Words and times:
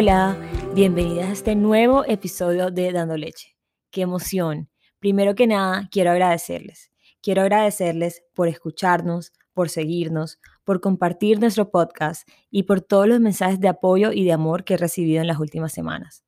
Hola, 0.00 0.38
bienvenidas 0.76 1.28
a 1.28 1.32
este 1.32 1.56
nuevo 1.56 2.04
episodio 2.04 2.70
de 2.70 2.92
Dando 2.92 3.16
Leche. 3.16 3.56
¡Qué 3.90 4.02
emoción! 4.02 4.70
Primero 5.00 5.34
que 5.34 5.48
nada, 5.48 5.88
quiero 5.90 6.12
agradecerles. 6.12 6.92
Quiero 7.20 7.42
agradecerles 7.42 8.22
por 8.32 8.46
escucharnos, 8.46 9.32
por 9.54 9.70
seguirnos, 9.70 10.38
por 10.62 10.80
compartir 10.80 11.40
nuestro 11.40 11.72
podcast 11.72 12.28
y 12.48 12.62
por 12.62 12.80
todos 12.80 13.08
los 13.08 13.18
mensajes 13.18 13.58
de 13.58 13.66
apoyo 13.66 14.12
y 14.12 14.22
de 14.22 14.30
amor 14.30 14.62
que 14.62 14.74
he 14.74 14.76
recibido 14.76 15.20
en 15.20 15.26
las 15.26 15.40
últimas 15.40 15.72
semanas. 15.72 16.22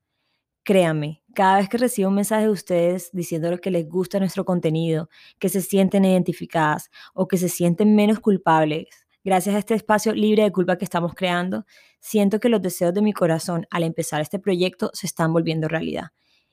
Créanme, 0.64 1.22
cada 1.32 1.58
vez 1.58 1.68
que 1.68 1.78
recibo 1.78 2.08
un 2.08 2.16
mensaje 2.16 2.46
de 2.46 2.50
ustedes 2.50 3.10
diciendo 3.12 3.56
que 3.58 3.70
les 3.70 3.88
gusta 3.88 4.18
nuestro 4.18 4.44
contenido, 4.44 5.08
que 5.38 5.48
se 5.48 5.60
sienten 5.60 6.04
identificadas 6.04 6.90
o 7.14 7.28
que 7.28 7.36
se 7.36 7.48
sienten 7.48 7.94
menos 7.94 8.18
culpables 8.18 8.88
gracias 9.24 9.54
a 9.54 9.58
este 9.58 9.74
espacio 9.74 10.14
libre 10.14 10.42
de 10.42 10.52
culpa 10.52 10.76
que 10.76 10.84
estamos 10.84 11.14
creando, 11.14 11.66
siento 12.00 12.40
que 12.40 12.48
los 12.48 12.62
deseos 12.62 12.92
de 12.94 13.02
mi 13.02 13.12
corazón 13.12 13.66
al 13.70 13.84
empezar 13.84 14.20
este 14.20 14.38
proyecto 14.38 14.90
se 14.92 15.06
están 15.06 15.32
volviendo 15.32 15.68
realidad. 15.68 16.08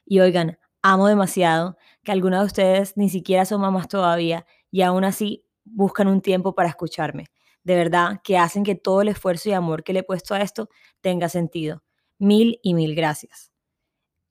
Y 0.06 0.20
oigan, 0.20 0.58
amo 0.82 1.08
demasiado 1.08 1.78
que 2.04 2.12
algunos 2.12 2.40
de 2.42 2.46
ustedes 2.46 2.94
ni 2.96 3.10
siquiera 3.10 3.46
son 3.46 3.62
mamás 3.62 3.88
todavía 3.88 4.46
y 4.72 4.82
aún 4.82 5.04
así 5.04 5.46
buscan 5.66 6.08
un 6.08 6.22
tiempo 6.22 6.56
para 6.56 6.70
escucharme. 6.70 7.26
De 7.64 7.76
verdad 7.76 8.22
que 8.24 8.38
hacen 8.38 8.64
que 8.64 8.76
todo 8.76 9.02
el 9.02 9.10
esfuerzo 9.10 9.50
y 9.50 9.54
amor 9.54 9.84
que 9.84 9.94
le 9.94 10.00
he 10.00 10.04
puesto 10.04 10.34
a 10.34 10.42
esto 10.42 10.70
tenga 11.02 11.28
sentido. 11.28 11.84
Mil 12.20 12.60
y 12.64 12.74
mil 12.74 12.96
gracias. 12.96 13.52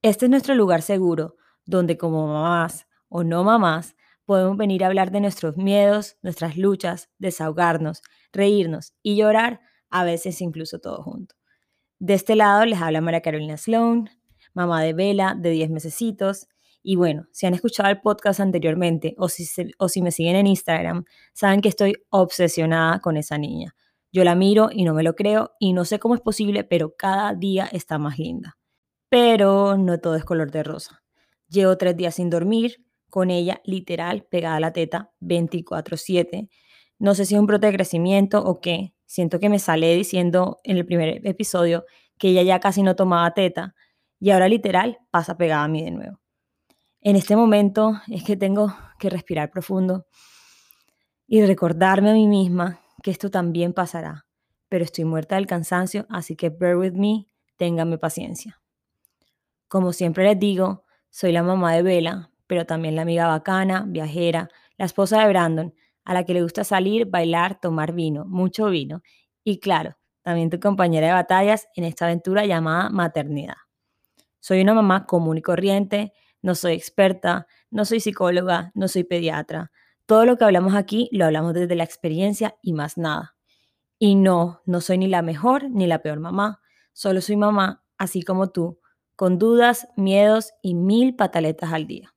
Este 0.01 0.25
es 0.25 0.31
nuestro 0.31 0.55
lugar 0.55 0.81
seguro, 0.81 1.35
donde 1.65 1.97
como 1.97 2.27
mamás 2.27 2.87
o 3.09 3.23
no 3.23 3.43
mamás 3.43 3.95
podemos 4.25 4.57
venir 4.57 4.83
a 4.83 4.87
hablar 4.87 5.11
de 5.11 5.21
nuestros 5.21 5.55
miedos, 5.55 6.17
nuestras 6.21 6.57
luchas, 6.57 7.09
desahogarnos, 7.17 8.01
reírnos 8.33 8.93
y 9.01 9.15
llorar, 9.15 9.61
a 9.89 10.03
veces 10.03 10.41
incluso 10.41 10.79
todo 10.79 11.03
junto. 11.03 11.35
De 11.99 12.13
este 12.13 12.35
lado 12.35 12.65
les 12.65 12.79
habla 12.79 13.01
María 13.01 13.21
Carolina 13.21 13.57
Sloan, 13.57 14.09
mamá 14.53 14.83
de 14.83 14.93
Vela 14.93 15.35
de 15.37 15.49
10 15.51 15.69
mesecitos. 15.69 16.47
Y 16.83 16.95
bueno, 16.95 17.27
si 17.31 17.45
han 17.45 17.53
escuchado 17.53 17.89
el 17.89 18.01
podcast 18.01 18.39
anteriormente 18.39 19.15
o 19.17 19.29
si, 19.29 19.45
o 19.77 19.89
si 19.89 20.01
me 20.01 20.11
siguen 20.11 20.35
en 20.35 20.47
Instagram, 20.47 21.05
saben 21.33 21.61
que 21.61 21.69
estoy 21.69 21.95
obsesionada 22.09 22.99
con 22.99 23.17
esa 23.17 23.37
niña. 23.37 23.75
Yo 24.11 24.23
la 24.23 24.35
miro 24.35 24.69
y 24.71 24.83
no 24.83 24.93
me 24.93 25.03
lo 25.03 25.15
creo 25.15 25.51
y 25.59 25.73
no 25.73 25.85
sé 25.85 25.99
cómo 25.99 26.15
es 26.15 26.21
posible, 26.21 26.63
pero 26.63 26.95
cada 26.95 27.33
día 27.33 27.67
está 27.71 27.97
más 27.97 28.17
linda. 28.17 28.57
Pero 29.09 29.77
no 29.77 29.99
todo 29.99 30.15
es 30.15 30.25
color 30.25 30.51
de 30.51 30.63
rosa. 30.63 31.03
Llevo 31.49 31.77
tres 31.77 31.95
días 31.95 32.15
sin 32.15 32.29
dormir, 32.29 32.83
con 33.09 33.31
ella 33.31 33.61
literal 33.63 34.23
pegada 34.23 34.57
a 34.57 34.59
la 34.59 34.73
teta 34.73 35.11
24/7. 35.19 36.49
No 36.99 37.15
sé 37.15 37.25
si 37.25 37.35
es 37.35 37.39
un 37.39 37.47
brote 37.47 37.67
de 37.67 37.73
crecimiento 37.73 38.43
o 38.43 38.59
qué. 38.59 38.93
Siento 39.07 39.39
que 39.39 39.49
me 39.49 39.57
sale 39.57 39.95
diciendo 39.95 40.59
en 40.63 40.77
el 40.77 40.85
primer 40.85 41.25
episodio 41.25 41.85
que 42.19 42.27
ella 42.27 42.43
ya 42.43 42.59
casi 42.59 42.83
no 42.83 42.95
tomaba 42.95 43.33
teta 43.33 43.73
y 44.19 44.31
ahora 44.31 44.49
literal 44.49 44.99
pasa 45.11 45.37
pegada 45.37 45.63
a 45.63 45.67
mí 45.69 45.81
de 45.81 45.91
nuevo. 45.91 46.19
En 46.99 47.15
este 47.15 47.37
momento 47.37 48.01
es 48.09 48.23
que 48.25 48.35
tengo 48.35 48.75
que 48.99 49.09
respirar 49.09 49.49
profundo 49.49 50.07
y 51.25 51.45
recordarme 51.45 52.11
a 52.11 52.13
mí 52.13 52.27
misma 52.27 52.81
que 53.01 53.11
esto 53.11 53.31
también 53.31 53.73
pasará, 53.73 54.25
pero 54.67 54.83
estoy 54.83 55.05
muerta 55.05 55.35
del 55.35 55.47
cansancio, 55.47 56.05
así 56.09 56.35
que 56.35 56.49
bear 56.49 56.75
with 56.75 56.93
me, 56.93 57.27
ténganme 57.55 57.97
paciencia. 57.97 58.61
Como 59.69 59.93
siempre 59.93 60.25
les 60.25 60.37
digo, 60.37 60.83
soy 61.09 61.31
la 61.31 61.43
mamá 61.43 61.73
de 61.73 61.81
Vela, 61.81 62.29
pero 62.45 62.65
también 62.65 62.95
la 62.95 63.03
amiga 63.03 63.27
bacana, 63.27 63.85
viajera, 63.87 64.49
la 64.77 64.85
esposa 64.85 65.21
de 65.21 65.29
Brandon, 65.29 65.73
a 66.07 66.13
la 66.13 66.23
que 66.23 66.33
le 66.33 66.41
gusta 66.41 66.63
salir, 66.63 67.05
bailar, 67.05 67.59
tomar 67.59 67.91
vino, 67.91 68.23
mucho 68.23 68.67
vino. 68.67 69.01
Y 69.43 69.59
claro, 69.59 69.97
también 70.21 70.49
tu 70.49 70.57
compañera 70.57 71.07
de 71.07 71.13
batallas 71.13 71.67
en 71.75 71.83
esta 71.83 72.05
aventura 72.05 72.45
llamada 72.45 72.89
maternidad. 72.89 73.57
Soy 74.39 74.61
una 74.61 74.73
mamá 74.73 75.05
común 75.05 75.37
y 75.37 75.41
corriente, 75.41 76.13
no 76.41 76.55
soy 76.55 76.75
experta, 76.75 77.45
no 77.69 77.83
soy 77.83 77.99
psicóloga, 77.99 78.71
no 78.73 78.87
soy 78.87 79.03
pediatra. 79.03 79.69
Todo 80.05 80.23
lo 80.23 80.37
que 80.37 80.45
hablamos 80.45 80.75
aquí 80.75 81.09
lo 81.11 81.25
hablamos 81.25 81.53
desde 81.53 81.75
la 81.75 81.83
experiencia 81.83 82.55
y 82.61 82.71
más 82.71 82.97
nada. 82.97 83.35
Y 83.99 84.15
no, 84.15 84.61
no 84.65 84.79
soy 84.79 84.99
ni 84.99 85.07
la 85.07 85.21
mejor 85.21 85.69
ni 85.69 85.87
la 85.87 86.01
peor 86.01 86.21
mamá, 86.21 86.61
solo 86.93 87.19
soy 87.19 87.35
mamá, 87.35 87.83
así 87.97 88.21
como 88.21 88.49
tú, 88.51 88.79
con 89.17 89.37
dudas, 89.39 89.89
miedos 89.97 90.53
y 90.61 90.73
mil 90.73 91.17
pataletas 91.17 91.73
al 91.73 91.85
día. 91.85 92.15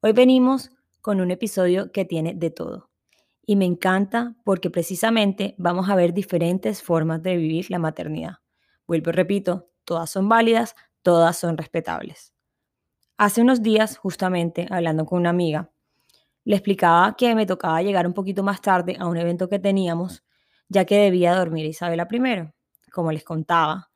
Hoy 0.00 0.12
venimos 0.12 0.70
con 1.02 1.20
un 1.20 1.30
episodio 1.30 1.92
que 1.92 2.06
tiene 2.06 2.32
de 2.32 2.50
todo. 2.50 2.89
Y 3.50 3.56
me 3.56 3.64
encanta 3.64 4.36
porque 4.44 4.70
precisamente 4.70 5.56
vamos 5.58 5.90
a 5.90 5.96
ver 5.96 6.14
diferentes 6.14 6.84
formas 6.84 7.20
de 7.20 7.34
vivir 7.34 7.68
la 7.68 7.80
maternidad. 7.80 8.34
Vuelvo 8.86 9.10
y 9.10 9.12
repito, 9.12 9.72
todas 9.84 10.08
son 10.08 10.28
válidas, 10.28 10.76
todas 11.02 11.36
son 11.36 11.58
respetables. 11.58 12.32
Hace 13.18 13.42
unos 13.42 13.60
días, 13.60 13.98
justamente, 13.98 14.68
hablando 14.70 15.04
con 15.04 15.18
una 15.18 15.30
amiga, 15.30 15.72
le 16.44 16.54
explicaba 16.54 17.16
que 17.16 17.34
me 17.34 17.44
tocaba 17.44 17.82
llegar 17.82 18.06
un 18.06 18.14
poquito 18.14 18.44
más 18.44 18.60
tarde 18.60 18.96
a 19.00 19.08
un 19.08 19.16
evento 19.16 19.48
que 19.48 19.58
teníamos, 19.58 20.22
ya 20.68 20.84
que 20.84 20.98
debía 20.98 21.34
dormir 21.34 21.66
Isabela 21.66 22.06
primero. 22.06 22.54
Como 22.92 23.10
les 23.10 23.24
contaba, 23.24 23.90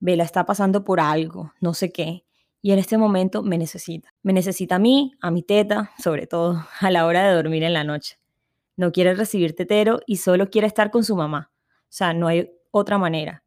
Vela 0.00 0.24
está 0.24 0.44
pasando 0.44 0.84
por 0.84 1.00
algo, 1.00 1.54
no 1.62 1.72
sé 1.72 1.92
qué, 1.92 2.26
y 2.60 2.72
en 2.72 2.78
este 2.78 2.98
momento 2.98 3.42
me 3.42 3.56
necesita. 3.56 4.12
Me 4.22 4.34
necesita 4.34 4.74
a 4.74 4.78
mí, 4.78 5.14
a 5.22 5.30
mi 5.30 5.42
teta, 5.42 5.92
sobre 5.98 6.26
todo 6.26 6.62
a 6.80 6.90
la 6.90 7.06
hora 7.06 7.26
de 7.26 7.34
dormir 7.34 7.62
en 7.62 7.72
la 7.72 7.84
noche. 7.84 8.17
No 8.78 8.92
quiere 8.92 9.12
recibir 9.14 9.56
tetero 9.56 9.98
y 10.06 10.18
solo 10.18 10.50
quiere 10.50 10.68
estar 10.68 10.92
con 10.92 11.02
su 11.02 11.16
mamá. 11.16 11.50
O 11.82 11.86
sea, 11.88 12.14
no 12.14 12.28
hay 12.28 12.48
otra 12.70 12.96
manera. 12.96 13.42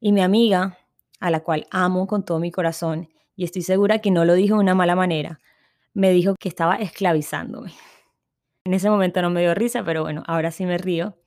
Y 0.00 0.12
mi 0.12 0.22
amiga, 0.22 0.78
a 1.20 1.30
la 1.30 1.40
cual 1.40 1.66
amo 1.70 2.06
con 2.06 2.24
todo 2.24 2.40
mi 2.40 2.50
corazón, 2.50 3.10
y 3.36 3.44
estoy 3.44 3.60
segura 3.60 3.98
que 3.98 4.10
no 4.10 4.24
lo 4.24 4.32
dijo 4.32 4.54
de 4.54 4.62
una 4.62 4.74
mala 4.74 4.96
manera, 4.96 5.40
me 5.92 6.10
dijo 6.10 6.34
que 6.36 6.48
estaba 6.48 6.76
esclavizándome. 6.76 7.72
En 8.64 8.74
ese 8.74 8.88
momento 8.88 9.20
no 9.20 9.28
me 9.28 9.40
dio 9.40 9.54
risa, 9.54 9.84
pero 9.84 10.02
bueno, 10.02 10.22
ahora 10.26 10.52
sí 10.52 10.64
me 10.64 10.78
río, 10.78 11.18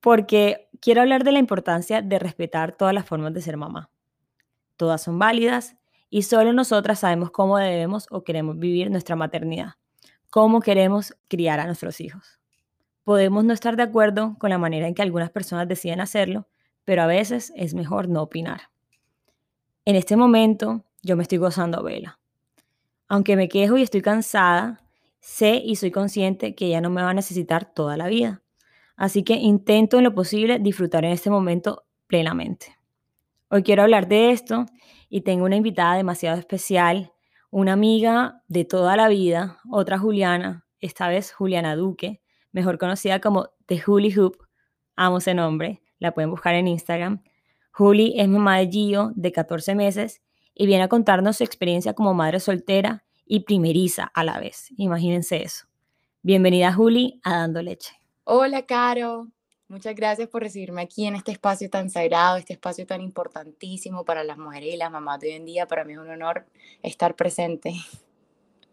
porque 0.00 0.68
quiero 0.78 1.00
hablar 1.00 1.24
de 1.24 1.32
la 1.32 1.38
importancia 1.38 2.02
de 2.02 2.18
respetar 2.18 2.76
todas 2.76 2.92
las 2.92 3.06
formas 3.06 3.32
de 3.32 3.40
ser 3.40 3.56
mamá. 3.56 3.90
Todas 4.76 5.02
son 5.02 5.18
válidas 5.18 5.76
y 6.10 6.22
solo 6.22 6.52
nosotras 6.52 6.98
sabemos 7.00 7.30
cómo 7.30 7.56
debemos 7.56 8.06
o 8.10 8.24
queremos 8.24 8.58
vivir 8.58 8.90
nuestra 8.90 9.16
maternidad, 9.16 9.76
cómo 10.28 10.60
queremos 10.60 11.16
criar 11.28 11.60
a 11.60 11.64
nuestros 11.64 11.98
hijos. 12.02 12.39
Podemos 13.10 13.42
no 13.42 13.52
estar 13.52 13.74
de 13.74 13.82
acuerdo 13.82 14.36
con 14.38 14.50
la 14.50 14.58
manera 14.58 14.86
en 14.86 14.94
que 14.94 15.02
algunas 15.02 15.32
personas 15.32 15.66
deciden 15.66 16.00
hacerlo, 16.00 16.46
pero 16.84 17.02
a 17.02 17.08
veces 17.08 17.52
es 17.56 17.74
mejor 17.74 18.08
no 18.08 18.22
opinar. 18.22 18.70
En 19.84 19.96
este 19.96 20.14
momento 20.14 20.84
yo 21.02 21.16
me 21.16 21.24
estoy 21.24 21.38
gozando 21.38 21.80
a 21.80 21.82
Vela. 21.82 22.20
Aunque 23.08 23.34
me 23.34 23.48
quejo 23.48 23.76
y 23.76 23.82
estoy 23.82 24.00
cansada, 24.00 24.84
sé 25.18 25.56
y 25.56 25.74
soy 25.74 25.90
consciente 25.90 26.54
que 26.54 26.66
ella 26.66 26.80
no 26.80 26.88
me 26.88 27.02
va 27.02 27.10
a 27.10 27.14
necesitar 27.14 27.74
toda 27.74 27.96
la 27.96 28.06
vida. 28.06 28.44
Así 28.94 29.24
que 29.24 29.34
intento 29.34 29.98
en 29.98 30.04
lo 30.04 30.14
posible 30.14 30.60
disfrutar 30.60 31.04
en 31.04 31.10
este 31.10 31.30
momento 31.30 31.86
plenamente. 32.06 32.76
Hoy 33.48 33.64
quiero 33.64 33.82
hablar 33.82 34.06
de 34.06 34.30
esto 34.30 34.66
y 35.08 35.22
tengo 35.22 35.46
una 35.46 35.56
invitada 35.56 35.96
demasiado 35.96 36.38
especial, 36.38 37.12
una 37.50 37.72
amiga 37.72 38.44
de 38.46 38.64
toda 38.64 38.94
la 38.94 39.08
vida, 39.08 39.58
otra 39.68 39.98
Juliana, 39.98 40.64
esta 40.78 41.08
vez 41.08 41.32
Juliana 41.32 41.74
Duque, 41.74 42.20
mejor 42.52 42.78
conocida 42.78 43.20
como 43.20 43.50
The 43.66 43.80
Juli 43.80 44.12
Hoop. 44.16 44.36
Amo 44.96 45.18
ese 45.18 45.34
nombre, 45.34 45.82
la 45.98 46.12
pueden 46.12 46.30
buscar 46.30 46.54
en 46.54 46.68
Instagram. 46.68 47.22
Juli 47.72 48.14
es 48.18 48.28
mamá 48.28 48.58
de 48.58 48.68
Gio, 48.68 49.12
de 49.14 49.32
14 49.32 49.74
meses, 49.74 50.22
y 50.54 50.66
viene 50.66 50.84
a 50.84 50.88
contarnos 50.88 51.36
su 51.36 51.44
experiencia 51.44 51.94
como 51.94 52.14
madre 52.14 52.40
soltera 52.40 53.04
y 53.24 53.40
primeriza 53.40 54.10
a 54.12 54.24
la 54.24 54.38
vez. 54.38 54.68
Imagínense 54.76 55.42
eso. 55.42 55.66
Bienvenida, 56.22 56.72
Juli, 56.72 57.20
a 57.22 57.36
Dando 57.36 57.62
Leche. 57.62 57.94
Hola, 58.24 58.66
Caro. 58.66 59.28
Muchas 59.68 59.94
gracias 59.94 60.28
por 60.28 60.42
recibirme 60.42 60.82
aquí 60.82 61.06
en 61.06 61.14
este 61.14 61.30
espacio 61.30 61.70
tan 61.70 61.90
sagrado, 61.90 62.36
este 62.36 62.54
espacio 62.54 62.86
tan 62.86 63.00
importantísimo 63.00 64.04
para 64.04 64.24
las 64.24 64.36
mujeres 64.36 64.74
y 64.74 64.76
las 64.76 64.90
mamás 64.90 65.20
de 65.20 65.28
hoy 65.28 65.34
en 65.34 65.44
día. 65.44 65.66
Para 65.66 65.84
mí 65.84 65.92
es 65.92 66.00
un 66.00 66.10
honor 66.10 66.44
estar 66.82 67.14
presente. 67.14 67.74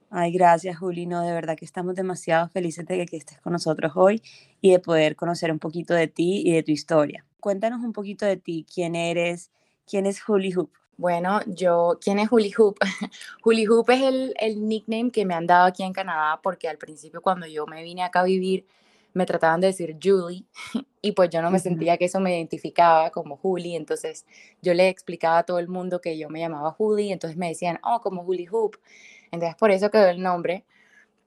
Ay, 0.10 0.32
gracias, 0.32 0.78
Juli. 0.78 1.06
No, 1.06 1.22
de 1.22 1.34
verdad 1.34 1.58
que 1.58 1.66
estamos 1.66 1.96
demasiado 1.96 2.48
felices 2.48 2.86
de 2.86 3.06
que 3.06 3.18
estés 3.18 3.42
con 3.42 3.52
nosotros 3.52 3.92
hoy 3.96 4.22
y 4.62 4.72
de 4.72 4.80
poder 4.80 5.16
conocer 5.18 5.52
un 5.52 5.60
poquito 5.60 5.94
de 5.94 6.08
ti 6.08 6.44
y 6.46 6.54
de 6.54 6.64
tu 6.64 6.72
historia. 6.72 7.26
Cuéntanos 7.42 7.84
un 7.84 7.92
poquito 7.92 8.26
de 8.26 8.38
ti, 8.38 8.66
quién 8.74 8.96
eres, 8.96 9.52
quién 9.86 10.06
es 10.06 10.22
Juli 10.22 10.54
Hoop. 10.54 10.72
Bueno, 10.96 11.42
yo, 11.46 12.00
¿quién 12.02 12.20
es 12.20 12.30
Juli 12.30 12.54
Hoop? 12.58 12.78
Juli 13.42 13.66
Hoop 13.68 13.90
es 13.90 14.02
el, 14.02 14.34
el 14.40 14.68
nickname 14.68 15.12
que 15.12 15.26
me 15.26 15.34
han 15.34 15.46
dado 15.46 15.68
aquí 15.68 15.84
en 15.84 15.94
Canadá 15.94 16.40
porque 16.42 16.70
al 16.70 16.78
principio 16.78 17.22
cuando 17.22 17.46
yo 17.46 17.68
me 17.68 17.84
vine 17.84 18.04
acá 18.04 18.22
a 18.22 18.24
vivir, 18.24 18.66
me 19.14 19.26
trataban 19.26 19.60
de 19.60 19.68
decir 19.68 19.98
Julie 20.02 20.46
y 21.02 21.12
pues 21.12 21.30
yo 21.30 21.42
no 21.42 21.52
me 21.52 21.60
sentía 21.60 21.98
que 21.98 22.06
eso 22.06 22.20
me 22.20 22.36
identificaba 22.36 23.10
como 23.10 23.36
Julie, 23.36 23.76
entonces 23.76 24.26
yo 24.62 24.74
le 24.74 24.88
explicaba 24.90 25.40
a 25.40 25.44
todo 25.44 25.60
el 25.60 25.68
mundo 25.68 26.00
que 26.00 26.18
yo 26.18 26.30
me 26.30 26.40
llamaba 26.40 26.72
Julie, 26.72 27.12
entonces 27.12 27.38
me 27.38 27.50
decían, 27.50 27.80
oh, 27.84 28.00
como 28.02 28.24
Julie 28.24 28.48
Hoop, 28.50 28.78
entonces 29.32 29.56
por 29.56 29.72
eso 29.72 29.90
quedó 29.90 30.08
el 30.08 30.22
nombre, 30.22 30.66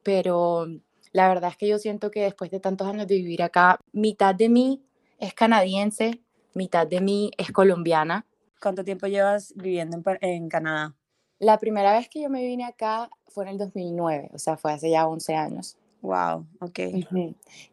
pero 0.03 0.67
la 1.13 1.29
verdad 1.29 1.51
es 1.51 1.57
que 1.57 1.69
yo 1.69 1.79
siento 1.79 2.11
que 2.11 2.23
después 2.23 2.51
de 2.51 2.61
tantos 2.61 2.87
años 2.87 3.07
de 3.07 3.17
vivir 3.17 3.43
acá, 3.43 3.79
mitad 3.93 4.35
de 4.35 4.49
mí 4.49 4.83
es 5.19 5.35
canadiense, 5.35 6.21
mitad 6.55 6.87
de 6.87 7.01
mí 7.01 7.31
es 7.37 7.53
colombiana, 7.53 8.27
cuánto 8.61 8.85
tiempo 8.85 9.07
llevas 9.07 9.53
viviendo 9.57 10.01
en, 10.21 10.49
Canadá? 10.49 10.95
La 11.39 11.59
primera 11.59 11.93
vez 11.93 12.09
que 12.09 12.23
yo 12.23 12.31
me 12.31 12.43
vine 12.43 12.65
acá 12.65 13.11
fue 13.29 13.45
en 13.45 13.51
el 13.51 13.59
2009, 13.59 14.31
o 14.33 14.39
sea, 14.39 14.57
fue 14.57 14.73
hace 14.73 14.91
ya 14.91 15.07
11 15.07 15.35
años. 15.35 15.77
Wow, 16.03 16.47
ok. 16.61 16.79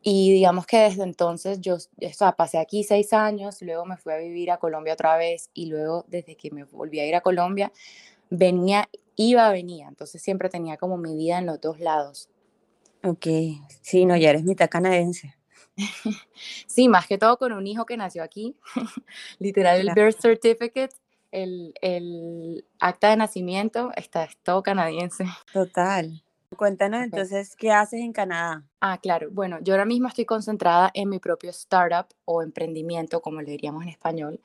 Y 0.01 0.33
digamos 0.33 0.65
que 0.65 0.77
desde 0.79 1.03
entonces 1.03 1.61
yo, 1.61 1.75
o 1.75 2.13
sea, 2.13 2.33
pasé 2.33 2.57
aquí 2.57 2.83
seis 2.83 3.13
años, 3.13 3.61
luego 3.61 3.85
me 3.85 3.95
fui 3.97 4.13
a 4.13 4.17
vivir 4.17 4.51
a 4.51 4.57
Colombia 4.57 4.93
otra 4.93 5.15
vez 5.15 5.49
y 5.53 5.67
luego 5.67 6.05
desde 6.07 6.35
que 6.35 6.51
me 6.51 6.65
volví 6.65 6.99
a 6.99 7.05
ir 7.05 7.15
a 7.15 7.21
Colombia, 7.21 7.71
venía, 8.29 8.89
iba, 9.17 9.49
venía, 9.51 9.89
entonces 9.89 10.21
siempre 10.21 10.47
tenía 10.49 10.77
como 10.77 10.97
mi 10.97 11.15
vida 11.15 11.39
en 11.39 11.45
los 11.45 11.59
dos 11.59 11.79
lados. 11.81 12.29
Ok, 13.03 13.27
sí, 13.81 14.05
no, 14.05 14.15
ya 14.15 14.29
eres 14.29 14.45
mitad 14.45 14.69
canadiense. 14.69 15.35
sí, 16.67 16.87
más 16.87 17.05
que 17.07 17.17
todo 17.17 17.37
con 17.37 17.51
un 17.51 17.67
hijo 17.67 17.85
que 17.85 17.97
nació 17.97 18.23
aquí, 18.23 18.55
literal 19.39 19.79
el 19.79 19.93
birth 19.93 20.21
certificate 20.21 20.95
el, 21.31 21.73
el, 21.81 22.65
acta 22.79 23.09
de 23.09 23.17
nacimiento 23.17 23.91
está 23.95 24.23
es 24.23 24.37
todo 24.37 24.63
canadiense. 24.63 25.25
Total. 25.51 26.23
Cuéntanos 26.55 27.03
entonces, 27.03 27.55
¿qué 27.57 27.71
haces 27.71 27.99
en 27.99 28.13
Canadá? 28.13 28.63
Ah, 28.79 28.99
claro. 29.01 29.29
Bueno, 29.31 29.59
yo 29.61 29.73
ahora 29.73 29.85
mismo 29.85 30.07
estoy 30.07 30.25
concentrada 30.25 30.89
en 30.93 31.09
mi 31.09 31.19
propio 31.19 31.49
startup 31.49 32.07
o 32.23 32.41
emprendimiento, 32.41 33.21
como 33.21 33.41
le 33.41 33.51
diríamos 33.51 33.83
en 33.83 33.89
español. 33.89 34.39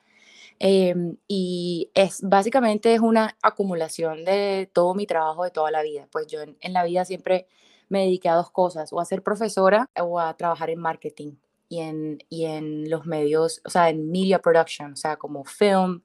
Em, 0.59 1.17
y 1.27 1.91
es 1.93 2.21
básicamente 2.21 2.93
es 2.93 3.01
una 3.01 3.37
acumulación 3.41 4.25
de 4.25 4.69
todo 4.73 4.93
mi 4.95 5.05
trabajo 5.05 5.43
de 5.43 5.51
toda 5.51 5.71
la 5.71 5.83
vida. 5.83 6.07
Pues 6.11 6.27
yo 6.27 6.41
en, 6.41 6.57
en 6.61 6.73
la 6.73 6.83
vida 6.83 7.05
siempre 7.05 7.47
me 7.89 8.01
dediqué 8.01 8.29
a 8.29 8.35
dos 8.35 8.51
cosas, 8.51 8.91
o 8.93 8.99
a 8.99 9.05
ser 9.05 9.23
profesora 9.23 9.89
o 9.99 10.19
a 10.19 10.35
trabajar 10.35 10.69
en 10.69 10.79
marketing 10.79 11.33
y 11.69 11.79
en, 11.79 12.19
y 12.29 12.45
en 12.45 12.89
los 12.89 13.05
medios, 13.05 13.61
o 13.65 13.69
sea, 13.69 13.89
en 13.89 14.11
media 14.11 14.39
production, 14.39 14.93
o 14.93 14.95
sea, 14.95 15.17
como 15.17 15.43
film, 15.43 16.03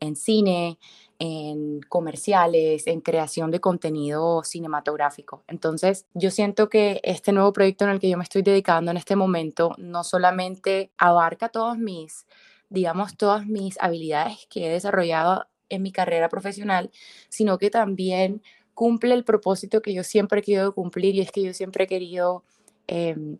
en 0.00 0.16
cine, 0.16 0.78
en 1.18 1.80
comerciales, 1.88 2.86
en 2.86 3.00
creación 3.00 3.50
de 3.50 3.60
contenido 3.60 4.44
cinematográfico. 4.44 5.42
Entonces, 5.48 6.06
yo 6.14 6.30
siento 6.30 6.68
que 6.68 7.00
este 7.02 7.32
nuevo 7.32 7.52
proyecto 7.52 7.84
en 7.84 7.90
el 7.90 8.00
que 8.00 8.08
yo 8.08 8.16
me 8.16 8.22
estoy 8.22 8.42
dedicando 8.42 8.90
en 8.90 8.96
este 8.96 9.16
momento 9.16 9.74
no 9.78 10.04
solamente 10.04 10.92
abarca 10.98 11.48
todos 11.48 11.78
mis, 11.78 12.26
digamos, 12.70 13.16
todas 13.16 13.46
mis 13.46 13.76
habilidades 13.80 14.46
que 14.50 14.66
he 14.66 14.70
desarrollado 14.70 15.46
en 15.68 15.82
mi 15.82 15.92
carrera 15.92 16.28
profesional, 16.28 16.90
sino 17.28 17.58
que 17.58 17.70
también 17.70 18.42
cumple 18.74 19.14
el 19.14 19.24
propósito 19.24 19.82
que 19.82 19.92
yo 19.92 20.04
siempre 20.04 20.40
he 20.40 20.42
querido 20.42 20.74
cumplir 20.74 21.14
y 21.14 21.20
es 21.20 21.32
que 21.32 21.42
yo 21.42 21.52
siempre 21.52 21.84
he 21.84 21.86
querido 21.86 22.44
em, 22.86 23.38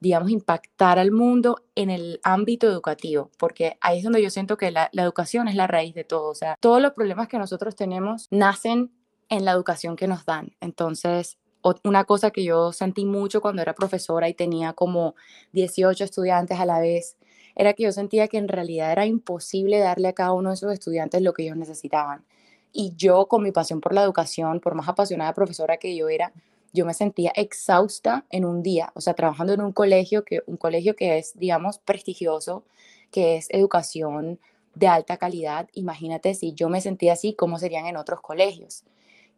digamos, 0.00 0.30
impactar 0.30 0.98
al 0.98 1.10
mundo 1.10 1.64
en 1.74 1.90
el 1.90 2.20
ámbito 2.22 2.66
educativo, 2.66 3.30
porque 3.38 3.76
ahí 3.80 3.98
es 3.98 4.04
donde 4.04 4.22
yo 4.22 4.30
siento 4.30 4.56
que 4.56 4.70
la, 4.70 4.90
educación 4.92 5.48
es 5.48 5.54
la 5.54 5.66
raíz 5.66 5.94
de 5.94 6.04
todo, 6.04 6.30
o 6.30 6.34
sea, 6.34 6.56
todos 6.60 6.80
los 6.80 6.92
problemas 6.92 7.28
que 7.28 7.38
nosotros 7.38 7.74
tenemos 7.74 8.28
nacen 8.30 8.92
en 9.28 9.44
la 9.44 9.52
educación 9.52 9.96
que 9.96 10.08
nos 10.08 10.24
dan. 10.24 10.52
Entonces, 10.60 11.38
una 11.84 12.04
cosa 12.04 12.30
que 12.30 12.44
yo 12.44 12.72
sentí 12.72 13.04
mucho 13.04 13.40
cuando 13.40 13.60
era 13.60 13.74
profesora 13.74 14.28
y 14.28 14.34
tenía 14.34 14.72
como 14.72 15.16
18 15.52 16.04
estudiantes 16.04 16.58
a 16.60 16.64
la 16.64 16.78
vez, 16.78 17.16
era 17.58 17.74
que 17.74 17.82
yo 17.82 17.92
sentía 17.92 18.28
que 18.28 18.38
en 18.38 18.48
realidad 18.48 18.92
era 18.92 19.04
imposible 19.04 19.78
darle 19.78 20.08
a 20.08 20.14
cada 20.14 20.32
uno 20.32 20.48
de 20.48 20.54
esos 20.54 20.72
estudiantes 20.72 21.20
lo 21.20 21.34
que 21.34 21.42
ellos 21.42 21.58
necesitaban. 21.58 22.24
Y 22.72 22.94
yo, 22.96 23.26
con 23.28 23.42
mi 23.42 23.52
pasión 23.52 23.80
por 23.82 23.92
la 23.92 24.02
educación, 24.02 24.60
por 24.60 24.74
más 24.74 24.88
apasionada 24.88 25.34
profesora 25.34 25.76
que 25.76 25.94
yo 25.94 26.08
era, 26.08 26.32
yo 26.72 26.86
me 26.86 26.94
sentía 26.94 27.32
exhausta 27.34 28.24
en 28.30 28.46
un 28.46 28.62
día, 28.62 28.92
o 28.94 29.02
sea, 29.02 29.14
trabajando 29.14 29.52
en 29.52 29.60
un 29.60 29.72
colegio 29.72 30.24
que, 30.24 30.40
un 30.46 30.56
colegio 30.56 30.96
que 30.96 31.18
es, 31.18 31.38
digamos, 31.38 31.78
prestigioso, 31.78 32.64
que 33.10 33.36
es 33.36 33.48
educación 33.50 34.38
de 34.74 34.86
alta 34.86 35.18
calidad. 35.18 35.68
Imagínate 35.74 36.34
si 36.34 36.54
yo 36.54 36.70
me 36.70 36.80
sentía 36.80 37.14
así, 37.14 37.34
¿cómo 37.34 37.58
serían 37.58 37.86
en 37.86 37.96
otros 37.98 38.20
colegios? 38.22 38.84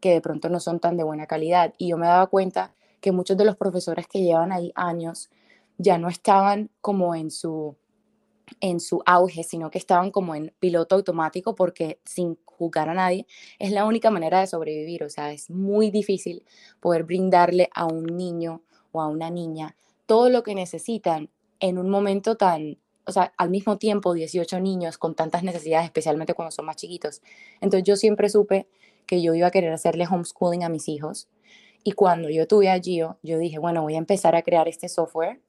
que 0.01 0.11
de 0.13 0.21
pronto 0.21 0.49
no 0.49 0.61
son 0.61 0.81
tan 0.81 0.97
de 0.97 1.05
buena 1.05 1.27
calidad. 1.27 1.75
Y 1.79 1.89
yo 1.89 1.99
me 1.99 2.07
daba 2.07 2.27
cuenta 2.27 2.75
que 3.01 3.13
muchos 3.13 3.37
de 3.37 3.45
los 3.45 3.57
profesores 3.57 4.07
que 4.09 4.23
llevan 4.23 4.53
ahí 4.53 4.73
años 4.75 5.31
ya 5.79 5.99
no 5.99 6.09
estaban 6.09 6.71
como 6.81 7.15
en 7.15 7.31
su 7.31 7.77
en 8.61 8.81
su 8.81 9.03
auge, 9.07 9.43
sino 9.43 9.71
que 9.71 9.79
estaban 9.79 10.11
como 10.11 10.35
en 10.35 10.53
piloto 10.59 10.97
automático 10.97 11.55
porque 11.55 12.01
sin 12.05 12.39
juzgar 12.45 12.89
a 12.89 12.95
nadie, 12.95 13.27
es 13.59 13.73
la 13.73 13.85
única 13.85 14.11
manera 14.11 14.41
de 14.41 14.47
sobrevivir. 14.47 15.05
O 15.05 15.11
sea, 15.11 15.33
es 15.33 15.51
muy 15.51 15.91
difícil 15.91 16.45
poder 16.81 17.05
brindarle 17.05 17.71
a 17.75 17.87
un 17.87 18.05
niño 18.05 18.63
o 18.93 19.01
a 19.01 19.09
una 19.09 19.31
niña 19.31 19.77
todo 20.11 20.29
lo 20.29 20.43
que 20.43 20.57
necesitan 20.57 21.31
en 21.61 21.79
un 21.79 21.89
momento 21.89 22.37
tan, 22.37 22.79
o 23.07 23.13
sea, 23.13 23.33
al 23.37 23.49
mismo 23.49 23.79
tiempo 23.79 24.13
18 24.13 24.59
niños 24.59 24.99
con 24.99 25.15
tantas 25.15 25.45
necesidades, 25.45 25.85
especialmente 25.85 26.35
cuando 26.35 26.51
son 26.51 26.65
más 26.65 26.75
chiquitos. 26.75 27.23
Entonces 27.61 27.85
yo 27.85 27.95
siempre 27.95 28.29
supe 28.29 28.67
que 29.07 29.23
yo 29.23 29.35
iba 29.35 29.47
a 29.47 29.51
querer 29.53 29.73
hacerle 29.73 30.09
homeschooling 30.11 30.65
a 30.65 30.69
mis 30.69 30.89
hijos. 30.89 31.29
Y 31.85 31.93
cuando 31.93 32.29
yo 32.29 32.49
tuve 32.49 32.71
a 32.71 32.81
Gio, 32.81 33.19
yo 33.23 33.39
dije, 33.39 33.61
bueno, 33.61 33.83
voy 33.83 33.95
a 33.95 33.99
empezar 33.99 34.35
a 34.35 34.43
crear 34.43 34.67
este 34.67 34.89
software 34.89 35.41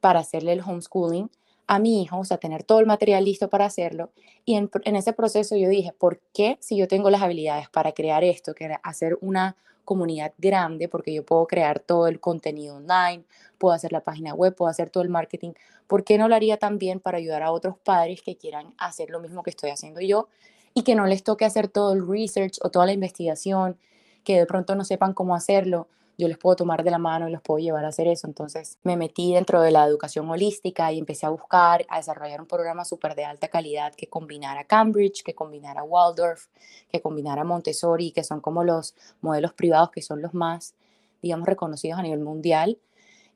para 0.00 0.18
hacerle 0.18 0.54
el 0.54 0.60
homeschooling 0.60 1.30
a 1.70 1.78
mi 1.78 2.02
hijo, 2.02 2.18
o 2.18 2.24
sea, 2.24 2.36
tener 2.36 2.64
todo 2.64 2.80
el 2.80 2.86
material 2.86 3.24
listo 3.24 3.48
para 3.48 3.64
hacerlo. 3.64 4.10
Y 4.44 4.56
en, 4.56 4.68
ese 4.96 5.12
proceso 5.12 5.54
yo 5.54 5.68
dije, 5.68 5.92
¿por 5.92 6.18
qué 6.34 6.58
si 6.58 6.76
yo 6.76 6.88
tengo 6.88 7.10
las 7.10 7.22
habilidades 7.22 7.68
para 7.68 7.92
crear 7.92 8.24
esto, 8.24 8.56
que 8.56 8.76
hacer 8.82 9.16
una 9.20 9.56
comunidad 9.84 10.32
grande, 10.36 10.88
porque 10.88 11.14
yo 11.14 11.24
puedo 11.24 11.46
crear 11.46 11.78
todo 11.78 12.08
el 12.08 12.18
contenido 12.18 12.74
online, 12.74 13.22
puedo 13.56 13.72
hacer 13.72 13.92
la 13.92 14.00
página 14.00 14.34
web, 14.34 14.52
puedo 14.56 14.68
hacer 14.68 14.90
todo 14.90 15.04
el 15.04 15.10
marketing, 15.10 15.52
¿por 15.86 16.02
qué 16.02 16.18
no 16.18 16.26
lo 16.26 16.34
haría 16.34 16.56
también 16.56 16.98
para 16.98 17.18
ayudar 17.18 17.44
a 17.44 17.52
otros 17.52 17.78
padres 17.78 18.20
que 18.20 18.36
quieran 18.36 18.74
hacer 18.76 19.08
lo 19.08 19.20
mismo 19.20 19.44
que 19.44 19.50
estoy 19.50 19.70
haciendo 19.70 20.00
yo 20.00 20.26
y 20.74 20.82
que 20.82 20.96
no 20.96 21.06
les 21.06 21.22
toque 21.22 21.44
hacer 21.44 21.68
todo 21.68 21.92
el 21.92 22.04
research 22.04 22.58
o 22.62 22.70
toda 22.70 22.86
la 22.86 22.92
investigación, 22.92 23.76
que 24.24 24.40
de 24.40 24.46
pronto 24.46 24.74
no 24.74 24.84
sepan 24.84 25.14
cómo 25.14 25.36
hacerlo? 25.36 25.86
Yo 26.20 26.28
les 26.28 26.38
puedo 26.38 26.54
tomar 26.56 26.84
de 26.84 26.90
la 26.90 26.98
mano 26.98 27.28
y 27.28 27.32
los 27.32 27.42
puedo 27.42 27.58
llevar 27.58 27.84
a 27.84 27.88
hacer 27.88 28.06
eso. 28.06 28.26
Entonces 28.26 28.78
me 28.82 28.96
metí 28.96 29.34
dentro 29.34 29.60
de 29.62 29.70
la 29.70 29.84
educación 29.84 30.28
holística 30.28 30.92
y 30.92 30.98
empecé 30.98 31.26
a 31.26 31.30
buscar, 31.30 31.84
a 31.88 31.96
desarrollar 31.96 32.40
un 32.40 32.46
programa 32.46 32.84
súper 32.84 33.14
de 33.14 33.24
alta 33.24 33.48
calidad 33.48 33.94
que 33.94 34.08
combinara 34.08 34.64
Cambridge, 34.64 35.22
que 35.22 35.34
combinara 35.34 35.82
Waldorf, 35.82 36.46
que 36.90 37.00
combinara 37.00 37.42
Montessori, 37.42 38.12
que 38.12 38.22
son 38.22 38.40
como 38.40 38.62
los 38.62 38.94
modelos 39.20 39.54
privados 39.54 39.90
que 39.90 40.02
son 40.02 40.22
los 40.22 40.34
más, 40.34 40.74
digamos, 41.22 41.48
reconocidos 41.48 41.98
a 41.98 42.02
nivel 42.02 42.20
mundial. 42.20 42.78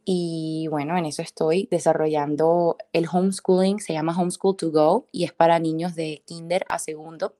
Y 0.04 0.68
bueno, 0.70 0.98
en 0.98 1.06
eso 1.06 1.22
estoy 1.22 1.66
desarrollando 1.70 2.76
el 2.92 3.06
homeschooling, 3.10 3.80
se 3.80 3.94
llama 3.94 4.18
Homeschool 4.18 4.56
to 4.56 4.70
Go 4.70 5.06
y 5.10 5.24
es 5.24 5.32
para 5.32 5.58
niños 5.58 5.94
de 5.94 6.22
kinder 6.26 6.66
a 6.68 6.78
segundo 6.78 7.34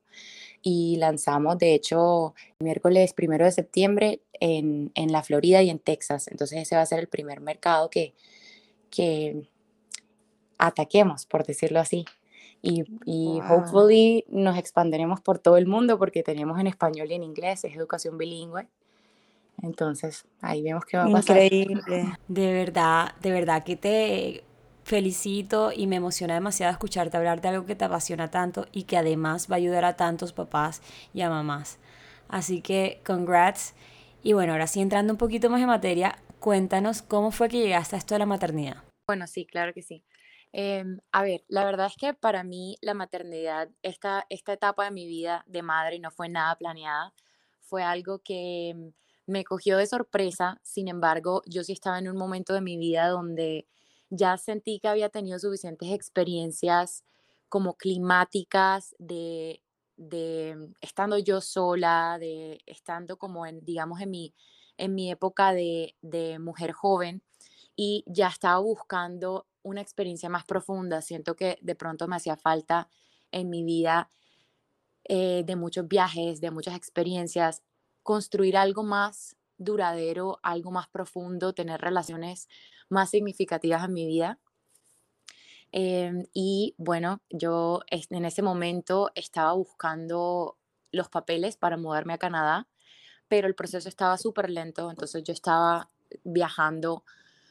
y 0.66 0.96
lanzamos, 0.96 1.58
de 1.58 1.74
hecho, 1.74 2.34
el 2.58 2.64
miércoles 2.64 3.12
primero 3.12 3.44
de 3.44 3.52
septiembre 3.52 4.22
en, 4.32 4.92
en, 4.94 5.12
la 5.12 5.22
Florida 5.22 5.62
y 5.62 5.68
en 5.68 5.78
Texas. 5.78 6.26
Entonces 6.26 6.62
ese 6.62 6.74
va 6.74 6.80
a 6.80 6.86
ser 6.86 7.00
el 7.00 7.06
primer 7.06 7.42
mercado 7.42 7.90
que, 7.90 8.14
que 8.88 9.46
ataquemos, 10.56 11.26
por 11.26 11.44
decirlo 11.44 11.80
así. 11.80 12.06
Y, 12.62 12.84
y 13.04 13.40
hopefully 13.42 14.24
nos 14.28 14.56
expanderemos 14.56 15.20
por 15.20 15.38
todo 15.38 15.58
el 15.58 15.66
mundo 15.66 15.98
porque 15.98 16.22
tenemos 16.22 16.58
en 16.58 16.66
español 16.66 17.10
y 17.10 17.14
en 17.14 17.24
inglés, 17.24 17.62
es 17.64 17.76
educación 17.76 18.16
bilingüe. 18.16 18.66
Entonces, 19.62 20.24
ahí 20.40 20.62
vemos 20.62 20.86
qué 20.86 20.96
va 20.96 21.04
a 21.04 21.10
pasar. 21.10 21.42
Increíble. 21.42 22.06
De 22.26 22.52
verdad, 22.54 23.14
de 23.20 23.30
verdad 23.32 23.64
que 23.64 23.76
te 23.76 24.44
felicito 24.84 25.72
y 25.72 25.86
me 25.86 25.96
emociona 25.96 26.34
demasiado 26.34 26.72
escucharte 26.72 27.16
hablar 27.16 27.40
de 27.40 27.48
algo 27.48 27.66
que 27.66 27.74
te 27.74 27.84
apasiona 27.84 28.30
tanto 28.30 28.66
y 28.70 28.84
que 28.84 28.96
además 28.96 29.50
va 29.50 29.54
a 29.54 29.58
ayudar 29.58 29.84
a 29.84 29.96
tantos 29.96 30.32
papás 30.32 30.82
y 31.12 31.22
a 31.22 31.30
mamás. 31.30 31.78
Así 32.28 32.60
que, 32.60 33.00
congrats. 33.04 33.74
Y 34.22 34.32
bueno, 34.34 34.52
ahora 34.52 34.66
sí 34.66 34.80
entrando 34.80 35.12
un 35.12 35.18
poquito 35.18 35.50
más 35.50 35.60
en 35.60 35.66
materia, 35.66 36.18
cuéntanos 36.38 37.02
cómo 37.02 37.30
fue 37.30 37.48
que 37.48 37.58
llegaste 37.58 37.96
a 37.96 37.98
esto 37.98 38.14
de 38.14 38.20
la 38.20 38.26
maternidad. 38.26 38.82
Bueno, 39.06 39.26
sí, 39.26 39.46
claro 39.46 39.72
que 39.74 39.82
sí. 39.82 40.04
Em, 40.52 41.00
a 41.10 41.22
ver, 41.22 41.44
la 41.48 41.64
verdad 41.64 41.88
es 41.88 41.96
que 41.96 42.14
para 42.14 42.44
mí 42.44 42.76
la 42.80 42.94
maternidad, 42.94 43.70
esta, 43.82 44.24
esta 44.28 44.52
etapa 44.52 44.84
de 44.84 44.92
mi 44.92 45.06
vida 45.06 45.44
de 45.48 45.62
madre 45.62 45.98
no 45.98 46.10
fue 46.10 46.28
nada 46.28 46.54
planeada, 46.56 47.12
fue 47.60 47.82
algo 47.82 48.20
que 48.20 48.92
me 49.26 49.44
cogió 49.44 49.78
de 49.78 49.86
sorpresa, 49.86 50.60
sin 50.62 50.88
embargo, 50.88 51.42
yo 51.46 51.64
sí 51.64 51.72
estaba 51.72 51.98
en 51.98 52.08
un 52.08 52.16
momento 52.16 52.54
de 52.54 52.60
mi 52.60 52.76
vida 52.76 53.08
donde 53.08 53.66
ya 54.16 54.36
sentí 54.36 54.78
que 54.80 54.88
había 54.88 55.08
tenido 55.08 55.38
suficientes 55.38 55.90
experiencias 55.90 57.04
como 57.48 57.74
climáticas 57.74 58.94
de, 58.98 59.62
de 59.96 60.70
estando 60.80 61.18
yo 61.18 61.40
sola, 61.40 62.16
de 62.18 62.60
estando 62.66 63.16
como 63.16 63.46
en, 63.46 63.64
digamos, 63.64 64.00
en 64.00 64.10
mi, 64.10 64.34
en 64.76 64.94
mi 64.94 65.10
época 65.10 65.52
de, 65.52 65.96
de 66.02 66.38
mujer 66.38 66.72
joven 66.72 67.22
y 67.76 68.04
ya 68.06 68.28
estaba 68.28 68.58
buscando 68.58 69.46
una 69.62 69.80
experiencia 69.80 70.28
más 70.28 70.44
profunda. 70.44 71.02
Siento 71.02 71.36
que 71.36 71.58
de 71.60 71.74
pronto 71.74 72.06
me 72.08 72.16
hacía 72.16 72.36
falta 72.36 72.88
en 73.32 73.50
mi 73.50 73.64
vida 73.64 74.08
eh, 75.04 75.42
de 75.44 75.56
muchos 75.56 75.86
viajes, 75.86 76.40
de 76.40 76.50
muchas 76.50 76.76
experiencias, 76.76 77.62
construir 78.02 78.56
algo 78.56 78.82
más 78.82 79.36
duradero, 79.58 80.38
algo 80.42 80.70
más 80.70 80.88
profundo, 80.88 81.52
tener 81.52 81.80
relaciones 81.80 82.48
más 82.88 83.10
significativas 83.10 83.84
en 83.84 83.92
mi 83.92 84.06
vida. 84.06 84.38
Em, 85.72 86.26
y 86.32 86.74
bueno, 86.78 87.20
yo 87.30 87.80
en 87.90 88.24
ese 88.24 88.42
momento 88.42 89.10
estaba 89.14 89.52
buscando 89.54 90.56
los 90.92 91.08
papeles 91.08 91.56
para 91.56 91.76
mudarme 91.76 92.14
a 92.14 92.18
Canadá, 92.18 92.68
pero 93.28 93.48
el 93.48 93.56
proceso 93.56 93.88
estaba 93.88 94.16
súper 94.16 94.50
lento, 94.50 94.90
entonces 94.90 95.24
yo 95.24 95.32
estaba 95.32 95.90
viajando, 96.22 97.04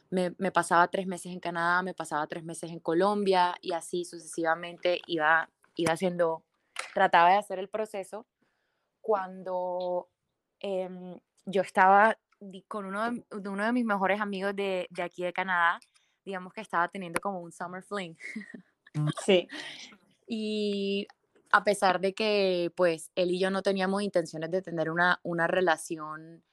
me, 0.09 0.31
pasaba 0.51 0.87
tres 0.87 1.07
meses 1.07 1.31
en 1.33 1.39
Canadá, 1.39 1.81
me 1.81 1.93
pasaba 1.93 2.27
tres 2.27 2.43
meses 2.43 2.71
en 2.71 2.79
Colombia 2.79 3.55
y 3.61 3.73
así 3.73 4.05
sucesivamente 4.05 5.01
iba, 5.07 5.49
iba 5.75 5.93
haciendo, 5.93 6.43
trataba 6.93 7.31
de 7.31 7.37
hacer 7.37 7.59
el 7.59 7.67
proceso 7.67 8.25
cuando 9.01 10.07
em, 10.59 11.19
yo 11.45 11.61
estaba 11.61 12.17
con 12.67 12.85
uno 12.85 13.11
de, 13.11 13.49
uno 13.49 13.65
de 13.65 13.73
mis 13.73 13.85
mejores 13.85 14.21
amigos 14.21 14.55
de, 14.55 14.87
de 14.89 15.03
aquí 15.03 15.23
de 15.23 15.33
Canadá, 15.33 15.79
digamos 16.25 16.53
que 16.53 16.61
estaba 16.61 16.87
teniendo 16.87 17.19
como 17.19 17.39
un 17.39 17.51
summer 17.51 17.83
fling. 17.83 18.15
Sí. 19.25 19.47
Y 20.27 21.07
a 21.51 21.63
pesar 21.63 21.99
de 21.99 22.13
que 22.13 22.71
pues 22.75 23.09
él 23.15 23.31
y 23.31 23.39
yo 23.39 23.49
no 23.49 23.63
teníamos 23.63 24.03
intenciones 24.03 24.51
de 24.51 24.61
tener 24.61 24.91
una, 24.91 25.19
una 25.23 25.47
relación 25.47 26.43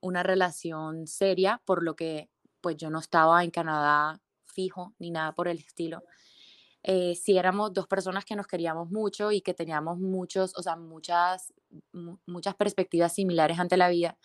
una 0.00 0.22
relación 0.22 1.06
seria 1.06 1.60
por 1.64 1.82
lo 1.82 1.96
que 1.96 2.30
pues 2.60 2.76
yo 2.76 2.90
no 2.90 3.00
estaba 3.00 3.42
en 3.42 3.50
Canadá 3.50 4.20
fijo 4.46 4.94
ni 4.98 5.10
nada 5.10 5.32
por 5.32 5.48
el 5.48 5.58
estilo 5.58 6.04
eh, 6.82 7.14
si 7.14 7.36
éramos 7.36 7.72
dos 7.72 7.86
personas 7.86 8.24
que 8.24 8.36
nos 8.36 8.46
queríamos 8.46 8.90
mucho 8.90 9.32
y 9.32 9.40
que 9.40 9.54
teníamos 9.54 9.98
muchos 9.98 10.56
o 10.56 10.62
sea 10.62 10.76
muchas 10.76 11.52
muchas 12.26 12.54
perspectivas 12.54 13.14
similares 13.14 13.58
ante 13.58 13.76
la 13.76 13.88
vida 13.88 14.16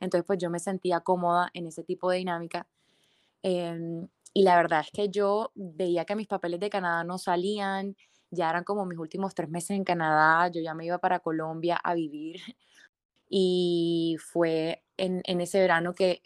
entonces 0.00 0.24
pues 0.26 0.38
yo 0.38 0.50
me 0.50 0.58
sentía 0.60 1.00
cómoda 1.00 1.50
en 1.54 1.66
ese 1.66 1.82
tipo 1.84 2.10
de 2.10 2.18
dinámica 2.18 2.68
em, 3.42 4.08
y 4.34 4.42
la 4.44 4.56
verdad 4.56 4.80
es 4.80 4.90
que 4.92 5.08
yo 5.10 5.52
veía 5.54 6.04
que 6.04 6.16
mis 6.16 6.26
papeles 6.26 6.60
de 6.60 6.70
Canadá 6.70 7.04
no 7.04 7.18
salían, 7.18 7.96
ya 8.30 8.48
eran 8.50 8.64
como 8.64 8.86
mis 8.86 8.98
últimos 8.98 9.34
tres 9.34 9.50
meses 9.50 9.72
en 9.72 9.84
Canadá, 9.84 10.48
yo 10.48 10.60
ya 10.62 10.74
me 10.74 10.86
iba 10.86 10.98
para 10.98 11.20
Colombia 11.20 11.76
a 11.82 11.94
vivir. 11.94 12.40
Y 13.28 14.16
fue 14.20 14.82
en, 14.96 15.22
ese 15.40 15.60
verano 15.60 15.94
que 15.94 16.22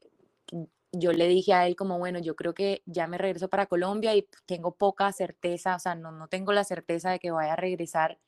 yo 0.99 1.13
le 1.13 1.29
dije 1.29 1.53
a 1.53 1.67
él 1.67 1.77
como, 1.77 1.99
bueno, 1.99 2.19
yo 2.19 2.37
creo 2.37 2.55
que 2.55 2.83
ya 2.87 3.07
me 3.07 3.19
regreso 3.19 3.49
para 3.49 3.67
Colombia 3.67 4.15
y 4.15 4.29
tengo 4.47 4.75
poca 4.75 5.13
certeza, 5.13 5.77
o 5.77 5.79
sea, 5.79 5.95
no, 5.95 6.13
no 6.13 6.29
tengo 6.29 6.53
la 6.53 6.65
certeza 6.65 7.11
de 7.11 7.19
que 7.19 7.31
vaya 7.31 7.55
a 7.55 7.57
regresar 7.57 8.19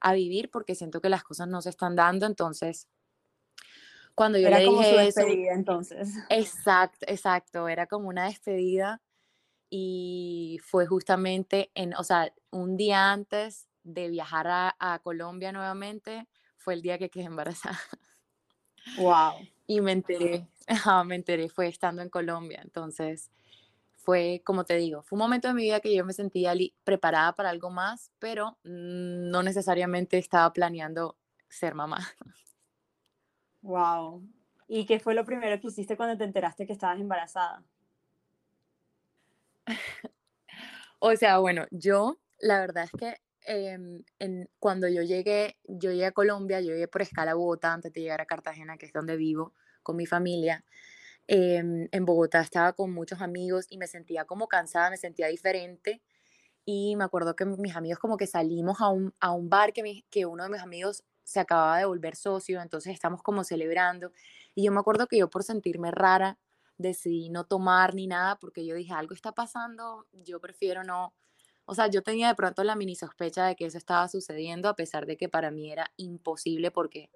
a 0.00 0.12
vivir 0.12 0.50
porque 0.50 0.74
siento 0.74 1.00
que 1.00 1.08
las 1.08 1.24
cosas 1.24 1.48
no 1.48 1.62
se 1.62 1.70
están 1.70 1.96
dando, 1.96 2.26
entonces 2.26 2.88
cuando 4.14 4.38
yo 4.38 4.46
era 4.46 4.58
le 4.58 4.66
como 4.66 4.78
dije 4.78 4.90
su 4.90 4.96
despedida, 4.98 5.52
entonces. 5.54 6.14
Exacto, 6.28 7.06
exacto, 7.08 7.68
era 7.68 7.86
como 7.86 8.08
una 8.08 8.26
despedida 8.26 9.02
y 9.70 10.60
fue 10.62 10.86
justamente 10.86 11.70
en, 11.74 11.94
o 11.94 12.04
sea, 12.04 12.32
un 12.50 12.76
día 12.76 13.10
antes 13.10 13.68
de 13.82 14.08
viajar 14.08 14.46
a, 14.48 15.00
Colombia 15.02 15.52
nuevamente, 15.52 16.28
fue 16.56 16.74
el 16.74 16.82
día 16.82 16.96
que 16.96 17.10
quedé 17.10 17.24
embarazada. 17.24 17.78
Wow. 18.98 19.32
Y 19.66 19.80
me 19.80 19.92
enteré, 19.92 20.46
me 21.06 21.16
enteré, 21.16 21.48
fue 21.48 21.68
estando 21.68 22.02
en 22.02 22.08
Colombia. 22.08 22.60
Entonces, 22.62 23.30
fue, 24.04 24.42
como 24.44 24.64
te 24.64 24.76
digo, 24.76 25.02
fue 25.02 25.16
un 25.16 25.22
momento 25.22 25.48
de 25.48 25.54
mi 25.54 25.62
vida 25.62 25.80
que 25.80 25.94
yo 25.94 26.04
me 26.04 26.12
sentía 26.12 26.52
preparada 26.84 27.34
para 27.34 27.50
algo 27.50 27.70
más, 27.70 28.12
pero 28.18 28.58
no 28.62 29.42
necesariamente 29.42 30.18
estaba 30.18 30.52
planeando 30.52 31.16
ser 31.48 31.74
mamá. 31.74 31.98
Wow. 33.62 34.22
¿Y 34.68 34.84
qué 34.84 35.00
fue 35.00 35.14
lo 35.14 35.24
primero 35.24 35.58
que 35.58 35.68
hiciste 35.68 35.96
cuando 35.96 36.18
te 36.18 36.24
enteraste 36.24 36.66
que 36.66 36.74
estabas 36.74 37.00
embarazada? 37.00 37.62
o 40.98 41.16
sea, 41.16 41.38
bueno, 41.38 41.64
yo, 41.70 42.18
la 42.40 42.60
verdad 42.60 42.84
es 42.84 42.90
que 42.92 43.16
em, 43.46 44.02
en, 44.18 44.50
cuando 44.58 44.86
yo 44.88 45.02
llegué, 45.02 45.56
yo 45.64 45.90
llegué 45.92 46.06
a 46.06 46.12
Colombia, 46.12 46.60
yo 46.60 46.72
llegué 46.72 46.88
por 46.88 47.00
escala 47.00 47.30
a 47.30 47.34
Bogotá 47.34 47.72
antes 47.72 47.90
de 47.92 48.02
llegar 48.02 48.20
a 48.20 48.26
Cartagena, 48.26 48.76
que 48.76 48.84
es 48.84 48.92
donde 48.92 49.16
vivo 49.16 49.54
con 49.84 49.96
mi 49.96 50.06
familia. 50.06 50.64
Em, 51.28 51.88
en 51.92 52.04
Bogotá 52.04 52.40
estaba 52.40 52.72
con 52.72 52.92
muchos 52.92 53.22
amigos 53.22 53.66
y 53.70 53.78
me 53.78 53.86
sentía 53.86 54.24
como 54.24 54.48
cansada, 54.48 54.90
me 54.90 54.96
sentía 54.96 55.28
diferente. 55.28 56.02
Y 56.64 56.96
me 56.96 57.04
acuerdo 57.04 57.36
que 57.36 57.44
mis 57.46 57.76
amigos 57.76 58.00
como 58.00 58.16
que 58.16 58.26
salimos 58.26 58.80
a 58.80 58.88
un, 58.88 59.14
a 59.20 59.32
un 59.32 59.48
bar 59.48 59.72
que, 59.72 60.04
que 60.10 60.26
uno 60.26 60.44
de 60.44 60.50
mis 60.50 60.62
amigos 60.62 61.04
se 61.22 61.40
acababa 61.40 61.78
de 61.78 61.84
volver 61.86 62.16
socio, 62.16 62.60
entonces 62.60 62.92
estamos 62.92 63.22
como 63.22 63.44
celebrando. 63.44 64.12
Y 64.54 64.64
yo 64.64 64.72
me 64.72 64.80
acuerdo 64.80 65.06
que 65.06 65.18
yo 65.18 65.30
por 65.30 65.44
sentirme 65.44 65.90
rara, 65.90 66.38
decidí 66.78 67.30
no 67.30 67.44
tomar 67.44 67.94
ni 67.94 68.06
nada 68.06 68.36
porque 68.38 68.66
yo 68.66 68.74
dije, 68.74 68.92
algo 68.92 69.14
está 69.14 69.32
pasando, 69.32 70.06
yo 70.12 70.40
prefiero 70.40 70.84
no. 70.84 71.14
O 71.66 71.74
sea, 71.74 71.86
yo 71.88 72.02
tenía 72.02 72.28
de 72.28 72.34
pronto 72.34 72.62
la 72.62 72.76
mini 72.76 72.94
sospecha 72.94 73.46
de 73.46 73.56
que 73.56 73.66
eso 73.66 73.78
estaba 73.78 74.08
sucediendo, 74.08 74.68
a 74.68 74.76
pesar 74.76 75.06
de 75.06 75.16
que 75.16 75.28
para 75.28 75.50
mí 75.50 75.72
era 75.72 75.90
imposible 75.96 76.70
porque 76.70 77.10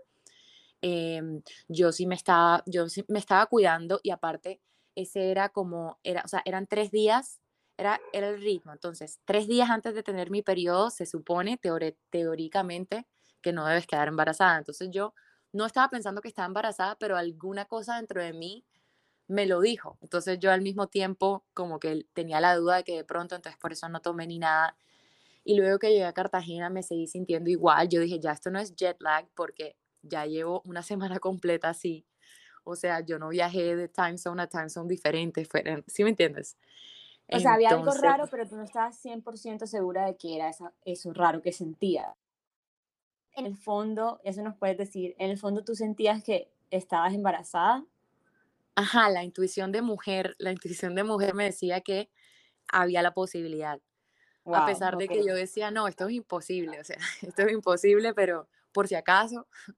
em, 0.82 1.42
yo 1.68 1.92
sí 1.92 2.06
me 2.06 2.14
estaba, 2.14 2.62
yo 2.66 2.88
sí 2.88 3.04
me 3.08 3.18
estaba 3.18 3.46
cuidando 3.46 4.00
y 4.02 4.10
aparte 4.10 4.60
ese 4.94 5.30
era 5.30 5.48
como, 5.50 5.98
era, 6.02 6.22
o 6.24 6.28
sea, 6.28 6.42
eran 6.44 6.66
tres 6.66 6.90
días, 6.90 7.40
era, 7.76 8.00
era 8.12 8.28
el 8.28 8.40
ritmo. 8.40 8.72
Entonces, 8.72 9.20
tres 9.24 9.46
días 9.46 9.70
antes 9.70 9.94
de 9.94 10.02
tener 10.02 10.30
mi 10.30 10.42
periodo, 10.42 10.90
se 10.90 11.06
supone 11.06 11.58
teóricamente 12.10 13.06
que 13.40 13.52
no 13.52 13.66
debes 13.66 13.86
quedar 13.86 14.08
embarazada. 14.08 14.58
Entonces 14.58 14.90
yo 14.90 15.14
no 15.52 15.66
estaba 15.66 15.88
pensando 15.88 16.20
que 16.20 16.28
estaba 16.28 16.46
embarazada, 16.46 16.96
pero 16.96 17.16
alguna 17.16 17.64
cosa 17.66 17.96
dentro 17.96 18.22
de 18.22 18.32
mí 18.32 18.64
me 19.28 19.46
lo 19.46 19.60
dijo. 19.60 19.98
Entonces 20.00 20.38
yo 20.38 20.50
al 20.50 20.62
mismo 20.62 20.88
tiempo 20.88 21.44
como 21.54 21.78
que 21.78 22.06
tenía 22.14 22.40
la 22.40 22.56
duda 22.56 22.76
de 22.76 22.84
que 22.84 22.96
de 22.96 23.04
pronto, 23.04 23.36
entonces 23.36 23.58
por 23.60 23.72
eso 23.72 23.88
no 23.88 24.00
tomé 24.00 24.26
ni 24.26 24.38
nada. 24.38 24.76
Y 25.44 25.56
luego 25.56 25.78
que 25.78 25.90
llegué 25.90 26.04
a 26.04 26.12
Cartagena 26.12 26.70
me 26.70 26.82
seguí 26.82 27.06
sintiendo 27.06 27.50
igual. 27.50 27.88
Yo 27.88 28.00
dije, 28.00 28.20
ya 28.20 28.32
esto 28.32 28.50
no 28.50 28.58
es 28.58 28.74
jet 28.74 29.00
lag 29.00 29.28
porque 29.34 29.76
ya 30.02 30.26
llevo 30.26 30.62
una 30.64 30.82
semana 30.82 31.18
completa 31.18 31.70
así. 31.70 32.06
O 32.64 32.76
sea, 32.76 33.00
yo 33.00 33.18
no 33.18 33.30
viajé 33.30 33.76
de 33.76 33.88
time 33.88 34.18
zone 34.18 34.42
a 34.42 34.46
time 34.46 34.68
zone 34.68 34.88
diferente. 34.88 35.46
¿Sí 35.86 36.04
me 36.04 36.10
entiendes? 36.10 36.56
O 37.30 37.38
sea, 37.38 37.54
había 37.54 37.70
algo 37.70 37.92
raro, 37.92 38.26
pero 38.30 38.46
tú 38.46 38.56
no 38.56 38.62
estabas 38.62 39.02
100% 39.04 39.66
segura 39.66 40.06
de 40.06 40.16
que 40.16 40.36
era 40.36 40.50
eso 40.84 41.12
raro 41.12 41.42
que 41.42 41.52
sentía. 41.52 42.14
En 43.32 43.46
el 43.46 43.56
fondo, 43.56 44.20
eso 44.24 44.42
nos 44.42 44.56
puedes 44.56 44.76
decir, 44.78 45.14
en 45.18 45.30
el 45.30 45.38
fondo 45.38 45.62
tú 45.62 45.74
sentías 45.74 46.22
que 46.22 46.50
estabas 46.70 47.14
embarazada 47.14 47.84
Ajá, 48.78 49.10
la 49.10 49.24
intuición 49.24 49.72
de 49.72 49.82
mujer, 49.82 50.36
la 50.38 50.52
intuición 50.52 50.94
de 50.94 51.02
mujer 51.02 51.34
me 51.34 51.42
decía 51.42 51.80
que 51.80 52.12
había 52.70 53.02
la 53.02 53.12
posibilidad. 53.12 53.80
a 54.44 54.66
pesar 54.66 54.96
de 54.96 55.08
que 55.08 55.26
yo 55.26 55.34
decía, 55.34 55.72
no, 55.72 55.88
esto 55.88 56.06
es 56.06 56.12
imposible, 56.14 56.78
o 56.78 56.84
sea, 56.84 56.96
esto 57.22 57.42
es 57.42 57.52
imposible, 57.52 58.14
pero 58.14 58.48
por 58.72 58.88
si 58.88 58.94
acaso, 58.94 59.46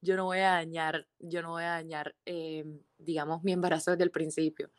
yo 0.00 0.16
no 0.16 0.24
voy 0.24 0.38
a 0.38 0.52
dañar, 0.52 1.06
yo 1.18 1.42
no 1.42 1.50
voy 1.50 1.64
a 1.64 1.70
dañar, 1.70 2.14
em, 2.24 2.80
digamos, 2.98 3.42
mi 3.44 3.52
embarazo 3.52 3.92
desde 3.92 4.04
el 4.04 4.10
principio. 4.10 4.70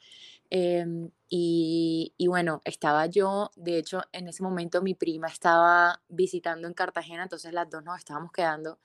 Em, 0.50 1.10
y, 1.29 2.13
y, 2.17 2.27
bueno, 2.27 2.62
estaba 2.65 3.05
yo, 3.08 3.51
de 3.55 3.77
hecho, 3.77 4.01
en 4.12 4.27
ese 4.27 4.43
momento 4.43 4.81
mi 4.81 4.96
prima 4.96 5.27
estaba 5.27 6.01
visitando 6.10 6.67
en 6.67 6.74
Cartagena, 6.74 7.24
entonces 7.24 7.53
las 7.53 7.70
dos 7.70 7.84
nos 7.84 7.98
estábamos 7.98 8.31
quedando 8.31 8.79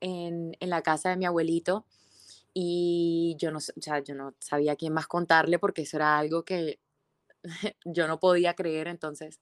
en, 0.00 0.56
en 0.60 0.70
la 0.70 0.82
casa 0.82 1.10
de 1.10 1.16
mi 1.16 1.26
abuelito 1.26 1.86
y 2.54 3.36
yo 3.38 3.50
no, 3.52 3.58
o 3.58 3.80
sea, 3.80 4.00
yo 4.00 4.14
no 4.14 4.34
sabía 4.40 4.76
quién 4.76 4.92
más 4.92 5.06
contarle 5.06 5.58
porque 5.58 5.82
eso 5.82 5.96
era 5.96 6.18
algo 6.18 6.44
que 6.44 6.80
yo 7.84 8.08
no 8.08 8.18
podía 8.20 8.54
creer, 8.54 8.88
entonces 8.88 9.40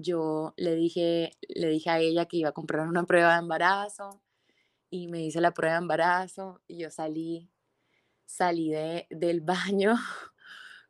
yo 0.00 0.54
le 0.56 0.74
dije, 0.74 1.32
le 1.48 1.68
dije 1.68 1.90
a 1.90 1.98
ella 1.98 2.26
que 2.26 2.38
iba 2.38 2.50
a 2.50 2.52
comprar 2.52 2.88
una 2.88 3.04
prueba 3.04 3.34
de 3.34 3.40
embarazo 3.40 4.22
y 4.90 5.08
me 5.08 5.22
hice 5.22 5.40
la 5.40 5.52
prueba 5.52 5.74
de 5.74 5.82
embarazo 5.82 6.60
y 6.66 6.78
yo 6.78 6.90
salí, 6.90 7.50
salí 8.26 8.70
de, 8.70 9.06
del 9.10 9.40
baño 9.40 9.94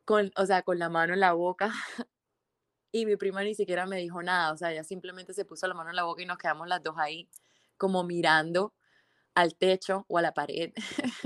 con, 0.05 0.31
o 0.35 0.45
sea, 0.45 0.63
con 0.63 0.79
la 0.79 0.89
mano 0.89 1.13
en 1.13 1.19
la 1.19 1.33
boca 1.33 1.71
y 2.91 3.05
mi 3.05 3.15
prima 3.15 3.43
ni 3.43 3.55
siquiera 3.55 3.85
me 3.85 3.97
dijo 3.97 4.21
nada, 4.21 4.53
o 4.53 4.57
sea, 4.57 4.71
ella 4.71 4.83
simplemente 4.83 5.33
se 5.33 5.45
puso 5.45 5.67
la 5.67 5.73
mano 5.73 5.89
en 5.89 5.95
la 5.95 6.03
boca 6.03 6.21
y 6.21 6.25
nos 6.25 6.37
quedamos 6.37 6.67
las 6.67 6.83
dos 6.83 6.95
ahí 6.97 7.29
como 7.77 8.03
mirando 8.03 8.73
al 9.33 9.55
techo 9.55 10.05
o 10.07 10.17
a 10.17 10.21
la 10.21 10.33
pared. 10.33 10.71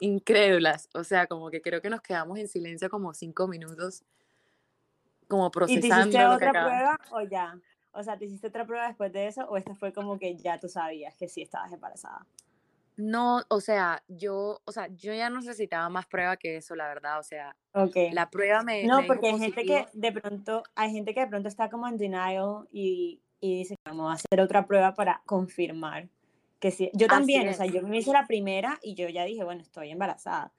Incrédulas, 0.00 0.88
o 0.94 1.04
sea, 1.04 1.26
como 1.26 1.50
que 1.50 1.60
creo 1.60 1.82
que 1.82 1.90
nos 1.90 2.00
quedamos 2.00 2.38
en 2.38 2.48
silencio 2.48 2.88
como 2.88 3.12
cinco 3.12 3.46
minutos, 3.46 4.02
como 5.30 5.50
procesando. 5.50 5.86
¿Y 5.86 5.90
te 5.90 5.98
hiciste 6.00 6.26
otra 6.26 6.50
prueba 6.50 6.98
o 7.12 7.22
ya? 7.22 7.58
O 7.92 8.02
sea, 8.02 8.18
¿te 8.18 8.26
hiciste 8.26 8.48
otra 8.48 8.66
prueba 8.66 8.86
después 8.86 9.12
de 9.12 9.28
eso 9.28 9.46
o 9.48 9.56
esta 9.56 9.74
fue 9.74 9.92
como 9.92 10.18
que 10.18 10.36
ya 10.36 10.58
tú 10.58 10.68
sabías 10.68 11.14
que 11.16 11.28
sí 11.28 11.40
estabas 11.40 11.72
embarazada? 11.72 12.26
No, 12.96 13.40
o 13.48 13.60
sea, 13.60 14.02
yo, 14.08 14.60
o 14.66 14.72
sea, 14.72 14.88
yo 14.88 15.14
ya 15.14 15.30
no 15.30 15.38
necesitaba 15.40 15.88
más 15.88 16.06
prueba 16.06 16.36
que 16.36 16.56
eso, 16.56 16.74
la 16.74 16.86
verdad, 16.86 17.18
o 17.18 17.22
sea, 17.22 17.56
okay. 17.72 18.10
la 18.12 18.28
prueba 18.28 18.62
me 18.62 18.84
No, 18.84 19.06
porque 19.06 19.28
hay 19.28 19.38
gente 19.38 19.64
que 19.64 19.86
de 19.94 20.12
pronto, 20.12 20.64
hay 20.74 20.92
gente 20.92 21.14
que 21.14 21.20
de 21.20 21.26
pronto 21.26 21.48
está 21.48 21.70
como 21.70 21.88
en 21.88 21.96
denial 21.96 22.68
y, 22.70 23.22
y 23.40 23.58
dice, 23.58 23.76
vamos 23.86 24.10
a 24.10 24.14
hacer 24.14 24.40
otra 24.42 24.66
prueba 24.66 24.92
para 24.94 25.22
confirmar 25.24 26.08
que 26.60 26.70
sí, 26.70 26.90
yo 26.92 27.06
también, 27.06 27.48
o 27.48 27.54
sea, 27.54 27.64
yo 27.64 27.82
me 27.82 27.96
hice 27.96 28.12
la 28.12 28.26
primera 28.26 28.78
y 28.82 28.94
yo 28.94 29.08
ya 29.08 29.24
dije, 29.24 29.42
bueno, 29.42 29.62
estoy 29.62 29.90
embarazada. 29.90 30.52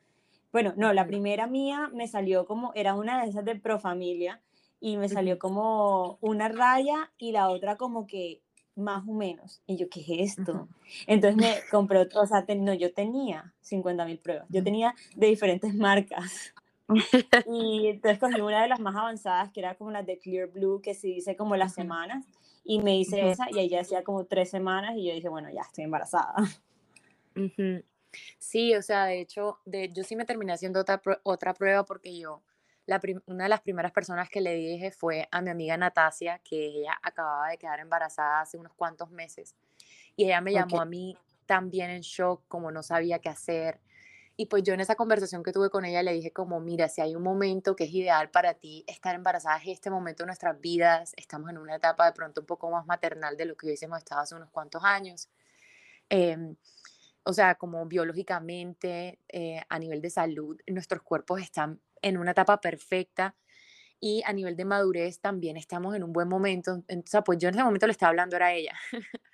Bueno, 0.52 0.74
no, 0.76 0.92
la 0.94 1.06
primera 1.06 1.46
mía 1.46 1.92
me 1.94 2.08
salió 2.08 2.46
como, 2.46 2.74
era 2.74 2.96
una 2.96 3.22
de 3.22 3.30
esas 3.30 3.46
de 3.46 3.56
Profamilia 3.56 4.42
y 4.82 4.98
me 4.98 5.08
salió 5.08 5.40
como 5.40 6.18
una 6.22 6.50
raya 6.50 7.12
y 7.20 7.32
la 7.32 7.50
otra 7.50 7.78
como 7.78 8.08
que 8.08 8.42
más 8.76 9.08
o 9.08 9.14
menos. 9.14 9.62
Y 9.68 9.78
yo, 9.78 9.88
¿qué 9.90 10.02
es 10.02 10.38
esto? 10.38 10.68
Entonces 11.08 11.38
me 11.38 11.54
compré, 11.72 12.10
o 12.16 12.26
sea, 12.26 12.44
no, 12.58 12.74
yo 12.74 12.92
tenía 12.92 13.54
50 13.62 14.06
mil 14.06 14.18
pruebas, 14.18 14.48
yo 14.50 14.64
tenía 14.64 14.96
de 15.16 15.28
diferentes 15.28 15.74
marcas. 15.76 16.54
y 17.48 17.88
entonces 17.88 18.20
cogí 18.20 18.42
una 18.42 18.64
de 18.64 18.70
las 18.70 18.80
más 18.80 18.96
avanzadas, 18.96 19.52
que 19.52 19.62
era 19.62 19.76
como 19.76 19.92
la 19.92 20.04
de 20.04 20.18
Clear 20.18 20.50
Blue, 20.50 20.82
que 20.82 20.96
se 20.96 21.08
dice 21.08 21.36
como 21.36 21.56
las 21.56 21.74
semanas, 21.74 22.26
y 22.66 22.80
me 22.80 22.98
hice 22.98 23.30
esa, 23.30 23.46
y 23.52 23.60
ella 23.60 23.82
hacía 23.82 24.04
como 24.04 24.26
tres 24.26 24.50
semanas, 24.50 24.96
y 24.98 25.08
yo 25.08 25.14
dije, 25.14 25.30
bueno, 25.30 25.50
ya 25.54 25.62
estoy 25.62 25.84
embarazada. 25.84 26.34
Sí, 28.40 28.76
o 28.76 28.82
sea, 28.82 29.06
de 29.06 29.22
hecho, 29.22 29.60
de, 29.66 29.90
yo 29.94 30.04
sí 30.04 30.16
me 30.16 30.26
terminé 30.26 30.54
haciendo 30.54 30.82
otra, 30.82 31.02
otra 31.24 31.54
prueba 31.54 31.86
porque 31.86 32.18
yo, 32.18 32.42
la 32.86 33.00
una 33.26 33.44
de 33.44 33.50
las 33.50 33.62
primeras 33.62 33.92
personas 33.92 34.30
que 34.30 34.42
le 34.42 34.56
dije 34.56 34.92
fue 34.92 35.28
a 35.32 35.42
mi 35.42 35.50
amiga 35.50 35.78
Natasia, 35.78 36.40
que 36.40 36.66
ella 36.66 37.00
acababa 37.02 37.50
de 37.50 37.58
quedar 37.58 37.80
embarazada 37.80 38.42
hace 38.42 38.58
unos 38.58 38.74
cuantos 38.74 39.12
meses. 39.12 39.56
Y 40.16 40.26
ella 40.26 40.42
me 40.42 40.52
llamó 40.52 40.82
a 40.82 40.86
mí 40.86 41.18
también 41.46 41.90
en 41.90 42.02
shock, 42.02 42.44
como 42.48 42.72
no 42.72 42.84
sabía 42.84 43.20
qué 43.20 43.30
hacer. 43.30 43.80
Y 44.38 44.48
pues 44.48 44.64
yo 44.64 44.74
en 44.74 44.80
esa 44.80 44.96
conversación 44.96 45.44
que 45.44 45.52
tuve 45.52 45.70
con 45.70 45.86
ella 45.86 46.02
le 46.02 46.14
dije 46.14 46.32
como, 46.32 46.60
mira, 46.60 46.90
si 46.90 47.02
hay 47.02 47.16
un 47.16 47.22
momento 47.22 47.76
que 47.76 47.84
es 47.84 47.94
ideal 47.94 48.32
para 48.32 48.56
ti 48.56 48.84
estar 48.88 49.14
embarazada 49.14 49.58
es 49.58 49.68
este 49.68 49.90
momento 49.90 50.24
de 50.24 50.28
nuestras 50.28 50.60
vidas, 50.60 51.14
estamos 51.18 51.50
en 51.50 51.58
una 51.58 51.76
etapa 51.76 52.06
de 52.06 52.14
pronto 52.14 52.42
un 52.42 52.48
poco 52.48 52.72
más 52.72 52.86
maternal 52.86 53.38
de 53.38 53.46
lo 53.46 53.56
que 53.56 53.68
hubiésemos 53.68 54.00
estado 54.00 54.22
hace 54.22 54.36
unos 54.36 54.50
cuantos 54.50 54.84
años. 54.84 55.30
Eh, 56.10 56.56
o 57.24 57.34
sea, 57.34 57.56
como 57.56 57.86
biológicamente, 57.86 59.20
eh, 59.28 59.62
a 59.70 59.78
nivel 59.78 60.02
de 60.02 60.10
salud, 60.10 60.60
nuestros 60.68 61.04
cuerpos 61.04 61.40
están 61.42 61.80
en 62.02 62.18
una 62.18 62.32
etapa 62.32 62.60
perfecta 62.62 63.36
y 64.00 64.24
a 64.26 64.34
nivel 64.34 64.56
de 64.56 64.66
madurez 64.66 65.20
también 65.20 65.58
estamos 65.58 65.96
en 65.96 66.04
un 66.04 66.12
buen 66.12 66.28
momento. 66.28 66.84
Sea, 67.06 67.24
pues 67.24 67.38
yo 67.38 67.50
en 67.50 67.56
ese 67.56 67.64
momento 67.64 67.86
le 67.86 67.92
estaba 67.92 68.10
hablando 68.10 68.36
era 68.36 68.48
a 68.48 68.54
ella. 68.54 68.76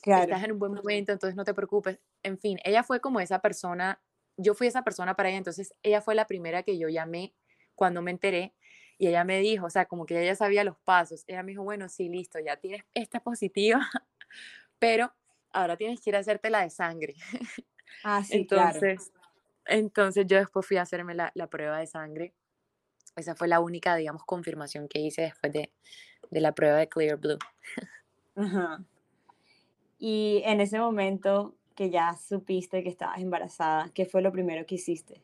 Claro. 0.00 0.22
Estás 0.22 0.44
en 0.44 0.52
un 0.52 0.60
buen 0.60 0.72
momento, 0.72 1.10
entonces 1.10 1.34
no 1.34 1.44
te 1.44 1.52
preocupes. 1.52 1.98
En 2.22 2.38
fin, 2.38 2.60
ella 2.62 2.84
fue 2.84 3.00
como 3.00 3.18
esa 3.18 3.40
persona, 3.40 4.00
yo 4.36 4.54
fui 4.54 4.68
esa 4.68 4.82
persona 4.82 5.16
para 5.16 5.28
ella, 5.28 5.38
entonces 5.38 5.74
ella 5.82 6.00
fue 6.00 6.14
la 6.14 6.28
primera 6.28 6.62
que 6.62 6.78
yo 6.78 6.88
llamé 6.88 7.34
cuando 7.74 8.00
me 8.00 8.12
enteré 8.12 8.54
y 8.96 9.06
ella 9.08 9.24
me 9.24 9.38
dijo, 9.40 9.66
o 9.66 9.70
sea, 9.70 9.86
como 9.86 10.06
que 10.06 10.20
ella 10.20 10.34
sabía 10.34 10.64
los 10.64 10.76
pasos. 10.78 11.24
Ella 11.26 11.42
me 11.42 11.52
dijo, 11.52 11.62
bueno, 11.62 11.88
sí, 11.88 12.08
listo, 12.08 12.38
ya 12.38 12.56
tienes 12.56 12.82
esta 12.94 13.20
positiva, 13.20 13.80
pero 14.78 15.12
ahora 15.52 15.76
tienes 15.76 16.00
que 16.00 16.10
ir 16.10 16.16
a 16.16 16.20
hacerte 16.20 16.50
la 16.50 16.62
de 16.62 16.70
sangre. 16.70 17.14
Ah, 18.02 18.22
sí, 18.24 18.34
entonces, 18.38 19.12
entonces 19.68 20.26
yo 20.26 20.38
después 20.38 20.66
fui 20.66 20.76
a 20.76 20.82
hacerme 20.82 21.14
la, 21.14 21.30
la, 21.34 21.46
prueba 21.48 21.78
de 21.78 21.86
sangre. 21.86 22.34
Esa 23.16 23.34
fue 23.34 23.48
la 23.48 23.60
única, 23.60 23.96
digamos, 23.96 24.24
confirmación 24.24 24.88
que 24.88 25.00
hice 25.00 25.22
después 25.22 25.52
de, 25.52 25.72
de 26.30 26.40
la 26.40 26.52
prueba 26.52 26.78
de 26.78 26.88
Clear 26.88 27.16
Blue. 27.16 27.38
Ajá. 28.36 28.84
Y 29.98 30.42
en 30.44 30.60
ese 30.60 30.78
momento 30.78 31.56
que 31.74 31.90
ya 31.90 32.16
supiste 32.16 32.82
que 32.82 32.88
estabas 32.88 33.20
embarazada, 33.20 33.90
¿qué 33.94 34.06
fue 34.06 34.22
lo 34.22 34.32
primero 34.32 34.66
que 34.66 34.76
hiciste? 34.76 35.22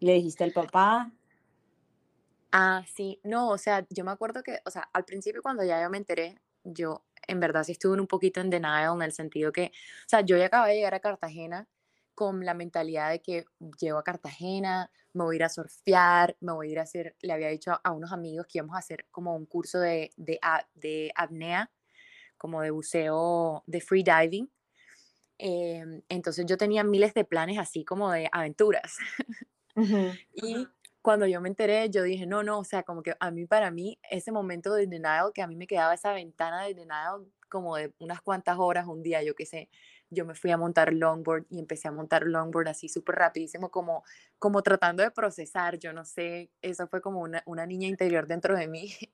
¿Le 0.00 0.14
dijiste 0.14 0.44
al 0.44 0.52
papá? 0.52 1.12
Ah, 2.52 2.84
sí, 2.86 3.20
no, 3.24 3.48
o 3.48 3.58
sea, 3.58 3.86
yo 3.90 4.04
me 4.04 4.12
acuerdo 4.12 4.42
que, 4.42 4.60
o 4.64 4.70
sea, 4.70 4.88
al 4.92 5.04
principio 5.04 5.42
cuando 5.42 5.64
ya 5.64 5.82
yo 5.82 5.90
me 5.90 5.98
enteré, 5.98 6.38
yo 6.62 7.04
en 7.26 7.40
verdad 7.40 7.64
sí 7.64 7.72
estuve 7.72 8.00
un 8.00 8.06
poquito 8.06 8.40
en 8.40 8.50
denial 8.50 8.94
en 8.94 9.02
el 9.02 9.12
sentido 9.12 9.52
que, 9.52 9.66
o 9.66 10.08
sea, 10.08 10.20
yo 10.20 10.36
ya 10.36 10.46
acababa 10.46 10.68
de 10.68 10.76
llegar 10.76 10.94
a 10.94 11.00
Cartagena 11.00 11.66
con 12.14 12.44
la 12.44 12.54
mentalidad 12.54 13.10
de 13.10 13.20
que 13.20 13.44
llego 13.80 13.98
a 13.98 14.04
Cartagena, 14.04 14.90
me 15.12 15.24
voy 15.24 15.34
a 15.34 15.36
ir 15.36 15.44
a 15.44 15.48
surfear, 15.48 16.36
me 16.40 16.52
voy 16.52 16.68
a 16.68 16.72
ir 16.72 16.78
a 16.78 16.82
hacer, 16.82 17.16
le 17.20 17.32
había 17.32 17.48
dicho 17.48 17.72
a 17.82 17.92
unos 17.92 18.12
amigos 18.12 18.46
que 18.46 18.58
íbamos 18.58 18.76
a 18.76 18.80
hacer 18.80 19.06
como 19.10 19.34
un 19.36 19.46
curso 19.46 19.78
de, 19.78 20.10
de, 20.16 20.38
de 20.74 21.12
apnea, 21.14 21.70
como 22.36 22.60
de 22.60 22.70
buceo, 22.70 23.62
de 23.66 23.80
free 23.80 24.02
diving. 24.02 24.50
Em, 25.38 26.02
entonces 26.08 26.46
yo 26.46 26.56
tenía 26.56 26.84
miles 26.84 27.14
de 27.14 27.24
planes 27.24 27.58
así 27.58 27.84
como 27.84 28.10
de 28.10 28.28
aventuras. 28.32 28.96
y 30.34 30.68
cuando 31.02 31.26
yo 31.26 31.40
me 31.40 31.48
enteré, 31.48 31.90
yo 31.90 32.02
dije, 32.02 32.26
no, 32.26 32.42
no, 32.42 32.58
o 32.60 32.64
sea, 32.64 32.82
como 32.82 33.02
que 33.02 33.14
a 33.20 33.30
mí, 33.30 33.46
para 33.46 33.70
mí, 33.70 33.98
ese 34.10 34.32
momento 34.32 34.72
de 34.72 34.86
denial, 34.86 35.32
que 35.34 35.42
a 35.42 35.46
mí 35.46 35.54
me 35.54 35.66
quedaba 35.66 35.94
esa 35.94 36.12
ventana 36.12 36.64
de 36.64 36.74
denial 36.74 37.26
como 37.50 37.76
de 37.76 37.92
unas 37.98 38.20
cuantas 38.22 38.56
horas, 38.58 38.86
un 38.86 39.02
día, 39.02 39.22
yo 39.22 39.34
qué 39.34 39.46
sé, 39.46 39.68
yo 40.14 40.24
me 40.24 40.34
fui 40.34 40.50
a 40.50 40.56
montar 40.56 40.92
longboard 40.92 41.46
y 41.50 41.58
empecé 41.58 41.88
a 41.88 41.92
montar 41.92 42.24
longboard 42.24 42.68
así 42.68 42.88
súper 42.88 43.16
rapidísimo, 43.16 43.70
como, 43.70 44.04
como 44.38 44.62
tratando 44.62 45.02
de 45.02 45.10
procesar, 45.10 45.78
yo 45.78 45.92
no 45.92 46.04
sé, 46.04 46.50
eso 46.62 46.86
fue 46.88 47.00
como 47.00 47.20
una, 47.20 47.42
una 47.46 47.66
niña 47.66 47.88
interior 47.88 48.26
dentro 48.26 48.56
de 48.56 48.68
mí. 48.68 48.94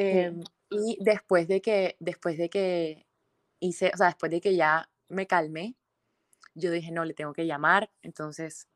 Em, 0.00 0.44
y 0.70 0.96
después 1.00 1.48
de 1.48 1.60
que, 1.60 1.96
después 1.98 2.38
de 2.38 2.48
que 2.48 3.08
hice, 3.58 3.90
o 3.92 3.96
sea, 3.96 4.06
después 4.06 4.30
de 4.30 4.40
que 4.40 4.54
ya 4.54 4.88
me 5.08 5.26
calmé, 5.26 5.74
yo 6.54 6.70
dije, 6.70 6.92
no, 6.92 7.04
le 7.04 7.14
tengo 7.14 7.32
que 7.32 7.46
llamar, 7.46 7.90
entonces 8.02 8.68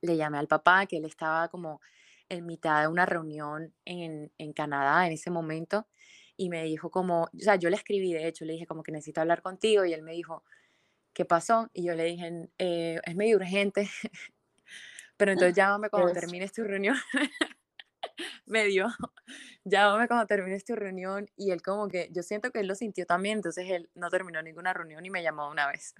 le 0.00 0.16
llamé 0.16 0.38
al 0.38 0.48
papá, 0.48 0.86
que 0.86 0.98
él 0.98 1.04
estaba 1.04 1.48
como 1.48 1.80
en 2.28 2.46
mitad 2.46 2.82
de 2.82 2.88
una 2.88 3.06
reunión 3.06 3.74
en, 3.84 4.32
en, 4.38 4.52
Canadá 4.52 5.06
en 5.06 5.12
ese 5.12 5.30
momento, 5.30 5.86
y 6.36 6.48
me 6.48 6.64
dijo 6.64 6.90
como, 6.90 7.24
o 7.24 7.30
sea, 7.38 7.56
yo 7.56 7.70
le 7.70 7.76
escribí, 7.76 8.12
de 8.12 8.26
hecho, 8.26 8.44
le 8.44 8.54
dije 8.54 8.66
como 8.66 8.82
que 8.82 8.92
necesito 8.92 9.20
hablar 9.20 9.42
contigo, 9.42 9.84
y 9.84 9.92
él 9.92 10.02
me 10.02 10.12
dijo, 10.12 10.44
¿qué 11.12 11.24
pasó? 11.24 11.70
Y 11.72 11.84
yo 11.84 11.94
le 11.94 12.04
dije, 12.04 12.48
eh, 12.58 13.00
es 13.04 13.16
medio 13.16 13.36
urgente, 13.36 13.88
pero 15.16 15.32
entonces 15.32 15.54
llámame 15.54 15.90
cuando 15.90 16.12
termines 16.12 16.52
tu 16.52 16.64
reunión. 16.64 16.96
me 18.46 18.64
dio, 18.64 18.88
llámame 19.64 20.08
cuando 20.08 20.26
termines 20.26 20.64
tu 20.64 20.74
reunión, 20.74 21.30
y 21.36 21.50
él 21.52 21.62
como 21.62 21.88
que, 21.88 22.08
yo 22.12 22.22
siento 22.22 22.50
que 22.50 22.60
él 22.60 22.66
lo 22.66 22.74
sintió 22.74 23.06
también, 23.06 23.38
entonces 23.38 23.70
él 23.70 23.90
no 23.94 24.10
terminó 24.10 24.42
ninguna 24.42 24.72
reunión 24.72 25.04
y 25.06 25.10
me 25.10 25.22
llamó 25.22 25.48
una 25.50 25.68
vez. 25.68 25.94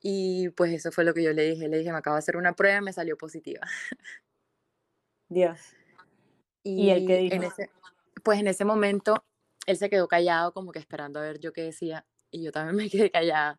Y 0.00 0.50
pues 0.50 0.72
eso 0.72 0.92
fue 0.92 1.04
lo 1.04 1.12
que 1.12 1.22
yo 1.22 1.32
le 1.32 1.42
dije. 1.42 1.68
Le 1.68 1.78
dije, 1.78 1.90
me 1.90 1.98
acabo 1.98 2.14
de 2.14 2.20
hacer 2.20 2.36
una 2.36 2.52
prueba 2.52 2.78
y 2.78 2.82
me 2.82 2.92
salió 2.92 3.16
positiva. 3.16 3.66
Dios. 5.28 5.58
Y, 6.62 6.86
¿Y 6.86 6.90
él 6.90 7.06
qué 7.06 7.16
dijo? 7.16 7.34
En 7.34 7.42
ese, 7.44 7.70
pues 8.28 8.40
en 8.40 8.46
ese 8.46 8.66
momento 8.66 9.24
él 9.64 9.78
se 9.78 9.88
quedó 9.88 10.06
callado 10.06 10.52
como 10.52 10.70
que 10.70 10.78
esperando 10.78 11.18
a 11.18 11.22
ver 11.22 11.38
yo 11.40 11.50
qué 11.54 11.62
decía. 11.62 12.06
Y 12.30 12.42
yo 12.42 12.52
también 12.52 12.76
me 12.84 12.90
quedé 12.90 13.10
callada. 13.10 13.58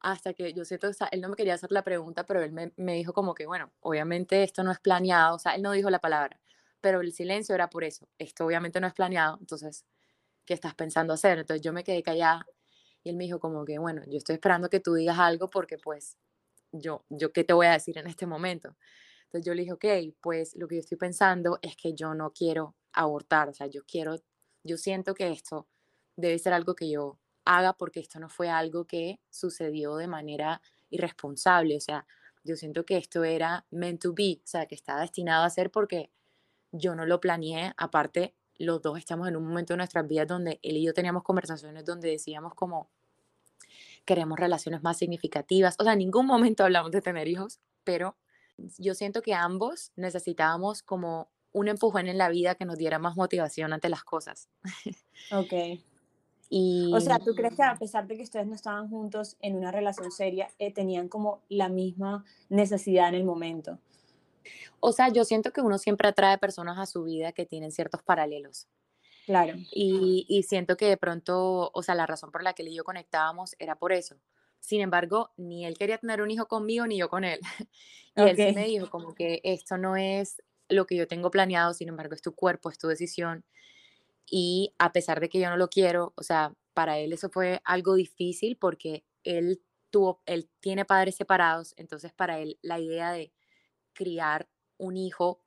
Hasta 0.00 0.34
que 0.34 0.52
yo 0.52 0.64
siento, 0.64 0.88
o 0.88 0.92
sea, 0.92 1.06
él 1.12 1.20
no 1.20 1.28
me 1.28 1.36
quería 1.36 1.54
hacer 1.54 1.70
la 1.70 1.84
pregunta, 1.84 2.26
pero 2.26 2.42
él 2.42 2.50
me, 2.50 2.72
me 2.74 2.94
dijo 2.94 3.12
como 3.12 3.32
que, 3.32 3.46
bueno, 3.46 3.72
obviamente 3.78 4.42
esto 4.42 4.64
no 4.64 4.72
es 4.72 4.80
planeado. 4.80 5.36
O 5.36 5.38
sea, 5.38 5.54
él 5.54 5.62
no 5.62 5.70
dijo 5.70 5.88
la 5.88 6.00
palabra, 6.00 6.40
pero 6.80 7.00
el 7.00 7.12
silencio 7.12 7.54
era 7.54 7.70
por 7.70 7.84
eso. 7.84 8.08
Esto 8.18 8.44
obviamente 8.44 8.80
no 8.80 8.88
es 8.88 8.92
planeado. 8.92 9.38
Entonces, 9.38 9.86
¿qué 10.44 10.54
estás 10.54 10.74
pensando 10.74 11.12
hacer? 11.12 11.38
Entonces 11.38 11.62
yo 11.62 11.72
me 11.72 11.84
quedé 11.84 12.02
callada 12.02 12.44
y 13.04 13.10
él 13.10 13.16
me 13.16 13.22
dijo 13.22 13.38
como 13.38 13.64
que, 13.64 13.78
bueno, 13.78 14.02
yo 14.08 14.18
estoy 14.18 14.34
esperando 14.34 14.68
que 14.68 14.80
tú 14.80 14.94
digas 14.94 15.20
algo 15.20 15.48
porque 15.48 15.78
pues 15.78 16.18
yo, 16.72 17.04
yo 17.08 17.32
qué 17.32 17.44
te 17.44 17.52
voy 17.52 17.66
a 17.66 17.72
decir 17.74 17.98
en 17.98 18.08
este 18.08 18.26
momento. 18.26 18.76
Entonces 19.26 19.46
yo 19.46 19.54
le 19.54 19.62
dije, 19.62 19.74
ok, 19.74 20.16
pues 20.20 20.56
lo 20.56 20.66
que 20.66 20.74
yo 20.74 20.80
estoy 20.80 20.98
pensando 20.98 21.60
es 21.62 21.76
que 21.76 21.94
yo 21.94 22.14
no 22.14 22.32
quiero 22.32 22.74
abortar, 22.96 23.48
o 23.48 23.54
sea, 23.54 23.68
yo 23.68 23.84
quiero, 23.86 24.16
yo 24.64 24.76
siento 24.76 25.14
que 25.14 25.30
esto 25.30 25.68
debe 26.16 26.38
ser 26.38 26.52
algo 26.52 26.74
que 26.74 26.90
yo 26.90 27.18
haga 27.44 27.74
porque 27.74 28.00
esto 28.00 28.18
no 28.18 28.28
fue 28.28 28.48
algo 28.48 28.86
que 28.86 29.20
sucedió 29.30 29.96
de 29.96 30.08
manera 30.08 30.60
irresponsable, 30.90 31.76
o 31.76 31.80
sea, 31.80 32.06
yo 32.42 32.56
siento 32.56 32.84
que 32.84 32.96
esto 32.96 33.22
era 33.24 33.66
meant 33.70 34.02
to 34.02 34.12
be, 34.12 34.40
o 34.42 34.46
sea, 34.46 34.66
que 34.66 34.74
está 34.74 34.98
destinado 35.00 35.44
a 35.44 35.50
ser 35.50 35.70
porque 35.70 36.10
yo 36.72 36.94
no 36.94 37.06
lo 37.06 37.20
planeé, 37.20 37.72
aparte 37.76 38.34
los 38.58 38.80
dos 38.80 38.98
estamos 38.98 39.28
en 39.28 39.36
un 39.36 39.46
momento 39.46 39.74
de 39.74 39.78
nuestras 39.78 40.06
vidas 40.06 40.26
donde 40.26 40.58
él 40.62 40.76
y 40.78 40.84
yo 40.84 40.94
teníamos 40.94 41.22
conversaciones 41.22 41.84
donde 41.84 42.10
decíamos 42.10 42.54
como 42.54 42.90
queremos 44.04 44.38
relaciones 44.38 44.82
más 44.82 44.96
significativas. 44.96 45.74
O 45.78 45.84
sea, 45.84 45.92
en 45.92 45.98
ningún 45.98 46.26
momento 46.26 46.64
hablamos 46.64 46.92
de 46.92 47.02
tener 47.02 47.28
hijos, 47.28 47.60
pero 47.84 48.16
yo 48.78 48.94
siento 48.94 49.20
que 49.20 49.34
ambos 49.34 49.92
necesitábamos 49.96 50.82
como 50.82 51.28
un 51.56 51.68
empujón 51.68 52.06
en 52.06 52.18
la 52.18 52.28
vida 52.28 52.54
que 52.54 52.66
nos 52.66 52.76
diera 52.76 52.98
más 52.98 53.16
motivación 53.16 53.72
ante 53.72 53.88
las 53.88 54.04
cosas. 54.04 54.48
Ok. 55.32 55.80
Y... 56.50 56.92
O 56.94 57.00
sea, 57.00 57.18
¿tú 57.18 57.34
crees 57.34 57.56
que 57.56 57.62
a 57.62 57.74
pesar 57.74 58.06
de 58.06 58.16
que 58.16 58.22
ustedes 58.22 58.46
no 58.46 58.54
estaban 58.54 58.88
juntos 58.88 59.36
en 59.40 59.56
una 59.56 59.72
relación 59.72 60.12
seria, 60.12 60.48
eh, 60.58 60.72
tenían 60.72 61.08
como 61.08 61.40
la 61.48 61.68
misma 61.68 62.24
necesidad 62.50 63.08
en 63.08 63.14
el 63.14 63.24
momento? 63.24 63.80
O 64.78 64.92
sea, 64.92 65.08
yo 65.08 65.24
siento 65.24 65.52
que 65.52 65.62
uno 65.62 65.78
siempre 65.78 66.06
atrae 66.06 66.36
personas 66.36 66.78
a 66.78 66.84
su 66.84 67.02
vida 67.04 67.32
que 67.32 67.46
tienen 67.46 67.72
ciertos 67.72 68.02
paralelos. 68.02 68.68
Claro. 69.24 69.54
Y, 69.72 70.44
siento 70.46 70.76
que 70.76 70.86
de 70.86 70.98
pronto, 70.98 71.70
o 71.72 71.82
sea, 71.82 71.94
la 71.94 72.06
razón 72.06 72.30
por 72.30 72.44
la 72.44 72.52
que 72.52 72.62
él 72.62 72.68
y 72.68 72.74
yo 72.74 72.84
conectábamos 72.84 73.56
era 73.58 73.74
por 73.74 73.92
eso. 73.92 74.16
Sin 74.60 74.82
embargo, 74.82 75.30
ni 75.38 75.64
él 75.64 75.78
quería 75.78 75.98
tener 75.98 76.20
un 76.20 76.30
hijo 76.30 76.46
conmigo 76.46 76.86
ni 76.86 76.98
yo 76.98 77.08
con 77.08 77.24
él. 77.24 77.40
Y 78.18 78.22
él 78.22 78.36
sí 78.36 78.52
me 78.54 78.64
dijo 78.64 78.88
como 78.88 79.14
que 79.14 79.42
esto 79.44 79.76
no 79.76 79.94
es 79.94 80.42
lo 80.68 80.86
que 80.86 80.96
yo 80.96 81.06
tengo 81.06 81.30
planeado, 81.30 81.74
sin 81.74 81.88
embargo, 81.88 82.14
es 82.14 82.22
tu 82.22 82.34
cuerpo, 82.34 82.70
es 82.70 82.78
tu 82.78 82.88
decisión. 82.88 83.44
Y 84.28 84.74
a 84.78 84.92
pesar 84.92 85.20
de 85.20 85.28
que 85.28 85.38
yo 85.38 85.48
no 85.50 85.56
lo 85.56 85.68
quiero, 85.68 86.12
o 86.16 86.22
sea, 86.22 86.54
para 86.74 86.98
él 86.98 87.12
eso 87.12 87.30
fue 87.30 87.60
algo 87.64 87.94
difícil 87.94 88.56
porque 88.56 89.04
él 89.24 89.62
tuvo, 89.90 90.22
él 90.26 90.50
tiene 90.60 90.84
padres 90.84 91.16
separados, 91.16 91.74
entonces 91.76 92.12
para 92.12 92.38
él 92.40 92.58
la 92.60 92.78
idea 92.80 93.12
de 93.12 93.32
criar 93.92 94.48
un 94.78 94.96
hijo 94.96 95.42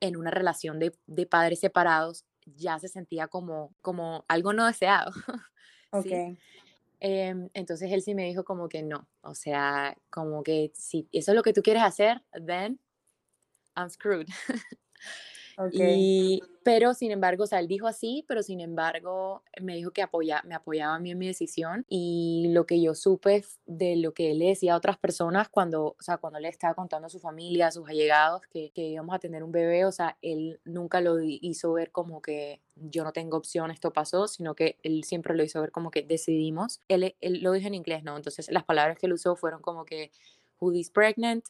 en 0.00 0.16
una 0.16 0.30
relación 0.30 0.78
de, 0.78 0.92
de 1.06 1.26
padres 1.26 1.60
separados 1.60 2.24
ya 2.46 2.78
se 2.78 2.88
sentía 2.88 3.28
como, 3.28 3.74
como 3.80 4.24
algo 4.28 4.52
no 4.52 4.66
deseado. 4.66 5.12
Ok. 5.92 6.38
Em, 7.00 7.48
entonces 7.52 7.90
él 7.90 8.00
sí 8.00 8.14
me 8.14 8.26
dijo 8.26 8.44
como 8.44 8.68
que 8.68 8.84
no, 8.84 9.08
o 9.22 9.34
sea, 9.34 9.96
como 10.08 10.44
que 10.44 10.70
si 10.72 11.08
eso 11.10 11.32
es 11.32 11.34
lo 11.34 11.42
que 11.42 11.52
tú 11.52 11.62
quieres 11.62 11.82
hacer, 11.82 12.22
then 12.46 12.78
I'm 13.80 13.90
screwed. 13.90 14.28
Y, 15.72 16.42
pero 16.62 16.94
sin 16.94 17.10
embargo, 17.10 17.44
o 17.44 17.46
sea, 17.46 17.60
él 17.60 17.68
dijo 17.68 17.86
así, 17.86 18.24
pero 18.26 18.42
sin 18.42 18.60
embargo 18.60 19.42
me 19.60 19.76
dijo 19.76 19.90
que 19.90 20.02
apoya, 20.02 20.42
me 20.46 20.54
apoyaba 20.54 20.94
a 20.94 20.98
mí 20.98 21.10
en 21.10 21.18
mi 21.18 21.26
decisión 21.26 21.84
y 21.88 22.48
lo 22.52 22.66
que 22.66 22.80
yo 22.80 22.94
supe 22.94 23.44
de 23.66 23.96
lo 23.96 24.12
que 24.14 24.30
él 24.30 24.38
le 24.38 24.48
decía 24.48 24.74
a 24.74 24.76
otras 24.76 24.96
personas 24.96 25.48
cuando, 25.48 25.96
o 25.98 26.02
sea, 26.02 26.16
cuando 26.16 26.38
le 26.38 26.48
estaba 26.48 26.74
contando 26.74 27.06
a 27.06 27.10
su 27.10 27.18
familia, 27.18 27.66
a 27.66 27.72
sus 27.72 27.88
allegados 27.88 28.42
que, 28.50 28.70
que 28.70 28.82
íbamos 28.88 29.14
a 29.14 29.18
tener 29.18 29.42
un 29.42 29.52
bebé, 29.52 29.84
o 29.84 29.92
sea, 29.92 30.16
él 30.22 30.60
nunca 30.64 31.00
lo 31.00 31.20
hizo 31.20 31.72
ver 31.72 31.90
como 31.90 32.22
que 32.22 32.60
yo 32.76 33.04
no 33.04 33.12
tengo 33.12 33.36
opción, 33.36 33.70
esto 33.70 33.92
pasó, 33.92 34.28
sino 34.28 34.54
que 34.54 34.78
él 34.82 35.04
siempre 35.04 35.34
lo 35.34 35.44
hizo 35.44 35.60
ver 35.60 35.72
como 35.72 35.90
que 35.90 36.02
decidimos. 36.02 36.80
Él, 36.88 37.14
él 37.20 37.42
lo 37.42 37.52
dijo 37.52 37.66
en 37.66 37.74
inglés, 37.74 38.02
¿no? 38.02 38.16
Entonces 38.16 38.50
las 38.50 38.64
palabras 38.64 38.98
que 38.98 39.06
él 39.06 39.12
usó 39.12 39.36
fueron 39.36 39.60
como 39.60 39.84
que, 39.84 40.10
who 40.58 40.72
is 40.72 40.90
pregnant, 40.90 41.44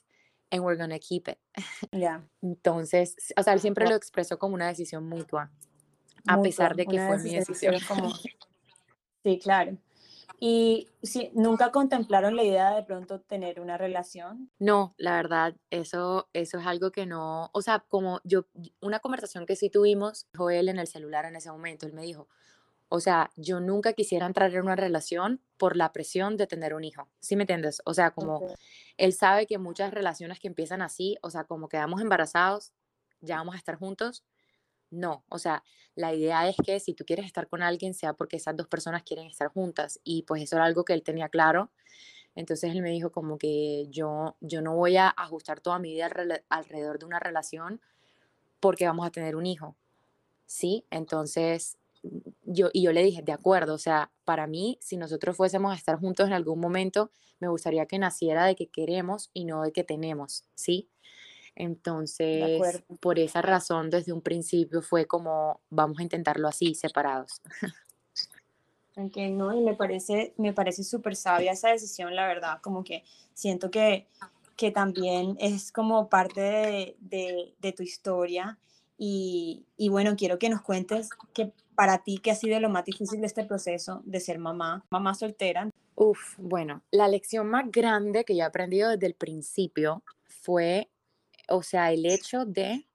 and 0.50 0.62
we're 0.64 0.76
gonna 0.76 0.98
keep 0.98 1.28
it. 1.28 1.38
Ya. 1.92 2.22
Entonces, 2.42 3.16
o 3.36 3.42
sea, 3.42 3.54
él 3.54 3.60
siempre 3.60 3.88
lo 3.88 3.94
expresó 3.94 4.38
como 4.38 4.54
una 4.54 4.68
decisión 4.68 5.08
mutua, 5.08 5.50
a 6.26 6.40
pesar 6.40 6.76
de 6.76 6.86
que 6.86 6.98
fue 7.06 7.18
mi 7.18 7.34
decisión. 7.34 7.76
Como... 7.86 8.12
Sí, 9.22 9.38
claro. 9.38 9.76
¿Y 10.42 10.88
si 11.02 11.30
nunca 11.34 11.70
contemplaron 11.70 12.34
la 12.34 12.42
idea 12.42 12.74
de 12.74 12.82
pronto 12.82 13.20
tener 13.20 13.60
una 13.60 13.76
relación? 13.76 14.50
No, 14.58 14.94
la 14.96 15.14
verdad, 15.16 15.54
eso, 15.68 16.30
eso 16.32 16.58
es 16.58 16.66
algo 16.66 16.90
que 16.90 17.04
no, 17.04 17.50
o 17.52 17.60
sea, 17.60 17.80
como 17.80 18.22
yo, 18.24 18.46
una 18.80 19.00
conversación 19.00 19.44
que 19.44 19.56
sí 19.56 19.68
tuvimos, 19.68 20.26
dijo 20.32 20.48
él 20.48 20.70
en 20.70 20.78
el 20.78 20.86
celular 20.86 21.26
en 21.26 21.36
ese 21.36 21.50
momento, 21.50 21.84
él 21.84 21.92
me 21.92 22.00
dijo, 22.00 22.26
o 22.92 22.98
sea, 22.98 23.30
yo 23.36 23.60
nunca 23.60 23.92
quisiera 23.92 24.26
entrar 24.26 24.52
en 24.52 24.62
una 24.62 24.74
relación 24.74 25.40
por 25.58 25.76
la 25.76 25.92
presión 25.92 26.36
de 26.36 26.48
tener 26.48 26.74
un 26.74 26.82
hijo. 26.82 27.08
¿Sí 27.20 27.36
me 27.36 27.44
entiendes? 27.44 27.80
O 27.84 27.94
sea, 27.94 28.10
como 28.10 28.52
él 28.96 29.12
sabe 29.12 29.46
que 29.46 29.58
muchas 29.58 29.94
relaciones 29.94 30.40
que 30.40 30.48
empiezan 30.48 30.82
así, 30.82 31.16
o 31.22 31.30
sea, 31.30 31.44
como 31.44 31.68
quedamos 31.68 32.00
embarazados, 32.00 32.72
ya 33.20 33.36
vamos 33.36 33.54
a 33.54 33.58
estar 33.58 33.76
juntos. 33.76 34.24
No, 34.90 35.24
o 35.28 35.38
sea, 35.38 35.62
la 35.94 36.12
idea 36.12 36.48
es 36.48 36.56
que 36.64 36.80
si 36.80 36.94
tú 36.94 37.04
quieres 37.04 37.26
estar 37.26 37.46
con 37.46 37.62
alguien 37.62 37.94
sea 37.94 38.14
porque 38.14 38.38
esas 38.38 38.56
dos 38.56 38.66
personas 38.66 39.04
quieren 39.04 39.28
estar 39.28 39.52
juntas 39.52 40.00
y 40.02 40.22
pues 40.22 40.42
eso 40.42 40.56
era 40.56 40.64
algo 40.64 40.84
que 40.84 40.92
él 40.92 41.04
tenía 41.04 41.28
claro. 41.28 41.70
Entonces 42.34 42.72
él 42.72 42.82
me 42.82 42.90
dijo 42.90 43.12
como 43.12 43.38
que 43.38 43.86
yo, 43.90 44.36
yo 44.40 44.62
no 44.62 44.74
voy 44.74 44.96
a 44.96 45.08
ajustar 45.10 45.60
toda 45.60 45.78
mi 45.78 45.92
vida 45.92 46.10
alrededor 46.48 46.98
de 46.98 47.06
una 47.06 47.20
relación 47.20 47.80
porque 48.58 48.86
vamos 48.86 49.06
a 49.06 49.10
tener 49.10 49.36
un 49.36 49.46
hijo. 49.46 49.76
¿Sí? 50.44 50.84
Entonces 50.90 51.78
yo, 52.52 52.68
y 52.72 52.82
yo 52.82 52.92
le 52.92 53.02
dije, 53.02 53.22
de 53.22 53.32
acuerdo, 53.32 53.74
o 53.74 53.78
sea, 53.78 54.10
para 54.24 54.46
mí, 54.46 54.76
si 54.80 54.96
nosotros 54.96 55.36
fuésemos 55.36 55.72
a 55.72 55.76
estar 55.76 55.96
juntos 55.98 56.26
en 56.26 56.32
algún 56.32 56.58
momento, 56.58 57.12
me 57.38 57.48
gustaría 57.48 57.86
que 57.86 57.98
naciera 57.98 58.44
de 58.44 58.56
que 58.56 58.66
queremos 58.66 59.30
y 59.32 59.44
no 59.44 59.62
de 59.62 59.72
que 59.72 59.84
tenemos, 59.84 60.44
¿sí? 60.54 60.90
Entonces, 61.54 62.82
por 63.00 63.18
esa 63.18 63.42
razón, 63.42 63.90
desde 63.90 64.12
un 64.12 64.20
principio 64.20 64.82
fue 64.82 65.06
como, 65.06 65.60
vamos 65.70 66.00
a 66.00 66.02
intentarlo 66.02 66.48
así, 66.48 66.74
separados. 66.74 67.40
Ok, 68.96 69.16
no, 69.30 69.56
y 69.56 69.60
me 69.60 69.74
parece, 69.74 70.34
me 70.36 70.52
parece 70.52 70.82
súper 70.82 71.14
sabia 71.14 71.52
esa 71.52 71.70
decisión, 71.70 72.16
la 72.16 72.26
verdad, 72.26 72.60
como 72.60 72.82
que 72.82 73.04
siento 73.32 73.70
que, 73.70 74.08
que 74.56 74.72
también 74.72 75.36
es 75.38 75.70
como 75.70 76.08
parte 76.08 76.40
de, 76.40 76.96
de, 76.98 77.54
de 77.60 77.72
tu 77.72 77.84
historia 77.84 78.58
y, 78.98 79.64
y, 79.76 79.88
bueno, 79.88 80.16
quiero 80.16 80.38
que 80.38 80.50
nos 80.50 80.60
cuentes 80.60 81.08
que 81.32 81.52
para 81.80 81.96
ti, 82.02 82.18
¿qué 82.18 82.30
ha 82.30 82.34
sido 82.34 82.60
lo 82.60 82.68
más 82.68 82.84
difícil 82.84 83.22
de 83.22 83.26
este 83.26 83.42
proceso 83.42 84.02
de 84.04 84.20
ser 84.20 84.38
mamá, 84.38 84.84
mamá 84.90 85.14
soltera? 85.14 85.70
Uf, 85.94 86.34
bueno, 86.36 86.82
la 86.90 87.08
lección 87.08 87.48
más 87.48 87.70
grande 87.70 88.26
que 88.26 88.36
yo 88.36 88.42
he 88.42 88.46
aprendido 88.46 88.90
desde 88.90 89.06
el 89.06 89.14
principio 89.14 90.04
fue, 90.26 90.90
o 91.48 91.62
sea, 91.62 91.90
el 91.90 92.04
hecho 92.04 92.44
de 92.44 92.86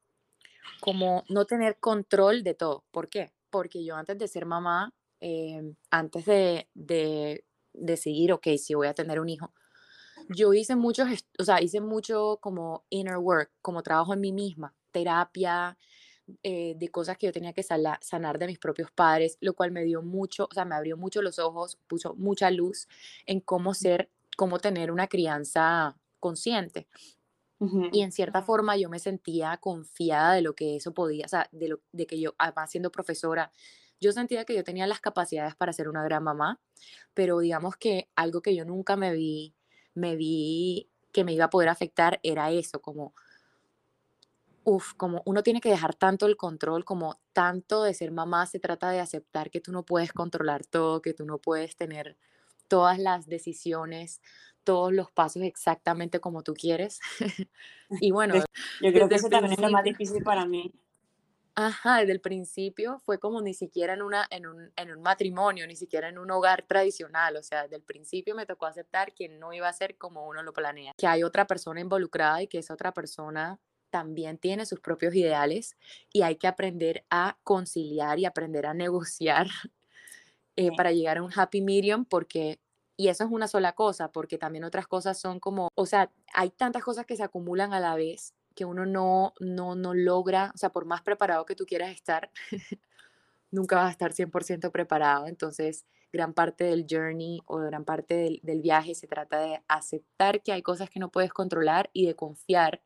como 0.81 1.23
no 1.29 1.45
tener 1.45 1.79
control 1.79 2.43
de 2.43 2.53
todo. 2.53 2.83
¿Por 2.91 3.09
qué? 3.09 3.33
Porque 3.49 3.83
yo 3.83 3.95
antes 3.95 4.19
de 4.19 4.27
ser 4.27 4.45
mamá, 4.45 4.93
eh, 5.19 5.63
antes 5.89 6.25
de, 6.25 6.69
de 6.75 7.43
decidir, 7.73 8.33
ok, 8.33 8.49
si 8.59 8.75
voy 8.75 8.85
a 8.85 8.93
tener 8.93 9.19
un 9.19 9.29
hijo, 9.29 9.51
yo 10.29 10.53
hice 10.53 10.75
muchos, 10.75 11.07
o 11.39 11.43
sea, 11.43 11.59
hice 11.59 11.81
mucho 11.81 12.37
como 12.39 12.85
inner 12.89 13.17
work, 13.17 13.51
como 13.63 13.81
trabajo 13.81 14.13
en 14.13 14.21
mí 14.21 14.31
misma, 14.31 14.75
terapia, 14.91 15.75
eh, 16.41 16.73
de 16.77 16.89
cosas 16.89 17.17
que 17.17 17.27
yo 17.27 17.31
tenía 17.31 17.53
que 17.53 17.61
sanar 17.63 18.39
de 18.39 18.47
mis 18.47 18.57
propios 18.57 18.91
padres, 18.91 19.37
lo 19.41 19.53
cual 19.53 19.71
me 19.71 19.83
dio 19.83 20.01
mucho, 20.01 20.47
o 20.49 20.53
sea, 20.53 20.65
me 20.65 20.75
abrió 20.75 20.97
mucho 20.97 21.21
los 21.21 21.37
ojos, 21.37 21.77
puso 21.87 22.15
mucha 22.15 22.49
luz 22.49 22.87
en 23.27 23.39
cómo 23.41 23.73
ser, 23.73 24.09
cómo 24.35 24.59
tener 24.59 24.91
una 24.91 25.07
crianza 25.07 25.95
consciente. 26.19 26.87
Y 27.91 28.01
en 28.01 28.11
cierta 28.11 28.41
forma 28.41 28.75
yo 28.75 28.89
me 28.89 28.99
sentía 28.99 29.57
confiada 29.57 30.33
de 30.33 30.41
lo 30.41 30.53
que 30.55 30.75
eso 30.75 30.93
podía, 30.93 31.25
o 31.25 31.29
sea, 31.29 31.47
de, 31.51 31.69
lo, 31.69 31.81
de 31.93 32.05
que 32.05 32.19
yo, 32.19 32.35
además 32.37 32.69
siendo 32.69 32.91
profesora, 32.91 33.51
yo 33.99 34.11
sentía 34.11 34.45
que 34.45 34.55
yo 34.55 34.63
tenía 34.63 34.85
las 34.87 34.99
capacidades 34.99 35.55
para 35.55 35.73
ser 35.73 35.87
una 35.87 36.03
gran 36.03 36.23
mamá, 36.23 36.59
pero 37.13 37.39
digamos 37.39 37.77
que 37.77 38.09
algo 38.15 38.41
que 38.41 38.55
yo 38.55 38.65
nunca 38.65 38.97
me 38.97 39.13
vi, 39.13 39.55
me 39.93 40.15
vi 40.15 40.89
que 41.11 41.23
me 41.23 41.33
iba 41.33 41.45
a 41.45 41.49
poder 41.49 41.69
afectar 41.69 42.19
era 42.23 42.51
eso, 42.51 42.81
como 42.81 43.13
Uf, 44.67 44.93
como 44.95 45.21
uno 45.25 45.43
tiene 45.43 45.61
que 45.61 45.69
dejar 45.69 45.93
tanto 45.93 46.25
el 46.25 46.37
control, 46.37 46.83
como 46.85 47.19
tanto 47.33 47.83
de 47.83 47.93
ser 47.93 48.11
mamá, 48.11 48.47
se 48.47 48.59
trata 48.59 48.89
de 48.89 48.99
aceptar 48.99 49.51
que 49.51 49.61
tú 49.61 49.71
no 49.71 49.83
puedes 49.83 50.11
controlar 50.11 50.65
todo, 50.65 51.03
que 51.03 51.13
tú 51.13 51.23
no 51.25 51.37
puedes 51.37 51.75
tener 51.75 52.17
todas 52.67 52.97
las 52.97 53.27
decisiones, 53.27 54.21
todos 54.63 54.91
los 54.91 55.11
pasos 55.11 55.43
exactamente 55.43 56.19
como 56.19 56.41
tú 56.41 56.55
quieres. 56.55 56.99
y 58.01 58.09
bueno, 58.09 58.35
yo 58.81 58.91
creo 58.91 59.07
que 59.07 59.15
eso 59.15 59.29
también 59.29 59.53
es 59.53 59.59
lo 59.59 59.69
más 59.69 59.83
difícil 59.83 60.23
para 60.23 60.45
mí. 60.47 60.73
Ajá, 61.57 61.99
desde 61.99 62.11
el 62.11 62.19
principio 62.19 62.99
fue 63.05 63.17
como 63.17 63.41
ni 63.41 63.53
siquiera 63.53 63.93
en, 63.93 64.01
una, 64.01 64.27
en, 64.29 64.45
un, 64.45 64.73
en 64.75 64.91
un 64.91 65.01
matrimonio, 65.01 65.65
ni 65.67 65.77
siquiera 65.77 66.09
en 66.09 66.17
un 66.17 66.29
hogar 66.31 66.63
tradicional. 66.63 67.37
O 67.37 67.43
sea, 67.43 67.63
desde 67.63 67.77
el 67.77 67.83
principio 67.83 68.35
me 68.35 68.45
tocó 68.45 68.65
aceptar 68.65 69.13
que 69.13 69.29
no 69.29 69.53
iba 69.53 69.69
a 69.69 69.73
ser 69.73 69.97
como 69.97 70.27
uno 70.27 70.43
lo 70.43 70.51
planea, 70.51 70.91
que 70.97 71.07
hay 71.07 71.23
otra 71.23 71.47
persona 71.47 71.79
involucrada 71.79 72.41
y 72.41 72.47
que 72.47 72.57
esa 72.57 72.73
otra 72.73 72.93
persona 72.93 73.57
también 73.89 74.37
tiene 74.37 74.65
sus 74.65 74.79
propios 74.79 75.15
ideales 75.15 75.77
y 76.11 76.21
hay 76.21 76.35
que 76.35 76.47
aprender 76.47 77.05
a 77.09 77.37
conciliar 77.43 78.19
y 78.19 78.25
aprender 78.25 78.65
a 78.65 78.73
negociar 78.73 79.47
eh, 80.55 80.71
para 80.75 80.91
llegar 80.91 81.17
a 81.17 81.23
un 81.23 81.31
happy 81.35 81.61
medium 81.61 82.05
porque, 82.05 82.59
y 82.97 83.09
eso 83.09 83.23
es 83.23 83.31
una 83.31 83.47
sola 83.47 83.73
cosa, 83.73 84.11
porque 84.11 84.37
también 84.37 84.63
otras 84.63 84.87
cosas 84.87 85.19
son 85.19 85.39
como, 85.39 85.69
o 85.75 85.85
sea, 85.85 86.11
hay 86.33 86.49
tantas 86.49 86.83
cosas 86.83 87.05
que 87.05 87.17
se 87.17 87.23
acumulan 87.23 87.73
a 87.73 87.79
la 87.79 87.95
vez 87.95 88.33
que 88.55 88.65
uno 88.65 88.85
no, 88.85 89.33
no, 89.39 89.75
no 89.75 89.93
logra, 89.93 90.51
o 90.55 90.57
sea, 90.57 90.69
por 90.69 90.85
más 90.85 91.01
preparado 91.01 91.45
que 91.45 91.55
tú 91.55 91.65
quieras 91.65 91.91
estar, 91.91 92.31
nunca 93.51 93.75
vas 93.75 93.87
a 93.87 93.91
estar 93.91 94.13
100% 94.13 94.71
preparado. 94.71 95.27
Entonces, 95.27 95.85
gran 96.11 96.33
parte 96.33 96.63
del 96.63 96.85
journey 96.89 97.41
o 97.45 97.57
gran 97.57 97.83
parte 97.83 98.15
del, 98.15 98.39
del 98.43 98.61
viaje 98.61 98.95
se 98.95 99.07
trata 99.07 99.39
de 99.39 99.61
aceptar 99.67 100.41
que 100.41 100.53
hay 100.53 100.61
cosas 100.61 100.89
que 100.89 100.99
no 100.99 101.11
puedes 101.11 101.33
controlar 101.33 101.89
y 101.91 102.05
de 102.05 102.15
confiar 102.15 102.81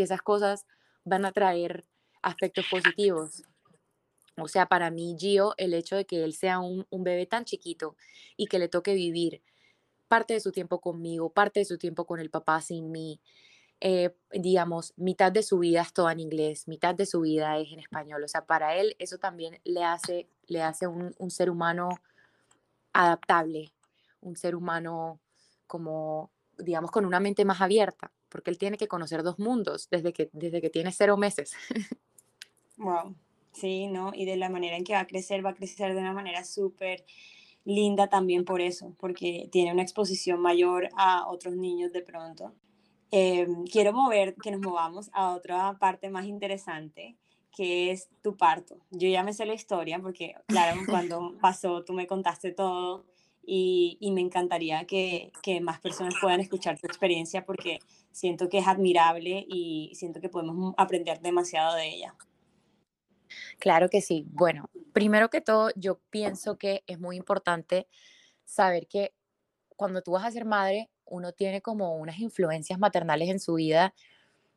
que 0.00 0.04
esas 0.04 0.22
cosas 0.22 0.64
van 1.04 1.26
a 1.26 1.32
traer 1.32 1.84
aspectos 2.22 2.64
positivos. 2.70 3.42
O 4.38 4.48
sea, 4.48 4.64
para 4.64 4.90
mí, 4.90 5.14
Gio, 5.18 5.52
el 5.58 5.74
hecho 5.74 5.94
de 5.94 6.06
que 6.06 6.24
él 6.24 6.32
sea 6.32 6.58
un, 6.58 6.86
bebé 6.90 7.26
tan 7.26 7.44
chiquito 7.44 7.96
y 8.34 8.46
que 8.46 8.58
le 8.58 8.68
toque 8.68 8.94
vivir 8.94 9.42
parte 10.08 10.32
de 10.32 10.40
su 10.40 10.52
tiempo 10.52 10.80
conmigo, 10.80 11.34
parte 11.34 11.60
de 11.60 11.66
su 11.66 11.76
tiempo 11.76 12.06
con 12.06 12.18
el 12.18 12.30
papá 12.30 12.62
sin 12.62 12.90
mí, 12.90 13.20
eh, 13.82 14.16
digamos, 14.32 14.94
mitad 14.96 15.32
de 15.32 15.42
su 15.42 15.58
vida 15.58 15.82
es 15.82 15.92
toda 15.92 16.12
en 16.12 16.20
inglés, 16.20 16.66
mitad 16.66 16.94
de 16.94 17.04
su 17.04 17.20
vida 17.20 17.58
es 17.58 17.70
en 17.70 17.80
español. 17.80 18.24
O 18.24 18.28
sea, 18.28 18.46
para 18.46 18.76
él 18.76 18.96
eso 18.98 19.18
también 19.18 19.60
le 19.64 19.84
hace, 19.84 20.30
le 20.46 20.62
hace 20.62 20.86
un, 20.86 21.14
un 21.18 21.30
ser 21.30 21.50
humano 21.50 21.90
adaptable, 22.94 23.74
un 24.22 24.34
ser 24.34 24.56
humano 24.56 25.20
como, 25.66 26.30
digamos, 26.56 26.90
con 26.90 27.04
una 27.04 27.20
mente 27.20 27.44
más 27.44 27.60
abierta 27.60 28.10
porque 28.30 28.50
él 28.50 28.58
tiene 28.58 28.78
que 28.78 28.88
conocer 28.88 29.22
dos 29.22 29.38
mundos 29.38 29.88
desde 29.90 30.12
que, 30.12 30.30
desde 30.32 30.60
que 30.60 30.70
tiene 30.70 30.92
cero 30.92 31.16
meses. 31.16 31.52
Wow, 32.82 33.14
sí, 33.52 33.88
¿no? 33.88 34.10
Y 34.14 34.24
de 34.24 34.38
la 34.38 34.48
manera 34.48 34.74
en 34.74 34.84
que 34.84 34.94
va 34.94 35.00
a 35.00 35.06
crecer, 35.06 35.44
va 35.44 35.50
a 35.50 35.54
crecer 35.54 35.92
de 35.92 36.00
una 36.00 36.14
manera 36.14 36.44
súper 36.44 37.04
linda 37.66 38.08
también 38.08 38.46
por 38.46 38.62
eso, 38.62 38.94
porque 38.98 39.50
tiene 39.52 39.70
una 39.70 39.82
exposición 39.82 40.40
mayor 40.40 40.88
a 40.96 41.28
otros 41.28 41.56
niños 41.56 41.92
de 41.92 42.00
pronto. 42.00 42.54
Eh, 43.10 43.46
quiero 43.70 43.92
mover, 43.92 44.34
que 44.36 44.50
nos 44.50 44.62
movamos 44.62 45.10
a 45.12 45.34
otra 45.34 45.78
parte 45.78 46.08
más 46.08 46.24
interesante, 46.24 47.16
que 47.54 47.90
es 47.90 48.08
tu 48.22 48.36
parto. 48.36 48.78
Yo 48.90 49.08
ya 49.08 49.22
me 49.24 49.34
sé 49.34 49.44
la 49.44 49.54
historia 49.54 49.98
porque, 50.00 50.34
claro, 50.46 50.80
cuando 50.88 51.36
pasó, 51.38 51.84
tú 51.84 51.92
me 51.92 52.06
contaste 52.06 52.52
todo 52.52 53.04
y, 53.52 53.98
y 53.98 54.12
me 54.12 54.20
encantaría 54.20 54.84
que, 54.84 55.32
que, 55.42 55.60
más 55.60 55.80
personas 55.80 56.14
puedan 56.20 56.38
escuchar 56.38 56.78
tu 56.78 56.86
experiencia 56.86 57.44
porque 57.44 57.80
siento 58.12 58.48
que 58.48 58.58
es 58.58 58.68
admirable 58.68 59.44
y 59.48 59.90
siento 59.96 60.20
que 60.20 60.28
podemos 60.28 60.72
aprender 60.76 61.20
demasiado 61.20 61.74
de 61.74 61.88
ella. 61.88 62.14
Claro 63.58 63.88
que 63.88 64.02
sí. 64.02 64.24
Bueno, 64.30 64.70
primero 64.92 65.30
que 65.30 65.40
todo, 65.40 65.70
yo 65.74 65.98
pienso 66.10 66.58
que 66.58 66.84
es 66.86 67.00
muy 67.00 67.16
importante 67.16 67.88
saber 68.44 68.86
que 68.86 69.14
cuando 69.74 70.00
tú 70.00 70.12
vas 70.12 70.24
a 70.24 70.30
ser 70.30 70.44
madre, 70.44 70.88
uno 71.04 71.32
tiene 71.32 71.60
como 71.60 71.96
unas 71.96 72.20
influencias 72.20 72.78
maternales 72.78 73.30
en 73.30 73.40
su 73.40 73.54
vida 73.54 73.94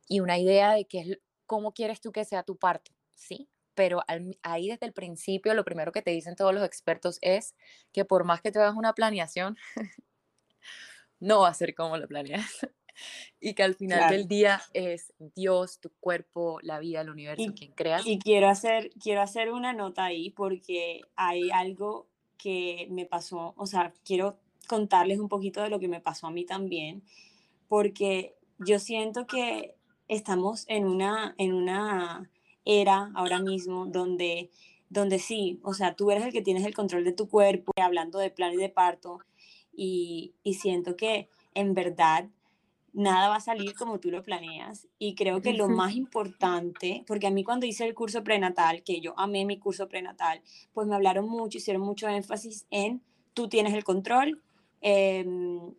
y 0.08 0.20
una 0.20 0.38
idea 0.38 0.74
de 0.74 0.86
qué 0.86 1.00
es, 1.00 1.20
cómo 1.48 1.74
quieres 1.74 2.00
tú 2.00 2.12
que 2.12 2.26
sea 2.26 2.44
tu 2.44 2.58
parto, 2.58 2.92
¿sí? 3.16 3.50
Pero 3.76 4.02
ahí 4.44 4.68
desde 4.68 4.86
el 4.86 4.94
principio 4.94 5.54
lo 5.54 5.66
primero 5.66 5.92
que 5.92 6.02
te 6.02 6.12
dicen 6.12 6.36
todos 6.36 6.54
los 6.54 6.64
expertos 6.64 7.18
es 7.22 7.56
que 7.92 8.06
por 8.06 8.24
más 8.24 8.42
que 8.42 8.52
te 8.52 8.60
hagas 8.60 8.76
una 8.76 8.94
planeación, 8.94 9.58
no 11.20 11.42
va 11.42 11.50
a 11.50 11.54
ser 11.54 11.74
como 11.74 11.98
lo 11.98 12.08
planeas. 12.08 12.46
y 13.40 13.54
que 13.54 13.64
al 13.64 13.76
final 13.76 14.10
del 14.10 14.28
día 14.28 14.62
es 14.74 15.14
Dios, 15.36 15.80
tu 15.80 15.90
cuerpo, 16.00 16.60
la 16.62 16.80
vida, 16.80 17.02
el 17.02 17.10
universo, 17.10 17.54
quien 17.56 17.72
creas. 17.74 18.06
Y 18.06 18.20
quiero 18.20 18.48
hacer, 18.48 18.92
quiero 19.02 19.22
hacer 19.22 19.52
una 19.52 19.74
nota 19.74 20.06
ahí 20.06 20.30
porque 20.30 21.02
hay 21.16 21.50
algo 21.52 22.08
que 22.38 22.88
me 22.92 23.06
pasó, 23.06 23.54
o 23.58 23.66
sea, 23.66 23.94
quiero 24.04 24.38
contarles 24.68 25.20
un 25.20 25.30
poquito 25.30 25.62
de 25.62 25.70
lo 25.70 25.80
que 25.80 25.88
me 25.88 26.02
pasó 26.02 26.28
a 26.28 26.32
mí 26.32 26.46
también, 26.46 27.04
porque 27.68 28.36
yo 28.60 28.80
siento 28.80 29.28
que 29.28 29.76
estamos 30.08 30.66
en 30.68 30.86
una, 30.86 31.36
en 31.38 31.54
una 31.54 32.30
era 32.66 33.12
ahora 33.16 33.40
mismo 33.40 33.86
donde, 33.86 34.50
donde 34.90 35.20
sí, 35.20 35.60
o 35.64 35.74
sea, 35.74 35.96
tú 35.96 36.12
eres 36.12 36.26
el 36.26 36.34
que 36.34 36.42
tienes 36.42 36.66
el 36.66 36.74
control 36.74 37.04
de 37.04 37.14
tu 37.14 37.28
cuerpo, 37.28 37.72
hablando 37.82 38.20
de 38.20 38.30
plan 38.30 38.54
y 38.54 38.58
de 38.58 38.70
parto, 38.70 39.20
y, 39.76 40.34
y 40.44 40.56
siento 40.56 40.96
que 40.96 41.30
en 41.54 41.74
verdad 41.74 42.30
nada 42.94 43.28
va 43.30 43.38
a 43.38 43.42
salir 43.42 43.74
como 43.76 44.00
tú 44.00 44.12
lo 44.12 44.24
planeas. 44.24 44.88
Y 45.00 45.16
creo 45.16 45.42
que 45.42 45.54
lo 45.54 45.68
más 45.68 45.96
importante, 45.96 47.04
porque 47.08 47.28
a 47.28 47.32
mí 47.32 47.44
cuando 47.44 47.66
hice 47.66 47.86
el 47.86 47.96
curso 47.96 48.24
prenatal, 48.24 48.84
que 48.84 49.02
yo 49.02 49.14
amé 49.18 49.46
mi 49.46 49.58
curso 49.58 49.88
prenatal, 49.90 50.42
pues 50.74 50.88
me 50.88 50.96
hablaron 50.96 51.28
mucho, 51.28 51.58
hicieron 51.58 51.82
mucho 51.82 52.08
énfasis 52.08 52.66
en 52.70 53.02
tú 53.34 53.50
tienes 53.50 53.74
el 53.74 53.84
control, 53.84 54.42
em, 54.82 55.74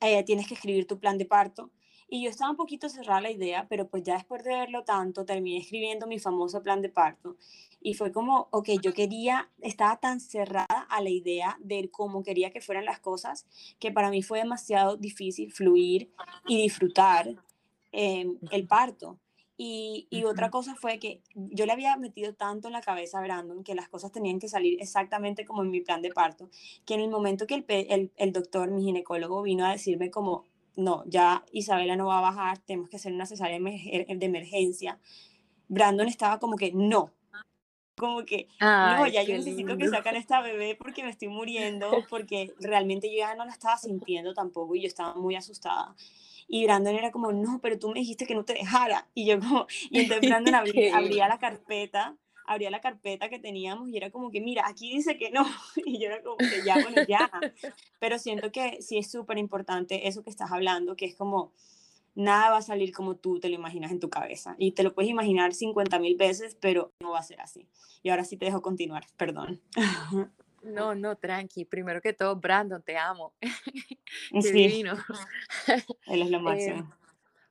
eh, 0.00 0.22
tienes 0.24 0.46
que 0.46 0.54
escribir 0.54 0.86
tu 0.86 0.98
plan 0.98 1.18
de 1.18 1.26
parto. 1.26 1.70
Y 2.12 2.22
yo 2.24 2.28
estaba 2.28 2.50
un 2.50 2.58
poquito 2.58 2.90
cerrada 2.90 3.22
la 3.22 3.30
idea, 3.30 3.66
pero 3.70 3.88
pues 3.88 4.02
ya 4.02 4.16
después 4.16 4.44
de 4.44 4.50
verlo 4.50 4.84
tanto, 4.84 5.24
terminé 5.24 5.56
escribiendo 5.60 6.06
mi 6.06 6.18
famoso 6.18 6.62
plan 6.62 6.82
de 6.82 6.90
parto. 6.90 7.38
Y 7.80 7.94
fue 7.94 8.12
como, 8.12 8.48
ok, 8.50 8.68
yo 8.82 8.92
quería, 8.92 9.48
estaba 9.62 9.98
tan 9.98 10.20
cerrada 10.20 10.86
a 10.90 11.00
la 11.00 11.08
idea 11.08 11.56
de 11.60 11.88
cómo 11.90 12.22
quería 12.22 12.50
que 12.50 12.60
fueran 12.60 12.84
las 12.84 13.00
cosas, 13.00 13.46
que 13.80 13.92
para 13.92 14.10
mí 14.10 14.22
fue 14.22 14.40
demasiado 14.40 14.98
difícil 14.98 15.50
fluir 15.54 16.12
y 16.46 16.60
disfrutar 16.60 17.34
em, 17.92 18.36
el 18.50 18.66
parto. 18.66 19.18
Y, 19.56 20.06
y, 20.10 20.24
otra 20.24 20.50
cosa 20.50 20.74
fue 20.74 20.98
que 20.98 21.22
yo 21.34 21.64
le 21.64 21.72
había 21.72 21.96
metido 21.96 22.34
tanto 22.34 22.68
en 22.68 22.74
la 22.74 22.82
cabeza 22.82 23.20
a 23.20 23.22
Brandon 23.22 23.64
que 23.64 23.74
las 23.74 23.88
cosas 23.88 24.12
tenían 24.12 24.38
que 24.38 24.48
salir 24.48 24.82
exactamente 24.82 25.46
como 25.46 25.62
en 25.62 25.70
mi 25.70 25.80
plan 25.80 26.02
de 26.02 26.10
parto, 26.10 26.50
que 26.84 26.92
en 26.92 27.00
el 27.00 27.08
momento 27.08 27.46
que 27.46 27.54
el, 27.54 27.64
el, 27.68 28.12
el 28.16 28.32
doctor, 28.32 28.70
mi 28.70 28.82
ginecólogo, 28.82 29.40
vino 29.40 29.64
a 29.64 29.72
decirme 29.72 30.10
como, 30.10 30.44
no, 30.76 31.04
ya 31.06 31.44
Isabela 31.52 31.96
no 31.96 32.06
va 32.06 32.18
a 32.18 32.22
bajar, 32.22 32.58
tenemos 32.58 32.88
que 32.88 32.96
hacer 32.96 33.12
una 33.12 33.26
cesárea 33.26 33.58
de 33.58 34.26
emergencia, 34.26 34.98
Brandon 35.68 36.08
estaba 36.08 36.38
como 36.38 36.56
que, 36.56 36.72
no, 36.72 37.12
como 37.96 38.24
que, 38.24 38.48
no, 38.60 39.06
ya 39.06 39.22
yo 39.22 39.34
necesito 39.34 39.76
que 39.76 39.88
sacan 39.88 40.16
esta 40.16 40.40
bebé 40.40 40.76
porque 40.76 41.02
me 41.02 41.10
estoy 41.10 41.28
muriendo, 41.28 41.90
porque 42.08 42.52
realmente 42.58 43.08
yo 43.10 43.18
ya 43.18 43.34
no 43.34 43.44
la 43.44 43.52
estaba 43.52 43.76
sintiendo 43.76 44.34
tampoco 44.34 44.74
y 44.74 44.82
yo 44.82 44.88
estaba 44.88 45.14
muy 45.14 45.36
asustada. 45.36 45.94
Y 46.48 46.64
Brandon 46.64 46.94
era 46.96 47.10
como, 47.12 47.32
no, 47.32 47.60
pero 47.62 47.78
tú 47.78 47.88
me 47.90 48.00
dijiste 48.00 48.26
que 48.26 48.34
no 48.34 48.44
te 48.44 48.54
dejara. 48.54 49.08
Y 49.14 49.26
yo 49.26 49.38
como, 49.38 49.66
y 49.90 50.00
entonces 50.00 50.28
Brandon 50.30 50.54
abría, 50.54 51.28
la 51.28 51.38
carpeta, 51.38 52.16
abría 52.46 52.70
la 52.70 52.80
carpeta 52.80 53.28
que 53.28 53.38
teníamos 53.38 53.88
y 53.88 53.96
era 53.96 54.10
como 54.10 54.30
que, 54.30 54.40
mira, 54.40 54.64
aquí 54.66 54.92
dice 54.92 55.16
que 55.16 55.30
no. 55.30 55.44
Y 55.86 56.00
yo 56.00 56.06
era 56.08 56.22
como 56.22 56.36
que 56.36 56.62
ya, 56.64 56.74
bueno, 56.74 57.02
ya. 57.08 57.30
Pero 57.98 58.18
siento 58.18 58.52
que 58.52 58.80
sí 58.82 58.98
es 58.98 59.10
súper 59.10 59.38
importante 59.38 60.08
eso 60.08 60.22
que 60.22 60.30
estás 60.30 60.52
hablando, 60.52 60.96
que 60.96 61.06
es 61.06 61.14
como, 61.14 61.52
nada 62.14 62.50
va 62.50 62.58
a 62.58 62.62
salir 62.62 62.92
como 62.92 63.16
tú 63.16 63.40
te 63.40 63.48
lo 63.48 63.54
imaginas 63.54 63.90
en 63.90 64.00
tu 64.00 64.10
cabeza. 64.10 64.54
Y 64.58 64.72
te 64.72 64.82
lo 64.82 64.94
puedes 64.94 65.10
imaginar 65.10 65.54
50 65.54 65.98
mil 65.98 66.16
veces, 66.16 66.56
pero 66.60 66.92
no 67.00 67.12
va 67.12 67.18
a 67.18 67.22
ser 67.22 67.40
así. 67.40 67.68
Y 68.02 68.10
ahora 68.10 68.24
sí 68.24 68.36
te 68.36 68.46
dejo 68.46 68.62
continuar, 68.62 69.06
perdón. 69.16 69.60
No, 70.62 70.94
no, 70.94 71.16
tranqui. 71.16 71.64
Primero 71.64 72.00
que 72.00 72.12
todo, 72.12 72.36
Brandon, 72.36 72.82
te 72.82 72.96
amo. 72.96 73.34
Qué 74.42 74.52
divino. 74.52 74.94
Él 76.06 76.22
es 76.22 76.30
lo 76.30 76.40
máximo. 76.40 76.80
Eh, 76.80 76.94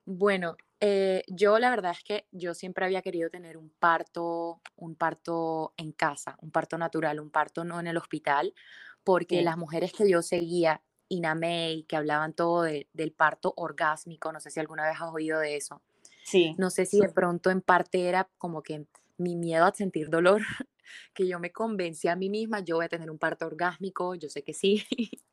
bueno, 0.05 0.55
eh, 0.83 1.23
yo 1.27 1.59
la 1.59 1.69
verdad 1.69 1.91
es 1.91 2.03
que 2.03 2.27
yo 2.31 2.55
siempre 2.55 2.85
había 2.85 3.03
querido 3.03 3.29
tener 3.29 3.55
un 3.55 3.69
parto, 3.69 4.61
un 4.75 4.95
parto 4.95 5.73
en 5.77 5.91
casa, 5.91 6.35
un 6.41 6.49
parto 6.49 6.77
natural, 6.79 7.19
un 7.19 7.29
parto 7.29 7.63
no 7.63 7.79
en 7.79 7.85
el 7.85 7.97
hospital, 7.97 8.55
porque 9.03 9.43
las 9.43 9.57
mujeres 9.57 9.93
que 9.93 10.09
yo 10.09 10.23
seguía 10.23 10.81
Ina 11.07 11.35
May, 11.35 11.83
que 11.83 11.95
hablaban 11.95 12.33
todo 12.33 12.63
del 12.63 13.13
parto 13.15 13.53
orgásmico, 13.57 14.31
no 14.31 14.39
sé 14.39 14.49
si 14.49 14.59
alguna 14.59 14.87
vez 14.87 14.95
has 14.99 15.13
oído 15.13 15.39
de 15.39 15.55
eso. 15.55 15.83
Sí. 16.23 16.55
No 16.57 16.71
sé 16.71 16.87
si 16.87 16.99
de 16.99 17.09
pronto 17.09 17.51
en 17.51 17.61
parte 17.61 18.07
era 18.07 18.29
como 18.39 18.63
que 18.63 18.85
mi 19.17 19.35
miedo 19.35 19.65
a 19.65 19.73
sentir 19.73 20.09
dolor, 20.09 20.41
que 21.13 21.27
yo 21.27 21.39
me 21.39 21.51
convencí 21.51 22.07
a 22.07 22.15
mí 22.15 22.29
misma, 22.29 22.61
yo 22.61 22.77
voy 22.77 22.85
a 22.85 22.89
tener 22.89 23.11
un 23.11 23.19
parto 23.19 23.45
orgásmico, 23.45 24.15
yo 24.15 24.29
sé 24.29 24.43
que 24.43 24.53
sí. 24.53 24.83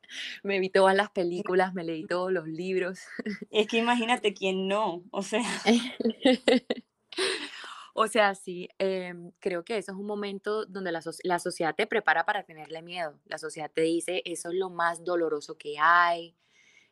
me 0.43 0.59
vi 0.59 0.69
todas 0.69 0.95
las 0.95 1.09
películas, 1.11 1.73
me 1.73 1.83
leí 1.83 2.05
todos 2.05 2.31
los 2.31 2.47
libros. 2.47 2.99
Es 3.51 3.67
que 3.67 3.77
imagínate 3.79 4.33
quién 4.33 4.67
no, 4.67 5.03
o 5.11 5.21
sea. 5.23 5.43
O 8.01 8.07
sea, 8.07 8.33
sí, 8.33 8.69
em, 8.77 9.31
creo 9.39 9.65
que 9.65 9.77
eso 9.77 9.91
es 9.91 9.97
un 9.97 10.05
momento 10.05 10.65
donde 10.65 10.89
la, 10.89 11.01
sociedad 11.39 11.75
te 11.75 11.85
prepara 11.85 12.25
para 12.25 12.43
tenerle 12.43 12.81
miedo. 12.81 13.19
La 13.25 13.37
sociedad 13.37 13.69
te 13.69 13.81
dice, 13.81 14.21
eso 14.23 14.49
es 14.49 14.55
lo 14.55 14.69
más 14.69 15.03
doloroso 15.03 15.57
que 15.57 15.75
hay, 15.79 16.33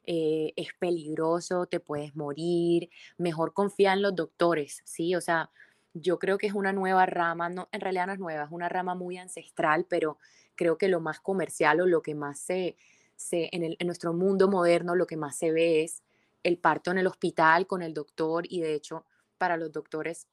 eh, 0.04 0.52
es 0.58 0.74
peligroso, 0.78 1.66
te 1.66 1.80
puedes 1.80 2.14
morir, 2.14 2.90
mejor 3.18 3.54
confía 3.54 3.94
en 3.94 4.02
los 4.02 4.16
doctores, 4.16 4.82
¿sí? 4.84 5.16
O 5.16 5.22
sea, 5.22 5.50
yo 5.94 6.20
creo 6.20 6.38
que 6.38 6.48
es 6.48 6.54
una 6.54 6.74
nueva 6.74 7.06
rama, 7.06 7.48
no, 7.48 7.70
en 7.72 7.80
realidad 7.80 8.08
no 8.08 8.14
es 8.14 8.20
nueva, 8.20 8.44
es 8.44 8.52
una 8.52 8.68
rama 8.68 8.94
muy 8.94 9.18
ancestral, 9.18 9.86
pero 9.90 10.18
creo 10.56 10.78
que 10.78 10.90
lo 10.90 11.00
más 11.00 11.22
comercial 11.22 11.80
o 11.80 11.88
lo 11.88 12.02
que 12.02 12.16
más 12.16 12.40
se, 12.40 12.76
se 13.18 13.50
en, 13.52 13.76
en 13.78 13.88
nuestro 13.88 14.14
mundo 14.14 14.48
moderno, 14.48 14.96
lo 14.96 15.08
que 15.08 15.18
más 15.18 15.38
se 15.38 15.52
ve 15.52 15.84
es 15.84 16.04
el 16.44 16.58
parto 16.58 16.92
en 16.92 16.98
el 16.98 17.08
hospital 17.08 17.68
con 17.68 17.82
el 17.82 17.94
doctor 17.94 18.46
y 18.48 18.62
de 18.62 18.74
hecho 18.74 19.06
para 19.38 19.58
los 19.58 19.72
doctores 19.72 20.28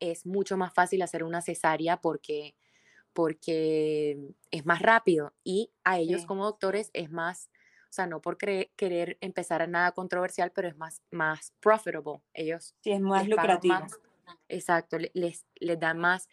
es 0.00 0.26
mucho 0.26 0.56
más 0.56 0.72
fácil 0.72 1.02
hacer 1.02 1.24
una 1.24 1.40
cesárea 1.42 2.00
porque, 2.00 2.54
porque 3.12 4.34
es 4.50 4.66
más 4.66 4.80
rápido 4.82 5.34
y 5.44 5.72
a 5.84 5.98
ellos 5.98 6.26
como 6.26 6.44
doctores 6.44 6.90
es 6.92 7.10
más, 7.10 7.50
o 7.84 7.92
sea, 7.92 8.06
no 8.06 8.20
por 8.20 8.36
querer 8.36 9.18
empezar 9.20 9.62
a 9.62 9.66
nada 9.66 9.92
controversial, 9.92 10.52
pero 10.52 10.68
es 10.68 10.76
más, 10.76 11.02
más 11.10 11.52
profitable. 11.60 12.22
Ellos 12.34 12.74
sí, 12.82 12.92
es 12.92 13.00
más 13.00 13.26
lucrativo. 13.26 13.78
exacto, 14.48 14.98
les, 15.14 15.46
les 15.54 15.80
dan 15.80 15.98
más, 15.98 16.28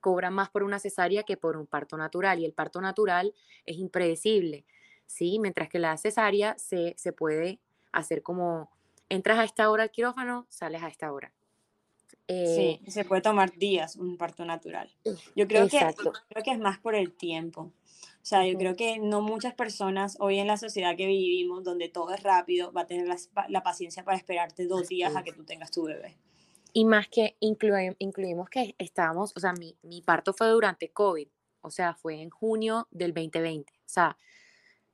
cobran 0.00 0.34
más 0.34 0.50
por 0.50 0.62
una 0.62 0.78
cesárea 0.78 1.22
que 1.24 1.36
por 1.36 1.56
un 1.56 1.66
parto 1.66 1.96
natural 1.96 2.38
y 2.38 2.44
el 2.44 2.52
parto 2.52 2.80
natural 2.80 3.34
es 3.64 3.78
impredecible, 3.78 4.66
¿sí? 5.10 5.38
Mientras 5.40 5.68
que 5.68 5.78
la 5.78 5.96
cesárea 5.96 6.56
se, 6.58 6.94
se 6.96 7.12
puede 7.12 7.60
hacer 7.92 8.22
como, 8.22 8.70
entras 9.08 9.38
a 9.38 9.44
esta 9.44 9.70
hora 9.70 9.84
al 9.84 9.90
quirófano, 9.90 10.46
sales 10.48 10.82
a 10.82 10.88
esta 10.88 11.12
hora 11.12 11.32
sí, 12.30 12.80
eh, 12.84 12.90
se 12.90 13.04
puede 13.04 13.22
tomar 13.22 13.52
días 13.56 13.96
un 13.96 14.16
parto 14.16 14.44
natural. 14.44 14.90
Yo 15.34 15.48
creo 15.48 15.68
que, 15.68 15.78
creo 16.28 16.44
que 16.44 16.50
es 16.50 16.58
más 16.58 16.78
por 16.78 16.94
el 16.94 17.12
tiempo. 17.12 17.72
O 18.22 18.26
sea, 18.30 18.46
yo 18.46 18.56
creo 18.58 18.76
que 18.76 18.98
no 18.98 19.22
muchas 19.22 19.54
personas 19.54 20.16
hoy 20.20 20.38
en 20.38 20.46
la 20.46 20.56
sociedad 20.56 20.96
que 20.96 21.06
vivimos, 21.06 21.64
donde 21.64 21.88
todo 21.88 22.12
es 22.12 22.22
rápido, 22.22 22.72
va 22.72 22.82
a 22.82 22.86
tener 22.86 23.08
la, 23.48 23.62
paciencia 23.62 24.04
para 24.04 24.16
esperarte 24.16 24.66
dos 24.66 24.88
días 24.88 25.16
a 25.16 25.22
que 25.22 25.32
tú 25.32 25.44
tengas 25.44 25.70
tu 25.70 25.84
bebé. 25.84 26.16
Y 26.72 26.84
más 26.84 27.08
que 27.08 27.36
incluimos 27.40 28.48
que 28.48 28.74
estábamos, 28.78 29.32
o 29.34 29.40
sea, 29.40 29.52
mi, 29.54 29.74
mi, 29.82 30.02
parto 30.02 30.32
fue 30.32 30.48
durante 30.48 30.90
COVID, 30.90 31.26
o 31.62 31.70
sea, 31.70 31.94
fue 31.94 32.20
en 32.20 32.30
junio 32.30 32.86
del 32.90 33.12
2020. 33.12 33.72
O 33.72 33.76
sea, 33.86 34.16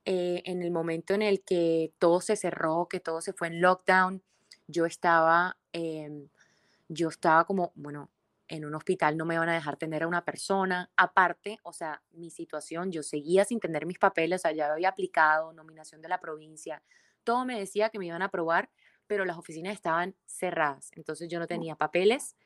eh, 0.07 0.43
en 0.47 0.63
el 0.63 0.71
momento 0.71 1.13
en 1.13 1.21
el 1.21 1.43
que 1.43 1.93
todo 1.99 2.23
se 2.23 2.37
cerró, 2.37 2.89
que 2.89 3.01
todo 3.01 3.21
se 3.21 3.35
fue 3.35 3.49
en 3.49 3.61
lockdown, 3.61 4.23
yo 4.67 4.87
estaba... 4.87 5.59
Eh, 5.75 6.29
yo 6.89 7.09
estaba 7.09 7.45
como, 7.45 7.73
bueno, 7.75 8.11
en 8.49 8.65
un 8.65 8.75
hospital 8.75 9.17
no 9.17 9.25
me 9.25 9.39
van 9.39 9.49
a 9.49 9.55
dejar 9.55 9.77
tener 9.77 10.05
a 10.05 10.09
una 10.09 10.25
persona. 10.25 10.91
Aparte, 10.97 11.59
o 11.63 11.73
sea, 11.73 12.03
mi 12.13 12.31
situación, 12.31 12.93
yo 12.93 13.03
seguía 13.03 13.45
sin 13.45 13.61
tener 13.61 13.87
mis 13.87 13.99
papeles, 13.99 14.41
o 14.41 14.43
sea, 14.43 14.53
ya 14.53 14.73
había 14.73 14.91
aplicado 14.91 15.53
nominación 15.53 16.01
de 16.01 16.09
la 16.09 16.21
provincia, 16.21 16.83
todo 17.25 17.45
me 17.45 17.59
decía 17.59 17.91
que 17.91 17.99
me 17.99 18.07
iban 18.07 18.23
a 18.23 18.27
aprobar, 18.27 18.71
pero 19.07 19.25
las 19.25 19.37
oficinas 19.37 19.75
estaban 19.75 20.15
cerradas, 20.27 20.91
entonces 20.95 21.29
yo 21.29 21.39
no 21.41 21.47
tenía 21.47 21.75
papeles, 21.75 22.37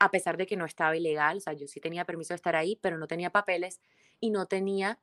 a 0.00 0.10
pesar 0.10 0.36
de 0.36 0.46
que 0.46 0.56
no 0.56 0.64
estaba 0.64 0.96
ilegal, 0.96 1.36
o 1.36 1.40
sea, 1.40 1.52
yo 1.52 1.68
sí 1.68 1.80
tenía 1.80 2.04
permiso 2.04 2.34
de 2.34 2.36
estar 2.36 2.56
ahí, 2.56 2.76
pero 2.82 2.98
no 2.98 3.06
tenía 3.06 3.30
papeles 3.30 3.80
y 4.18 4.30
no 4.30 4.46
tenía 4.46 4.98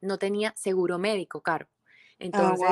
no 0.00 0.18
tenía 0.18 0.52
seguro 0.56 0.98
médico, 0.98 1.42
Caro. 1.42 1.68
Ah, 1.68 2.14
Entonces, 2.18 2.68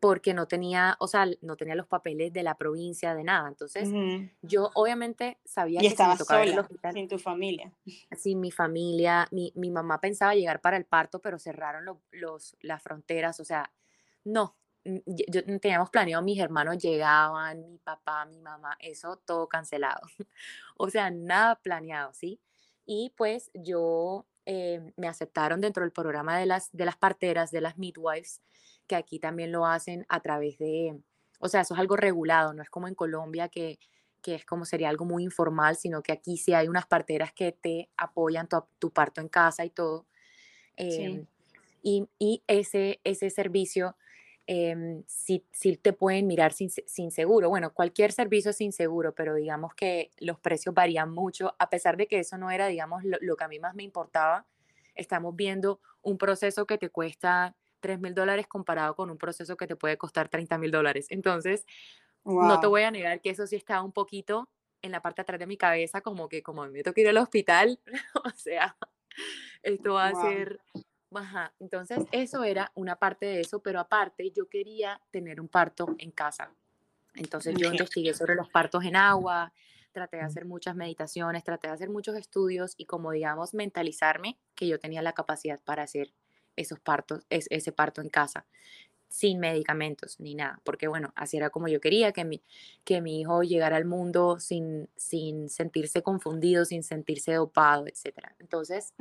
porque 0.00 0.34
no 0.34 0.48
tenía, 0.48 0.96
o 0.98 1.06
sea, 1.06 1.26
no 1.42 1.56
tenía 1.56 1.76
los 1.76 1.86
papeles 1.86 2.32
de 2.32 2.42
la 2.42 2.56
provincia, 2.56 3.14
de 3.14 3.22
nada. 3.22 3.48
Entonces, 3.48 3.88
yo 4.42 4.70
obviamente 4.74 5.38
sabía 5.44 5.80
que 5.80 5.86
estaba 5.86 6.16
si 6.16 6.24
sola, 6.24 6.42
el 6.42 6.58
hospital, 6.58 6.92
sin 6.92 7.08
tu 7.08 7.18
familia. 7.18 7.72
Sin 8.16 8.40
mi 8.40 8.50
familia, 8.50 9.28
mi, 9.30 9.52
mi, 9.54 9.70
mamá 9.70 10.00
pensaba 10.00 10.34
llegar 10.34 10.60
para 10.60 10.76
el 10.76 10.86
parto, 10.86 11.20
pero 11.20 11.38
cerraron 11.38 11.84
los, 12.10 12.56
las 12.60 12.82
fronteras, 12.82 13.38
o 13.38 13.44
sea, 13.44 13.72
no, 14.24 14.56
yo, 14.84 15.44
teníamos 15.60 15.90
planeado, 15.90 16.22
mis 16.22 16.40
hermanos 16.40 16.78
llegaban, 16.78 17.70
mi 17.70 17.78
papá, 17.78 18.24
mi 18.24 18.40
mamá, 18.40 18.76
eso 18.80 19.16
todo 19.24 19.48
cancelado. 19.48 20.00
o 20.76 20.90
sea, 20.90 21.10
nada 21.10 21.56
planeado, 21.56 22.12
¿sí? 22.12 22.40
Y 22.84 23.12
pues 23.16 23.50
yo 23.54 24.26
eh, 24.46 24.92
me 24.96 25.08
aceptaron 25.08 25.60
dentro 25.60 25.82
del 25.82 25.92
programa 25.92 26.38
de 26.38 26.46
las, 26.46 26.70
de 26.72 26.84
las 26.84 26.96
parteras, 26.96 27.50
de 27.50 27.60
las 27.60 27.78
midwives, 27.78 28.40
que 28.86 28.96
aquí 28.96 29.18
también 29.18 29.52
lo 29.52 29.66
hacen 29.66 30.04
a 30.08 30.20
través 30.20 30.58
de, 30.58 30.98
o 31.38 31.48
sea, 31.48 31.60
eso 31.62 31.74
es 31.74 31.80
algo 31.80 31.96
regulado, 31.96 32.52
no 32.52 32.62
es 32.62 32.70
como 32.70 32.88
en 32.88 32.94
Colombia 32.94 33.48
que, 33.48 33.78
que 34.20 34.34
es 34.34 34.44
como 34.44 34.64
sería 34.64 34.88
algo 34.88 35.04
muy 35.04 35.24
informal, 35.24 35.76
sino 35.76 36.02
que 36.02 36.12
aquí 36.12 36.36
sí 36.36 36.54
hay 36.54 36.68
unas 36.68 36.86
parteras 36.86 37.32
que 37.32 37.52
te 37.52 37.90
apoyan 37.96 38.48
tu, 38.48 38.64
tu 38.78 38.90
parto 38.90 39.20
en 39.20 39.28
casa 39.28 39.64
y 39.64 39.70
todo. 39.70 40.06
Em, 40.76 41.26
y, 41.82 42.08
y, 42.18 42.42
ese, 42.46 43.00
ese 43.04 43.30
servicio 43.30 43.96
eh, 44.46 45.02
sí, 45.06 45.44
te 45.80 45.92
pueden 45.92 46.26
mirar 46.26 46.52
sin, 46.52 46.70
sin, 46.70 47.10
seguro. 47.10 47.48
Bueno, 47.48 47.72
cualquier 47.72 48.12
servicio 48.12 48.52
sin 48.52 48.72
seguro, 48.72 49.14
pero 49.14 49.34
digamos 49.34 49.74
que 49.74 50.10
los 50.18 50.38
precios 50.40 50.74
varían 50.74 51.10
mucho, 51.12 51.54
a 51.58 51.70
pesar 51.70 51.96
de 51.96 52.06
que 52.06 52.18
eso 52.18 52.36
no 52.38 52.50
era, 52.50 52.66
digamos, 52.66 53.02
lo, 53.04 53.36
que 53.36 53.44
a 53.44 53.48
mí 53.48 53.58
más 53.60 53.74
me 53.74 53.84
importaba. 53.84 54.46
Estamos 54.94 55.36
viendo 55.36 55.80
un 56.02 56.18
proceso 56.18 56.66
que 56.66 56.76
te 56.76 56.90
cuesta 56.90 57.56
3 57.80 58.00
mil 58.00 58.14
dólares 58.14 58.46
comparado 58.46 58.94
con 58.94 59.10
un 59.10 59.18
proceso 59.18 59.56
que 59.56 59.66
te 59.66 59.76
puede 59.76 59.96
costar 59.96 60.28
30 60.28 60.58
mil 60.58 60.70
dólares. 60.70 61.06
Entonces, 61.10 61.64
no 62.24 62.60
te 62.60 62.66
voy 62.66 62.82
a 62.82 62.90
negar 62.90 63.20
que 63.20 63.30
eso 63.30 63.46
sí 63.46 63.56
está 63.56 63.82
un 63.82 63.92
poquito 63.92 64.48
en 64.82 64.92
la 64.92 65.00
parte 65.00 65.20
de 65.20 65.22
atrás 65.22 65.38
de 65.38 65.46
mi 65.46 65.56
cabeza, 65.56 66.00
como 66.00 66.28
que 66.28 66.42
como 66.42 66.66
me 66.66 66.82
que 66.82 67.00
ir 67.00 67.08
al 67.08 67.16
hospital, 67.18 67.80
o 68.24 68.30
sea, 68.30 68.76
esto 69.62 69.94
va 69.94 70.08
a 70.08 70.14
ser 70.14 70.60
Ajá, 71.14 71.52
entonces 71.60 71.98
eso 72.12 72.44
era 72.44 72.72
una 72.74 72.96
parte 72.96 73.26
de 73.26 73.40
eso, 73.40 73.60
pero 73.60 73.80
aparte 73.80 74.30
yo 74.30 74.48
quería 74.48 75.00
tener 75.10 75.40
un 75.40 75.48
parto 75.48 75.94
en 75.98 76.10
casa. 76.10 76.50
Entonces 77.14 77.54
yo 77.58 77.68
investigué 77.68 78.14
sobre 78.14 78.34
los 78.34 78.48
partos 78.48 78.84
en 78.84 78.96
agua, 78.96 79.52
traté 79.92 80.16
de 80.16 80.22
hacer 80.22 80.46
muchas 80.46 80.74
meditaciones, 80.74 81.44
traté 81.44 81.68
de 81.68 81.74
hacer 81.74 81.90
muchos 81.90 82.16
estudios 82.16 82.74
y 82.76 82.86
como 82.86 83.12
digamos 83.12 83.54
mentalizarme 83.54 84.38
que 84.54 84.66
yo 84.66 84.78
tenía 84.80 85.02
la 85.02 85.12
capacidad 85.12 85.60
para 85.60 85.82
hacer 85.82 86.12
esos 86.56 86.80
partos, 86.80 87.26
ese 87.28 87.72
parto 87.72 88.00
en 88.00 88.08
casa 88.08 88.46
sin 89.12 89.40
medicamentos 89.40 90.18
ni 90.20 90.34
nada, 90.34 90.58
porque 90.64 90.88
bueno, 90.88 91.12
así 91.16 91.36
era 91.36 91.50
como 91.50 91.68
yo 91.68 91.82
quería 91.82 92.12
que 92.12 92.24
mi, 92.24 92.42
que 92.82 93.02
mi 93.02 93.20
hijo 93.20 93.42
llegara 93.42 93.76
al 93.76 93.84
mundo 93.84 94.40
sin, 94.40 94.88
sin 94.96 95.50
sentirse 95.50 96.02
confundido, 96.02 96.64
sin 96.64 96.82
sentirse 96.82 97.34
dopado, 97.34 97.86
etc. 97.86 98.30
Entonces, 98.38 98.94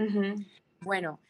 bueno, 0.82 1.22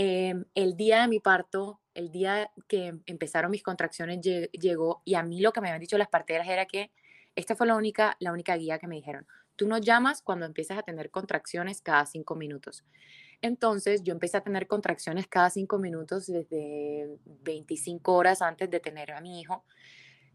Em, 0.00 0.44
el 0.54 0.76
día 0.76 1.02
de 1.02 1.08
mi 1.08 1.18
parto, 1.18 1.80
el 1.92 2.12
día 2.12 2.52
que 2.68 3.00
empezaron 3.06 3.50
mis 3.50 3.64
contracciones 3.64 4.20
llegó 4.20 5.02
y 5.04 5.16
a 5.16 5.24
mí 5.24 5.40
lo 5.40 5.52
que 5.52 5.60
me 5.60 5.66
habían 5.66 5.80
dicho 5.80 5.98
las 5.98 6.06
parteras 6.06 6.46
era 6.46 6.66
que 6.66 6.92
esta 7.34 7.56
fue 7.56 7.66
la 7.66 7.74
única, 7.74 8.16
la 8.20 8.30
única 8.30 8.54
guía 8.56 8.78
que 8.78 8.86
me 8.86 8.94
dijeron. 8.94 9.26
Tú 9.56 9.66
nos 9.66 9.80
llamas 9.80 10.22
cuando 10.22 10.46
empiezas 10.46 10.78
a 10.78 10.82
tener 10.82 11.10
contracciones 11.10 11.82
cada 11.82 12.06
cinco 12.06 12.36
minutos. 12.36 12.84
Entonces 13.42 14.04
yo 14.04 14.12
empecé 14.12 14.36
a 14.36 14.40
tener 14.42 14.68
contracciones 14.68 15.26
cada 15.26 15.50
cinco 15.50 15.80
minutos 15.80 16.28
desde 16.28 17.18
25 17.24 18.14
horas 18.14 18.40
antes 18.40 18.70
de 18.70 18.78
tener 18.78 19.10
a 19.10 19.20
mi 19.20 19.40
hijo. 19.40 19.64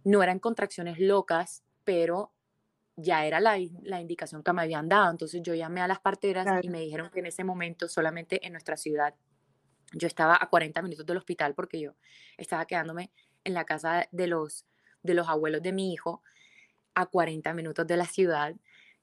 No 0.04 0.21
eran 0.21 0.39
contracciones 0.39 0.99
locas, 0.99 1.63
pero 1.86 2.34
ya 2.97 3.26
era 3.26 3.39
la, 3.39 3.58
la, 3.84 4.02
indicación 4.02 4.43
que 4.43 4.52
me 4.52 4.63
habían 4.63 4.89
dado. 4.89 5.10
Entonces 5.10 5.41
yo 5.41 5.56
llamé 5.56 5.80
a 5.80 5.88
las 5.88 6.02
parteras 6.02 6.45
y 6.65 6.67
me 6.67 6.82
dijeron 6.82 7.10
que 7.13 7.19
en 7.21 7.28
ese 7.28 7.45
momento 7.45 7.88
solamente 7.88 8.45
en 8.45 8.52
nuestra 8.52 8.76
ciudad 8.76 9.15
yo 9.93 10.08
estaba 10.08 10.38
a 10.39 10.49
40 10.49 10.82
minutos 10.82 11.06
del 11.06 11.17
hospital 11.17 11.53
porque 11.53 11.79
yo 11.79 11.93
estaba 12.38 12.65
quedándome 12.65 13.12
en 13.43 13.53
la 13.53 13.65
casa 13.65 14.08
de 14.12 14.27
los, 14.27 14.65
de 15.01 15.13
los 15.13 15.27
abuelos 15.29 15.62
de 15.62 15.71
mi 15.71 15.93
hijo, 15.93 16.21
a 16.95 17.06
40 17.06 17.53
minutos 17.53 17.88
de 17.88 17.97
la 17.97 18.06
ciudad. 18.06 18.56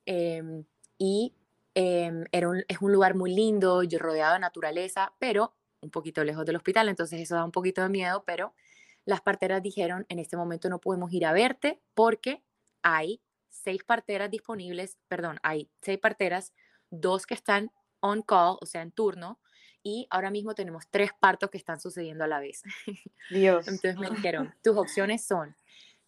Em, 0.07 0.64
y 0.98 1.35
em, 1.74 2.24
era 2.33 2.48
un, 2.48 2.64
es 2.68 2.81
un 2.81 2.92
lugar 2.92 3.14
muy 3.14 3.35
lindo, 3.35 3.83
yo 3.83 3.98
rodeado 3.98 4.35
de 4.35 4.40
naturaleza, 4.40 5.12
pero 5.18 5.55
un 5.81 5.90
poquito 5.90 6.24
lejos 6.24 6.44
del 6.44 6.57
hospital, 6.57 6.88
entonces 6.88 7.20
eso 7.20 7.35
da 7.37 7.44
un 7.44 7.53
poquito 7.53 7.83
de 7.83 7.88
miedo, 7.88 8.22
pero 8.26 8.55
las 9.05 9.20
parteras 9.20 9.62
dijeron, 9.62 10.05
en 10.09 10.18
este 10.18 10.37
momento 10.37 10.68
no 10.68 10.79
podemos 10.79 11.12
ir 11.12 11.24
a 11.24 11.33
verte 11.33 11.81
porque 11.94 12.42
hay 12.83 13.22
seis 13.48 13.83
parteras 13.85 14.31
disponibles, 14.31 14.98
perdón, 15.09 15.38
hay 15.42 15.70
seis 15.81 15.98
parteras, 15.98 16.53
dos 16.90 17.26
que 17.26 17.35
están 17.35 17.70
on 18.00 18.22
call, 18.22 18.57
o 18.61 18.66
sea, 18.66 18.83
en 18.83 18.92
turno, 18.92 19.38
y 19.82 20.06
ahora 20.10 20.30
mismo 20.30 20.54
tenemos 20.54 20.84
tres 20.90 21.10
partos 21.18 21.50
que 21.50 21.58
están 21.58 21.80
sucediendo 21.80 22.24
a 22.24 22.28
la 22.28 22.40
vez. 22.40 22.62
Dios. 23.30 23.66
Entonces 23.68 23.96
me 23.96 24.10
dijeron, 24.16 24.54
tus 24.62 24.76
opciones 24.76 25.24
son, 25.24 25.56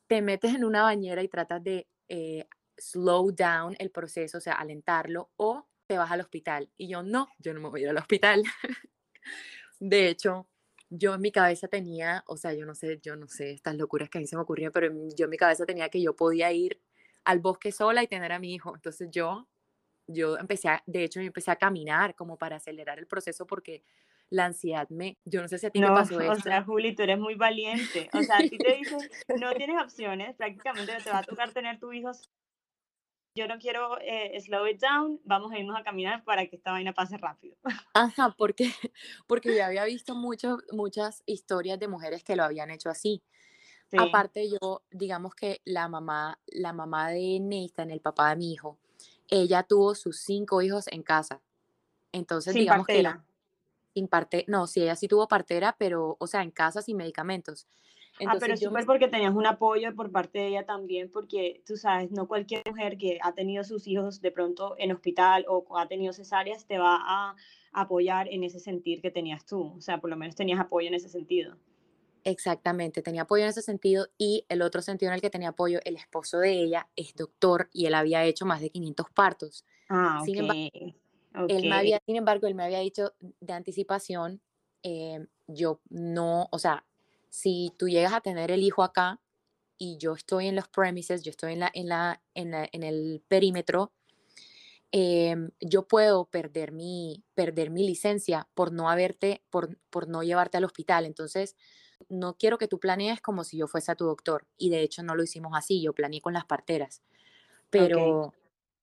te 0.07 0.23
metes 0.23 0.55
en 0.55 0.65
una 0.65 0.83
bañera 0.83 1.23
y 1.23 1.29
tratas 1.29 1.63
de 1.63 1.89
eh, 2.09 2.47
slow 2.77 3.33
down 3.33 3.75
el 3.79 3.91
proceso, 3.91 4.39
o 4.39 4.41
sea, 4.41 4.55
alentarlo, 4.55 5.31
o 5.37 5.67
te 5.87 5.97
vas 5.97 6.11
al 6.11 6.21
hospital. 6.21 6.71
Y 6.77 6.89
yo, 6.89 7.03
no, 7.03 7.29
yo 7.39 7.55
no 7.55 7.61
me 7.61 7.69
voy 7.69 7.81
a 7.81 7.85
ir 7.85 7.91
al 7.91 7.99
hospital. 7.99 8.43
de 9.81 10.09
hecho, 10.09 10.49
yo 10.91 11.15
en 11.15 11.23
mi 11.23 11.33
cabeza 11.33 11.69
tenía, 11.69 12.23
o 12.27 12.37
sea, 12.37 12.53
yo 12.53 12.67
no 12.67 12.75
sé, 12.75 13.01
yo 13.03 13.17
no 13.17 13.27
sé 13.29 13.53
estas 13.53 13.77
locuras 13.77 14.11
que 14.11 14.19
a 14.19 14.21
mí 14.21 14.27
se 14.27 14.37
me 14.37 14.43
ocurrían, 14.43 14.73
pero 14.73 14.93
yo 15.17 15.25
en 15.25 15.31
mi 15.31 15.39
cabeza 15.39 15.65
tenía 15.65 15.89
que 15.89 16.03
yo 16.03 16.15
podía 16.15 16.53
ir 16.53 16.83
al 17.25 17.41
bosque 17.41 17.73
sola 17.73 18.03
y 18.03 18.09
tener 18.09 18.33
a 18.33 18.39
mi 18.39 18.53
hijo. 18.55 18.75
Entonces 18.75 19.09
yo 19.11 19.49
yo 20.13 20.39
empecé, 20.39 20.69
a, 20.69 20.83
de 20.87 21.05
hecho, 21.05 21.21
yo 21.21 21.27
empecé 21.27 21.51
a 21.51 21.57
caminar 21.57 22.15
como 22.15 22.37
para 22.37 22.57
acelerar 22.57 22.99
el 22.99 23.07
proceso 23.07 23.47
porque 23.47 23.85
la 24.31 24.47
ansiedad 24.47 24.89
me, 24.89 25.19
yo 25.25 25.43
no 25.43 25.49
sé 25.49 25.59
si 25.59 25.67
a 25.67 25.71
ti 25.71 25.81
no, 25.81 25.89
te 25.89 25.93
pasó 25.93 26.21
eso. 26.21 26.33
O 26.33 26.37
sea, 26.37 26.63
Juli, 26.65 26.95
tú 26.95 27.03
eres 27.03 27.19
muy 27.19 27.35
valiente. 27.35 28.09
O 28.15 28.23
sea, 28.23 28.37
a 28.37 28.41
ti 28.41 28.57
te 28.57 28.77
dicen, 28.77 28.99
no 29.39 29.53
tienes 29.53 29.81
opciones, 29.83 30.35
prácticamente 30.37 30.97
te 31.03 31.11
va 31.11 31.19
a 31.19 31.23
tocar 31.23 31.53
tener 31.53 31.79
tu 31.79 31.93
hijo. 31.93 32.11
Yo 33.35 33.47
no 33.47 33.59
quiero 33.59 33.99
eh, 34.01 34.39
slow 34.41 34.67
it 34.67 34.81
down, 34.81 35.21
vamos 35.25 35.53
a 35.53 35.59
irnos 35.59 35.79
a 35.79 35.83
caminar 35.83 36.23
para 36.25 36.47
que 36.47 36.57
esta 36.57 36.73
vaina 36.73 36.93
pase 36.93 37.17
rápido. 37.17 37.57
Ajá, 37.95 38.35
porque, 38.37 38.71
porque 39.27 39.57
yo 39.57 39.65
había 39.65 39.85
visto 39.85 40.15
mucho, 40.15 40.59
muchas 40.71 41.23
historias 41.27 41.79
de 41.79 41.89
mujeres 41.89 42.25
que 42.25 42.37
lo 42.37 42.45
habían 42.45 42.71
hecho 42.71 42.91
así. 42.91 43.23
Aparte 43.99 44.49
yo, 44.49 44.83
digamos 44.91 45.35
que 45.35 45.61
la 45.65 45.89
mamá, 45.89 46.39
la 46.47 46.73
mamá 46.73 47.11
de 47.11 47.39
Nathan, 47.41 47.91
el 47.91 48.01
papá 48.01 48.31
de 48.31 48.37
mi 48.37 48.53
hijo, 48.53 48.79
ella 49.33 49.63
tuvo 49.63 49.95
sus 49.95 50.21
cinco 50.21 50.61
hijos 50.61 50.87
en 50.89 51.03
casa. 51.03 51.41
Entonces, 52.13 52.53
digamos 52.53 52.87
que 52.87 53.03
sin 53.95 54.07
parte, 54.07 54.45
no, 54.47 54.67
sí, 54.67 54.83
ella 54.83 54.95
sí 54.95 55.09
tuvo 55.09 55.27
partera, 55.27 55.75
pero, 55.79 56.17
o 56.19 56.27
sea, 56.27 56.43
en 56.43 56.51
casa 56.51 56.83
sin 56.83 56.99
medicamentos. 56.99 57.67
ah, 58.27 58.37
pero 58.39 58.57
súper 58.59 58.85
porque 58.85 59.09
tenías 59.09 59.35
un 59.35 59.47
apoyo 59.47 59.95
por 59.95 60.11
parte 60.11 60.39
de 60.39 60.49
ella 60.49 60.67
también, 60.67 61.11
porque 61.11 61.63
tú 61.67 61.77
sabes, 61.79 62.11
no 62.11 62.29
cualquier 62.29 62.63
mujer 62.67 62.99
que 62.99 63.19
ha 63.23 63.33
tenido 63.33 63.65
sus 63.65 63.87
hijos 63.87 64.21
de 64.21 64.31
pronto 64.31 64.77
en 64.79 64.93
hospital 64.93 65.47
o 65.49 65.79
ha 65.79 65.89
tenido 65.89 66.13
cesáreas 66.13 66.67
te 66.67 66.79
va 66.79 66.99
a 67.01 67.35
apoyar 67.73 68.29
en 68.29 68.45
ese 68.45 68.61
sentir 68.61 69.01
que 69.01 69.11
tenías 69.11 69.47
tú. 69.47 69.75
O 69.77 69.81
sea, 69.81 69.99
por 69.99 70.11
lo 70.11 70.17
menos 70.17 70.35
tenías 70.35 70.61
apoyo 70.61 70.89
en 70.89 70.95
ese 70.95 71.09
sentido. 71.09 71.57
Exactamente, 72.25 73.03
tenía 73.03 73.23
apoyo 73.23 73.43
en 73.43 73.51
ese 73.51 73.63
sentido 73.63 74.07
y 74.17 74.45
el 74.49 74.63
otro 74.63 74.81
sentido 74.81 75.11
en 75.11 75.15
el 75.15 75.21
que 75.21 75.31
tenía 75.31 75.49
apoyo, 75.49 75.81
el 75.85 75.97
esposo 75.97 76.39
de 76.39 76.53
ella 76.53 76.89
es 76.95 77.15
doctor 77.15 77.69
y 77.73 77.87
él 77.87 77.95
había 77.95 78.25
hecho 78.25 78.47
más 78.47 78.61
de 78.61 78.71
500 78.71 79.11
partos. 79.11 79.65
Ah, 79.89 80.21
sin, 80.25 80.39
embargo, 80.39 80.71
él 81.49 81.69
me 81.69 81.75
había, 81.75 82.01
sin 82.07 82.17
embargo, 82.17 82.47
él 82.47 82.55
me 82.55 82.65
había 82.65 82.79
dicho 82.79 83.15
de 83.41 83.53
anticipación, 83.53 84.41
eh, 84.85 85.27
yo 85.49 85.81
no, 85.89 86.49
o 86.53 86.59
sea, 86.59 86.85
si 87.29 87.73
tú 87.77 87.89
llegas 87.89 88.13
a 88.13 88.21
tener 88.21 88.51
el 88.51 88.63
hijo 88.63 88.83
acá 88.83 89.21
y 89.77 89.97
yo 89.99 90.15
estoy 90.15 90.47
en 90.47 90.55
los 90.55 90.69
premises, 90.69 91.23
yo 91.23 91.31
estoy 91.31 91.55
en, 91.55 91.61
la, 91.61 91.71
en, 91.75 91.89
la, 91.89 92.21
en, 92.35 92.83
el 92.85 93.23
perímetro, 93.27 93.93
em, 94.93 95.51
yo 95.61 95.89
puedo 95.89 96.27
perder 96.27 96.71
mi, 96.71 97.25
perder 97.35 97.71
mi 97.71 97.85
licencia 97.87 98.49
por 98.55 98.73
no 98.73 98.89
haberte, 98.89 99.43
por, 99.51 99.79
por 99.91 100.09
no 100.09 100.23
llevarte 100.23 100.59
al 100.59 100.65
hospital. 100.65 101.07
Entonces, 101.07 101.57
no 102.09 102.37
quiero 102.37 102.59
que 102.59 102.69
tú 102.69 102.79
planees 102.79 103.21
como 103.21 103.45
si 103.45 103.57
yo 103.57 103.67
fuese 103.67 103.93
a 103.93 103.95
tu 103.95 104.05
doctor. 104.05 104.47
Y 104.57 104.71
de 104.71 104.83
hecho 104.83 105.03
no 105.03 105.15
lo 105.15 105.23
hicimos 105.23 105.53
así, 105.55 105.83
yo 105.83 105.93
planeé 105.93 106.21
con 106.21 106.33
las 106.33 106.45
parteras. 106.45 107.03
Pero, 107.71 108.35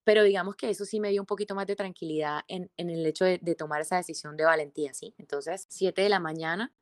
pero 0.04 0.24
digamos 0.24 0.56
que 0.56 0.70
eso 0.70 0.86
sí 0.86 1.00
me 1.00 1.12
dio 1.12 1.22
un 1.22 1.28
poquito 1.28 1.54
más 1.54 1.68
de 1.68 1.76
tranquilidad 1.76 2.42
en, 2.48 2.72
el 2.78 3.06
hecho 3.06 3.26
de, 3.26 3.38
tomar 3.56 3.82
esa 3.82 3.98
decisión 3.98 4.36
de 4.38 4.46
valentía, 4.46 4.94
¿sí? 4.94 5.14
Entonces, 5.18 5.66
7 5.70 6.02
de 6.02 6.10
la 6.10 6.20
mañana 6.20 6.74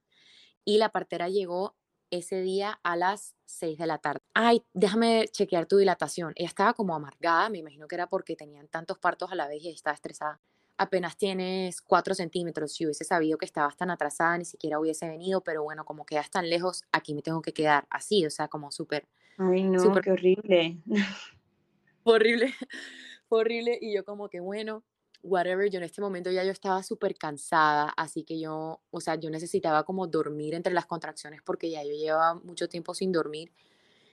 y 0.64 0.78
la 0.78 0.90
partera 0.90 1.28
llegó 1.28 1.76
ese 2.10 2.42
día 2.42 2.80
a 2.84 2.96
las 2.96 3.36
6 3.46 3.78
de 3.78 3.88
la 3.88 3.98
tarde. 3.98 4.22
Ay, 4.34 4.64
déjame 4.74 5.28
chequear 5.30 5.66
tu 5.66 5.78
dilatación. 5.78 6.34
Ella 6.36 6.48
estaba 6.48 6.74
como 6.74 6.96
amargada, 6.96 7.50
me 7.50 7.58
imagino 7.58 7.88
que 7.88 7.96
era 7.96 8.08
porque 8.08 8.36
tenían 8.36 8.68
tantos 8.68 8.98
partos 8.98 9.32
a 9.32 9.36
la 9.36 9.48
vez 9.48 9.62
y 9.64 9.70
estaba 9.70 9.94
estresada. 9.94 10.40
Apenas 10.78 11.18
tienes 11.18 11.82
cuatro 11.82 12.14
centímetros, 12.14 12.74
si 12.74 12.86
hubiese 12.86 13.04
sabido 13.04 13.38
que 13.38 13.46
estabas 13.46 13.76
tan 13.76 13.90
atrasada, 13.90 14.38
ni 14.38 14.46
siquiera 14.46 14.80
hubiese 14.80 15.08
venido, 15.08 15.42
pero 15.42 15.64
bueno, 15.64 15.86
como 15.86 16.06
quedas 16.06 16.30
tan 16.30 16.50
lejos, 16.50 16.84
aquí 16.92 17.14
me 17.14 17.22
tengo 17.22 17.42
que 17.42 17.54
quedar 17.54 17.88
así, 17.90 18.26
o 18.26 18.30
sea, 18.30 18.48
como 18.48 18.72
súper... 18.72 19.08
Ay, 19.38 19.64
no, 19.64 19.94
qué 20.02 20.12
horrible. 20.12 20.78
horrible, 22.04 22.54
horrible, 23.30 23.78
y 23.82 23.96
yo 23.96 24.06
como 24.06 24.30
que 24.30 24.40
bueno, 24.40 24.84
whatever, 25.24 25.70
yo 25.70 25.78
en 25.78 25.84
este 25.84 26.02
momento 26.02 26.32
ya 26.32 26.44
yo 26.44 26.52
estaba 26.52 26.84
súper 26.84 27.16
cansada, 27.16 27.94
así 27.98 28.24
que 28.24 28.40
yo, 28.40 28.82
o 28.92 29.02
sea, 29.02 29.16
yo 29.16 29.30
necesitaba 29.30 29.84
como 29.84 30.08
dormir 30.08 30.54
entre 30.54 30.74
las 30.74 30.86
contracciones 30.86 31.42
porque 31.44 31.70
ya 31.70 31.84
yo 31.84 31.92
llevaba 31.92 32.36
mucho 32.36 32.70
tiempo 32.70 32.94
sin 32.94 33.12
dormir, 33.12 33.52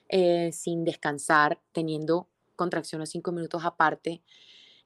eh, 0.08 0.50
sin 0.52 0.84
descansar, 0.84 1.60
teniendo 1.72 2.28
contracciones 2.56 3.10
cinco 3.10 3.32
minutos 3.32 3.64
aparte. 3.64 4.22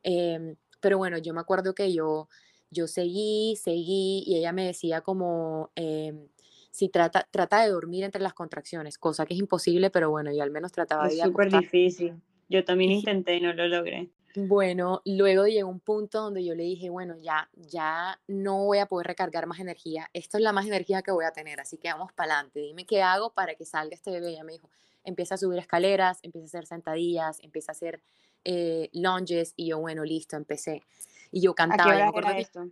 Em, 0.03 0.57
pero 0.81 0.99
bueno, 0.99 1.18
yo 1.18 1.35
me 1.35 1.41
acuerdo 1.41 1.74
que 1.74 1.93
yo, 1.93 2.29
yo 2.70 2.87
seguí, 2.87 3.57
seguí 3.57 4.24
y 4.26 4.37
ella 4.37 4.53
me 4.53 4.66
decía 4.66 5.01
como, 5.01 5.70
em, 5.74 6.29
si 6.70 6.89
trata, 6.89 7.26
trata 7.31 7.62
de 7.62 7.70
dormir 7.70 8.05
entre 8.05 8.22
las 8.22 8.35
contracciones, 8.35 8.99
cosa 8.99 9.26
que 9.26 9.35
es 9.35 9.41
imposible, 9.41 9.91
pero 9.91 10.11
bueno, 10.11 10.33
yo 10.33 10.43
al 10.43 10.51
menos 10.51 10.72
trataba 10.72 11.09
de... 11.09 11.14
Es 11.14 11.22
súper 11.22 11.51
difícil. 11.51 12.20
Yo 12.49 12.64
también 12.64 12.93
intenté 12.93 13.37
y 13.37 13.41
no 13.41 13.53
lo 13.53 13.68
logré. 13.68 14.11
Bueno, 14.37 15.03
luego 15.05 15.47
llegó 15.47 15.68
un 15.68 15.81
punto 15.81 16.20
donde 16.20 16.45
yo 16.45 16.55
le 16.55 16.62
dije, 16.62 16.91
bueno, 16.91 17.16
ya, 17.20 17.51
ya 17.55 18.20
no 18.29 18.64
voy 18.66 18.79
a 18.79 18.87
poder 18.87 19.09
recargar 19.09 19.47
más 19.47 19.59
energía. 19.59 20.09
Esto 20.12 20.37
es 20.37 20.45
la 20.45 20.53
más 20.53 20.66
energía 20.66 21.03
que 21.03 21.11
voy 21.11 21.24
a 21.24 21.33
tener, 21.33 21.61
así 21.61 21.79
que 21.79 21.89
vamos 21.89 22.12
para 22.12 22.35
adelante. 22.35 22.61
Dime 22.61 22.87
qué 22.87 23.03
hago 23.03 23.33
para 23.33 23.55
que 23.55 23.64
salga 23.64 23.95
este 23.95 24.11
bebé. 24.11 24.31
Ella 24.31 24.45
me 24.45 24.53
dijo, 24.53 24.70
empieza 25.03 25.35
a 25.35 25.39
subir 25.39 25.59
escaleras, 25.59 26.20
empieza 26.22 26.45
a 26.45 26.49
hacer 26.49 26.66
sentadillas, 26.66 27.41
empieza 27.43 27.72
a 27.72 27.74
hacer 27.74 28.01
eh, 28.45 28.91
lunges 28.93 29.53
y 29.57 29.68
yo, 29.68 29.78
bueno, 29.78 30.05
listo, 30.05 30.36
empecé. 30.36 30.82
Y 31.30 31.41
yo 31.41 31.55
cantaba. 31.55 32.09
¿A 32.09 32.12
qué 32.12 32.18
era 32.18 32.39
esto? 32.39 32.70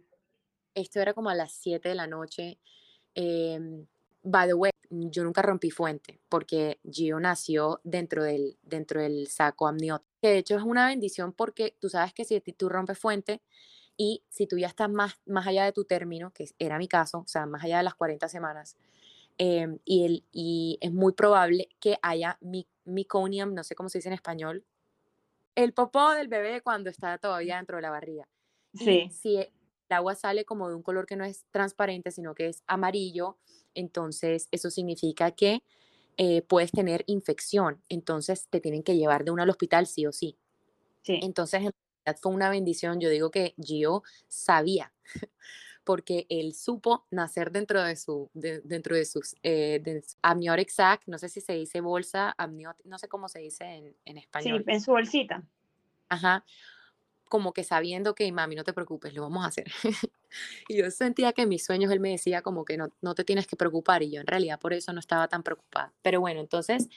esto 0.77 1.01
era 1.01 1.14
como 1.14 1.31
a 1.31 1.35
las 1.35 1.53
7 1.53 1.89
de 1.89 1.95
la 1.95 2.07
noche. 2.07 2.59
Em, 3.14 3.87
by 4.23 4.47
the 4.47 4.55
way, 4.55 4.71
yo 4.91 5.25
nunca 5.25 5.43
rompí 5.43 5.71
fuente 5.71 6.21
porque 6.29 6.79
Gio 6.89 7.19
nació 7.19 7.81
dentro 7.83 8.23
del, 8.23 8.57
dentro 8.62 9.01
del 9.01 9.27
saco 9.27 9.67
amniótico. 9.67 10.11
Que 10.21 10.29
de 10.29 10.39
hecho 10.39 10.57
es 10.57 10.62
una 10.62 10.87
bendición 10.87 11.33
porque 11.33 11.77
tú 11.81 11.89
sabes 11.89 12.12
que 12.12 12.25
si 12.25 12.41
tú 12.41 12.69
rompes 12.69 12.99
fuente 12.99 13.43
y 13.97 14.23
si 14.29 14.47
tú 14.47 14.59
ya 14.59 14.69
estás 14.69 14.91
más, 14.91 15.19
más 15.25 15.47
allá 15.47 15.64
de 15.64 15.73
tu 15.73 15.85
término, 15.85 16.33
que 16.33 16.47
era 16.59 16.79
mi 16.79 16.89
caso, 16.89 17.21
o 17.21 17.29
sea, 17.29 17.47
más 17.47 17.64
allá 17.64 17.79
de 17.79 17.85
las 17.85 17.95
40 17.95 18.29
semanas, 18.29 18.77
em, 19.39 19.79
y, 19.85 20.05
el, 20.05 20.25
y 20.31 20.79
es 20.83 20.93
muy 20.93 21.14
probable 21.14 21.69
que 21.81 21.99
haya 22.03 22.37
mi, 22.43 22.69
meconium, 22.85 23.55
no 23.55 23.64
sé 23.64 23.75
cómo 23.75 23.89
se 23.89 23.99
dice 23.99 24.09
en 24.09 24.14
español, 24.14 24.64
el 25.57 25.73
popó 25.73 26.13
del 26.13 26.29
bebé 26.29 26.61
cuando 26.61 26.91
está 26.91 27.19
todavía 27.19 27.57
dentro 27.57 27.77
de 27.77 27.83
la 27.83 27.91
barriga. 27.91 28.29
Sí. 28.75 29.09
si 29.11 29.39
el 29.39 29.49
agua 29.89 30.15
sale 30.15 30.45
como 30.45 30.69
de 30.69 30.75
un 30.75 30.83
color 30.83 31.07
que 31.07 31.17
no 31.17 31.25
es 31.25 31.47
transparente, 31.51 32.11
sino 32.11 32.35
que 32.35 32.49
es 32.49 32.63
amarillo, 32.67 33.39
entonces 33.75 34.49
eso 34.51 34.71
significa 34.71 35.31
que 35.31 35.63
eh, 36.19 36.43
puedes 36.43 36.73
tener 36.73 37.03
infección, 37.07 37.83
entonces 37.89 38.49
te 38.49 38.61
tienen 38.61 38.83
que 38.83 38.97
llevar 38.97 39.25
de 39.25 39.31
uno 39.31 39.43
al 39.43 39.51
hospital 39.51 39.87
sí 39.87 40.07
o 40.07 40.13
sí. 40.13 40.37
sí. 41.03 41.21
Entonces, 41.23 41.63
en 41.63 41.73
realidad 42.05 42.21
fue 42.21 42.33
una 42.33 42.51
bendición, 42.51 43.01
yo 43.01 43.09
digo 43.09 43.31
que 43.31 43.55
Gio 43.59 44.03
sabía, 44.29 44.93
porque 45.87 46.26
él 46.28 46.53
supo 46.53 47.07
nacer 47.12 47.53
dentro 47.53 47.80
de 47.80 47.95
su, 47.95 48.28
dentro 48.34 48.97
de 48.97 49.05
sus 49.05 49.37
eh, 49.45 50.03
amniotic 50.20 50.68
sac, 50.68 51.03
no 51.07 51.16
sé 51.16 51.28
si 51.28 51.41
se 51.41 51.53
dice 51.53 51.80
bolsa, 51.80 52.34
amniotic, 52.37 52.84
no 52.87 52.99
sé 52.99 53.07
cómo 53.07 53.28
se 53.28 53.39
dice 53.39 53.64
en, 53.64 53.97
en 54.05 54.18
español. 54.18 54.64
Sí, 54.66 54.72
en 54.72 54.80
su 54.80 54.91
bolsita. 54.91 55.45
Ajá, 56.09 56.45
como 57.29 57.53
que 57.53 57.64
sabiendo 57.64 58.14
que, 58.14 58.31
mami, 58.33 58.55
no 58.55 58.64
te 58.64 58.72
preocupes, 58.72 59.14
lo 59.14 59.22
vamos 59.22 59.45
a 59.45 59.49
hacer. 59.49 59.66
y 60.68 60.77
yo 60.77 60.91
sentía 60.91 61.33
que 61.33 61.43
en 61.43 61.49
mis 61.49 61.64
sueños 61.64 61.91
él 61.91 62.01
me 62.01 62.11
decía 62.11 62.43
como 62.43 62.64
que 62.64 62.77
no, 62.77 62.89
no 63.01 63.14
te 63.14 63.24
tienes 63.24 63.47
que 63.47 63.57
preocupar 63.57 64.03
y 64.03 64.11
yo 64.11 64.20
en 64.20 64.27
realidad 64.27 64.59
por 64.61 64.72
eso 64.72 64.93
no 64.93 65.01
estaba 65.01 65.29
tan 65.29 65.43
preocupada. 65.43 65.93
Pero 66.03 66.20
bueno, 66.20 66.41
entonces 66.41 66.89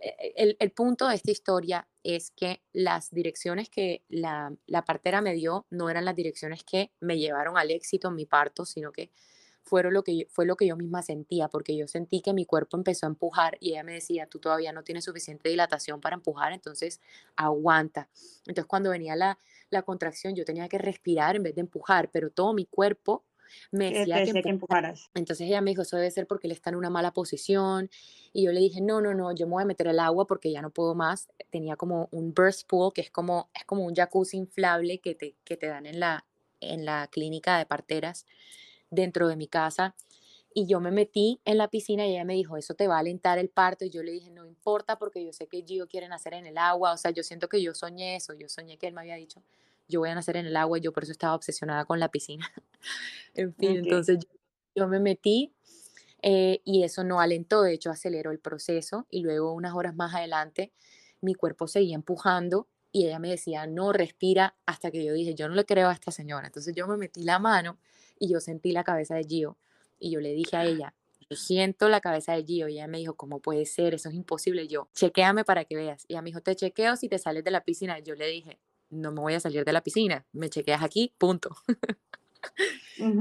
eh, 0.00 0.32
el, 0.36 0.56
el 0.58 0.70
punto 0.72 1.08
de 1.08 1.14
esta 1.14 1.30
historia 1.30 1.88
es 2.02 2.30
que 2.30 2.62
las 2.72 3.10
direcciones 3.10 3.68
que 3.68 4.04
la, 4.08 4.54
la 4.66 4.84
partera 4.84 5.20
me 5.20 5.34
dio 5.34 5.66
no 5.70 5.90
eran 5.90 6.04
las 6.04 6.16
direcciones 6.16 6.64
que 6.64 6.92
me 7.00 7.18
llevaron 7.18 7.58
al 7.58 7.70
éxito 7.70 8.08
en 8.08 8.14
mi 8.14 8.26
parto, 8.26 8.64
sino 8.64 8.92
que 8.92 9.10
fueron 9.66 9.92
lo 9.92 10.04
que 10.04 10.26
fue 10.30 10.46
lo 10.46 10.56
que 10.56 10.66
yo 10.66 10.76
misma 10.76 11.02
sentía, 11.02 11.48
porque 11.48 11.76
yo 11.76 11.88
sentí 11.88 12.20
que 12.20 12.32
mi 12.32 12.46
cuerpo 12.46 12.76
empezó 12.76 13.06
a 13.06 13.08
empujar 13.08 13.58
y 13.60 13.72
ella 13.72 13.82
me 13.82 13.92
decía, 13.92 14.26
tú 14.26 14.38
todavía 14.38 14.72
no 14.72 14.84
tienes 14.84 15.04
suficiente 15.04 15.48
dilatación 15.48 16.00
para 16.00 16.14
empujar, 16.14 16.52
entonces 16.52 17.00
aguanta. 17.34 18.08
Entonces 18.46 18.66
cuando 18.66 18.90
venía 18.90 19.16
la, 19.16 19.38
la 19.70 19.82
contracción 19.82 20.34
yo 20.36 20.44
tenía 20.44 20.68
que 20.68 20.78
respirar 20.78 21.36
en 21.36 21.42
vez 21.42 21.54
de 21.56 21.62
empujar, 21.62 22.10
pero 22.10 22.30
todo 22.30 22.54
mi 22.54 22.64
cuerpo 22.64 23.24
me 23.70 23.92
decía, 23.92 24.24
que, 24.24 24.48
empujaras. 24.48 25.10
Entonces 25.14 25.48
ella 25.48 25.60
me 25.60 25.70
dijo, 25.70 25.82
eso 25.82 25.96
debe 25.96 26.10
ser 26.10 26.26
porque 26.26 26.46
él 26.46 26.52
está 26.52 26.70
en 26.70 26.76
una 26.76 26.90
mala 26.90 27.12
posición. 27.12 27.90
Y 28.32 28.44
yo 28.44 28.52
le 28.52 28.60
dije, 28.60 28.80
no, 28.80 29.00
no, 29.00 29.14
no, 29.14 29.32
yo 29.34 29.46
me 29.46 29.52
voy 29.52 29.62
a 29.62 29.66
meter 29.66 29.88
el 29.88 29.98
agua 29.98 30.26
porque 30.26 30.50
ya 30.50 30.62
no 30.62 30.70
puedo 30.70 30.94
más. 30.94 31.28
Tenía 31.50 31.76
como 31.76 32.08
un 32.10 32.34
burst 32.34 32.68
pool, 32.68 32.92
que 32.92 33.00
es 33.00 33.10
como, 33.10 33.50
es 33.54 33.64
como 33.64 33.84
un 33.84 33.94
jacuzzi 33.94 34.36
inflable 34.36 34.98
que 34.98 35.14
te, 35.14 35.36
que 35.44 35.56
te 35.56 35.66
dan 35.66 35.86
en 35.86 36.00
la, 36.00 36.24
en 36.60 36.84
la 36.84 37.08
clínica 37.08 37.58
de 37.58 37.66
parteras 37.66 38.26
dentro 38.96 39.28
de 39.28 39.36
mi 39.36 39.46
casa. 39.46 39.94
Y 40.52 40.66
yo 40.66 40.80
me 40.80 40.90
metí 40.90 41.40
en 41.44 41.58
la 41.58 41.68
piscina 41.68 42.06
y 42.06 42.12
ella 42.12 42.24
me 42.24 42.34
dijo, 42.34 42.56
eso 42.56 42.74
te 42.74 42.88
va 42.88 42.96
a 42.96 43.00
alentar 43.00 43.38
el 43.38 43.50
parto. 43.50 43.84
Y 43.84 43.90
yo 43.90 44.02
le 44.02 44.10
dije, 44.10 44.30
no 44.30 44.44
importa 44.44 44.98
porque 44.98 45.24
yo 45.24 45.32
sé 45.32 45.46
que 45.46 45.62
Gio 45.62 45.86
quiere 45.86 46.08
nacer 46.08 46.34
en 46.34 46.46
el 46.46 46.58
agua. 46.58 46.92
O 46.92 46.96
sea, 46.96 47.10
yo 47.10 47.22
siento 47.22 47.48
que 47.48 47.62
yo 47.62 47.74
soñé 47.74 48.16
eso. 48.16 48.32
Yo 48.32 48.48
soñé 48.48 48.78
que 48.78 48.88
él 48.88 48.94
me 48.94 49.02
había 49.02 49.16
dicho, 49.16 49.42
yo 49.86 50.00
voy 50.00 50.08
a 50.08 50.14
nacer 50.14 50.36
en 50.36 50.46
el 50.46 50.56
agua 50.56 50.78
y 50.78 50.80
yo 50.80 50.92
por 50.92 51.04
eso 51.04 51.12
estaba 51.12 51.34
obsesionada 51.34 51.84
con 51.84 52.00
la 52.00 52.08
piscina. 52.08 52.50
en 53.34 53.54
fin, 53.54 53.76
entonces 53.76 54.18
yo, 54.74 54.88
me 54.88 54.98
metí 54.98 55.52
eh, 56.22 56.62
y 56.64 56.82
eso 56.82 57.04
no 57.04 57.20
alentó, 57.20 57.62
de 57.62 57.74
hecho 57.74 57.90
aceleró 57.90 58.30
el 58.30 58.40
proceso 58.40 59.06
y 59.10 59.22
luego 59.22 59.52
unas 59.52 59.74
horas 59.74 59.94
más 59.94 60.14
adelante 60.14 60.72
mi 61.20 61.34
cuerpo 61.34 61.66
seguía 61.66 61.94
empujando 61.94 62.68
y 62.96 63.04
ella 63.04 63.18
me 63.18 63.28
decía, 63.28 63.66
no, 63.66 63.92
respira, 63.92 64.56
hasta 64.64 64.90
que 64.90 65.04
yo 65.04 65.12
dije, 65.12 65.34
yo 65.34 65.50
no 65.50 65.54
le 65.54 65.66
creo 65.66 65.90
a 65.90 65.92
esta 65.92 66.10
señora. 66.10 66.46
Entonces 66.46 66.74
yo 66.74 66.86
me 66.86 66.96
metí 66.96 67.24
la 67.24 67.38
mano 67.38 67.78
y 68.18 68.26
yo 68.26 68.40
sentí 68.40 68.72
la 68.72 68.84
cabeza 68.84 69.14
de 69.14 69.24
Gio 69.24 69.58
y 69.98 70.10
yo 70.10 70.20
le 70.20 70.32
dije 70.32 70.56
a 70.56 70.64
ella, 70.64 70.94
yo 71.28 71.36
siento 71.36 71.90
la 71.90 72.00
cabeza 72.00 72.32
de 72.32 72.42
Gio 72.44 72.68
y 72.68 72.76
ella 72.76 72.86
me 72.86 72.96
dijo, 72.96 73.14
¿cómo 73.14 73.40
puede 73.40 73.66
ser? 73.66 73.92
Eso 73.92 74.08
es 74.08 74.14
imposible. 74.14 74.66
Yo, 74.66 74.88
chequéame 74.94 75.44
para 75.44 75.66
que 75.66 75.76
veas. 75.76 76.06
Y 76.08 76.14
ella 76.14 76.22
me 76.22 76.30
dijo, 76.30 76.40
te 76.40 76.56
chequeo 76.56 76.96
si 76.96 77.10
te 77.10 77.18
sales 77.18 77.44
de 77.44 77.50
la 77.50 77.64
piscina. 77.64 77.98
Yo 77.98 78.14
le 78.14 78.28
dije, 78.28 78.58
no 78.88 79.12
me 79.12 79.20
voy 79.20 79.34
a 79.34 79.40
salir 79.40 79.66
de 79.66 79.74
la 79.74 79.82
piscina, 79.82 80.24
me 80.32 80.48
chequeas 80.48 80.82
aquí, 80.82 81.12
punto. 81.18 81.54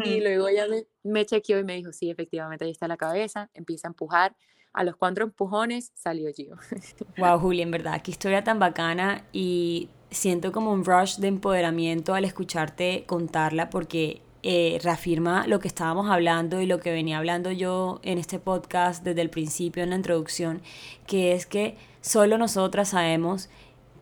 Y 0.05 0.21
luego 0.21 0.47
ella 0.47 0.67
me, 0.67 0.86
me, 1.03 1.26
chequeó 1.26 1.59
y 1.59 1.63
me 1.63 1.76
dijo, 1.76 1.91
sí, 1.91 2.09
efectivamente, 2.11 2.63
ahí 2.63 2.71
está 2.71 2.88
la 2.88 2.95
cabeza, 2.95 3.49
empieza 3.53 3.88
a 3.88 3.89
empujar. 3.89 4.38
A 4.76 4.84
los 4.84 4.97
cuatro 4.97 5.23
empujones 5.23 5.91
salió 5.93 6.30
Gio. 6.34 6.57
Wow, 7.17 7.39
Juli, 7.39 7.61
en 7.61 7.71
verdad, 7.71 8.01
qué 8.01 8.11
historia 8.11 8.43
tan 8.43 8.59
bacana 8.59 9.23
y 9.32 9.89
siento 10.11 10.51
como 10.51 10.73
un 10.73 10.84
rush 10.84 11.17
de 11.17 11.30
empoderamiento 11.30 12.13
al 12.13 12.26
escucharte 12.26 13.05
contarla 13.07 13.69
porque 13.69 14.21
eh, 14.43 14.80
reafirma 14.84 15.47
lo 15.47 15.59
que 15.59 15.69
estábamos 15.69 16.11
hablando 16.11 16.59
y 16.59 16.65
lo 16.65 16.80
que 16.80 16.91
venía 16.91 17.17
hablando 17.17 17.51
yo 17.51 17.99
en 18.03 18.17
este 18.17 18.38
podcast 18.38 19.03
desde 19.03 19.21
el 19.21 19.30
principio, 19.30 19.82
en 19.82 19.91
la 19.91 19.95
introducción, 19.95 20.61
que 21.07 21.34
es 21.34 21.45
que 21.45 21.78
solo 22.01 22.38
nosotras 22.38 22.89
sabemos 22.89 23.49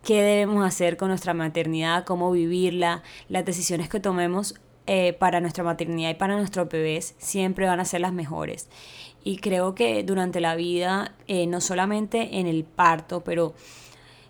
qué 0.03 0.21
debemos 0.21 0.65
hacer 0.65 0.97
con 0.97 1.09
nuestra 1.09 1.33
maternidad, 1.35 2.03
cómo 2.03 2.31
vivirla, 2.31 3.03
las 3.29 3.45
decisiones 3.45 3.89
que 3.89 3.99
tomemos 3.99 4.55
eh, 4.85 5.13
para 5.13 5.39
nuestra 5.39 5.63
maternidad 5.63 6.09
y 6.09 6.15
para 6.15 6.35
nuestros 6.35 6.67
bebés 6.67 7.15
siempre 7.17 7.67
van 7.67 7.79
a 7.79 7.85
ser 7.85 8.01
las 8.01 8.11
mejores. 8.11 8.67
Y 9.23 9.37
creo 9.37 9.73
que 9.73 10.03
durante 10.03 10.41
la 10.41 10.55
vida, 10.55 11.13
eh, 11.27 11.47
no 11.47 11.61
solamente 11.61 12.39
en 12.39 12.47
el 12.47 12.63
parto, 12.63 13.21
pero 13.21 13.53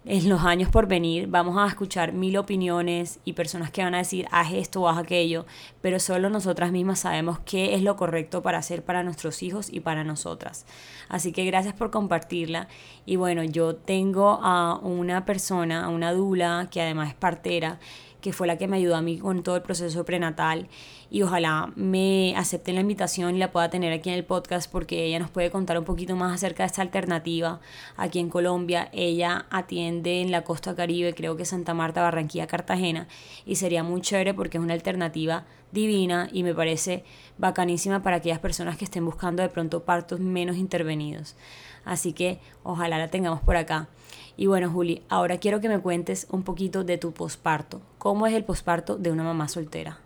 en 0.05 0.27
los 0.27 0.41
años 0.41 0.69
por 0.69 0.87
venir 0.87 1.27
vamos 1.27 1.57
a 1.57 1.65
escuchar 1.65 2.11
mil 2.11 2.35
opiniones 2.37 3.19
y 3.23 3.33
personas 3.33 3.71
que 3.71 3.83
van 3.83 3.95
a 3.95 3.99
decir 3.99 4.27
haz 4.31 4.51
esto 4.51 4.87
haz 4.89 4.97
aquello, 4.97 5.45
pero 5.81 5.99
solo 5.99 6.29
nosotras 6.29 6.71
mismas 6.71 6.99
sabemos 6.99 7.39
qué 7.45 7.73
es 7.73 7.83
lo 7.83 7.95
correcto 7.95 8.41
para 8.41 8.57
hacer 8.57 8.83
para 8.83 9.03
nuestros 9.03 9.41
hijos 9.43 9.71
y 9.71 9.79
para 9.79 10.03
nosotras. 10.03 10.65
Así 11.07 11.31
que 11.31 11.45
gracias 11.45 11.73
por 11.73 11.89
compartirla. 11.89 12.67
Y 13.05 13.15
bueno, 13.15 13.43
yo 13.43 13.75
tengo 13.75 14.39
a 14.41 14.77
una 14.79 15.25
persona, 15.25 15.85
a 15.85 15.89
una 15.89 16.11
dula 16.11 16.67
que 16.69 16.81
además 16.81 17.09
es 17.09 17.15
partera, 17.15 17.79
que 18.23 18.31
fue 18.31 18.47
la 18.47 18.57
que 18.57 18.69
me 18.69 18.77
ayudó 18.77 18.95
a 18.95 19.01
mí 19.01 19.17
con 19.17 19.43
todo 19.43 19.57
el 19.57 19.63
proceso 19.63 20.05
prenatal 20.05 20.69
y 21.11 21.23
ojalá 21.23 21.73
me 21.75 22.33
acepten 22.37 22.75
la 22.75 22.81
invitación 22.81 23.35
y 23.35 23.37
la 23.37 23.51
pueda 23.51 23.69
tener 23.69 23.91
aquí 23.91 24.09
en 24.09 24.15
el 24.15 24.23
podcast 24.23 24.71
porque 24.71 25.03
ella 25.03 25.19
nos 25.19 25.29
puede 25.29 25.51
contar 25.51 25.77
un 25.77 25.83
poquito 25.83 26.15
más 26.15 26.33
acerca 26.33 26.63
de 26.63 26.67
esta 26.67 26.81
alternativa 26.81 27.59
aquí 27.97 28.19
en 28.19 28.29
Colombia. 28.29 28.87
Ella 28.93 29.45
atiende 29.49 30.21
en 30.21 30.31
la 30.31 30.45
costa 30.45 30.73
caribe, 30.73 31.13
creo 31.13 31.35
que 31.35 31.43
Santa 31.43 31.73
Marta, 31.73 32.01
Barranquilla, 32.01 32.47
Cartagena 32.47 33.09
y 33.45 33.57
sería 33.57 33.83
muy 33.83 33.99
chévere 33.99 34.33
porque 34.33 34.57
es 34.57 34.63
una 34.63 34.73
alternativa 34.73 35.43
divina 35.73 36.29
y 36.31 36.43
me 36.43 36.55
parece 36.55 37.03
bacanísima 37.37 38.03
para 38.03 38.15
aquellas 38.15 38.39
personas 38.39 38.77
que 38.77 38.85
estén 38.85 39.03
buscando 39.03 39.43
de 39.43 39.49
pronto 39.49 39.83
partos 39.83 40.21
menos 40.21 40.55
intervenidos. 40.55 41.35
Así 41.83 42.13
que 42.13 42.39
ojalá 42.63 42.97
la 42.97 43.09
tengamos 43.09 43.41
por 43.41 43.57
acá. 43.57 43.89
Y 44.35 44.47
bueno, 44.47 44.71
Juli, 44.71 45.03
ahora 45.09 45.37
quiero 45.37 45.61
que 45.61 45.69
me 45.69 45.79
cuentes 45.79 46.27
un 46.31 46.43
poquito 46.43 46.83
de 46.83 46.97
tu 46.97 47.13
posparto. 47.13 47.81
¿Cómo 47.99 48.25
es 48.25 48.33
el 48.33 48.43
posparto 48.43 48.97
de 48.97 49.11
una 49.11 49.23
mamá 49.23 49.47
soltera? 49.47 49.99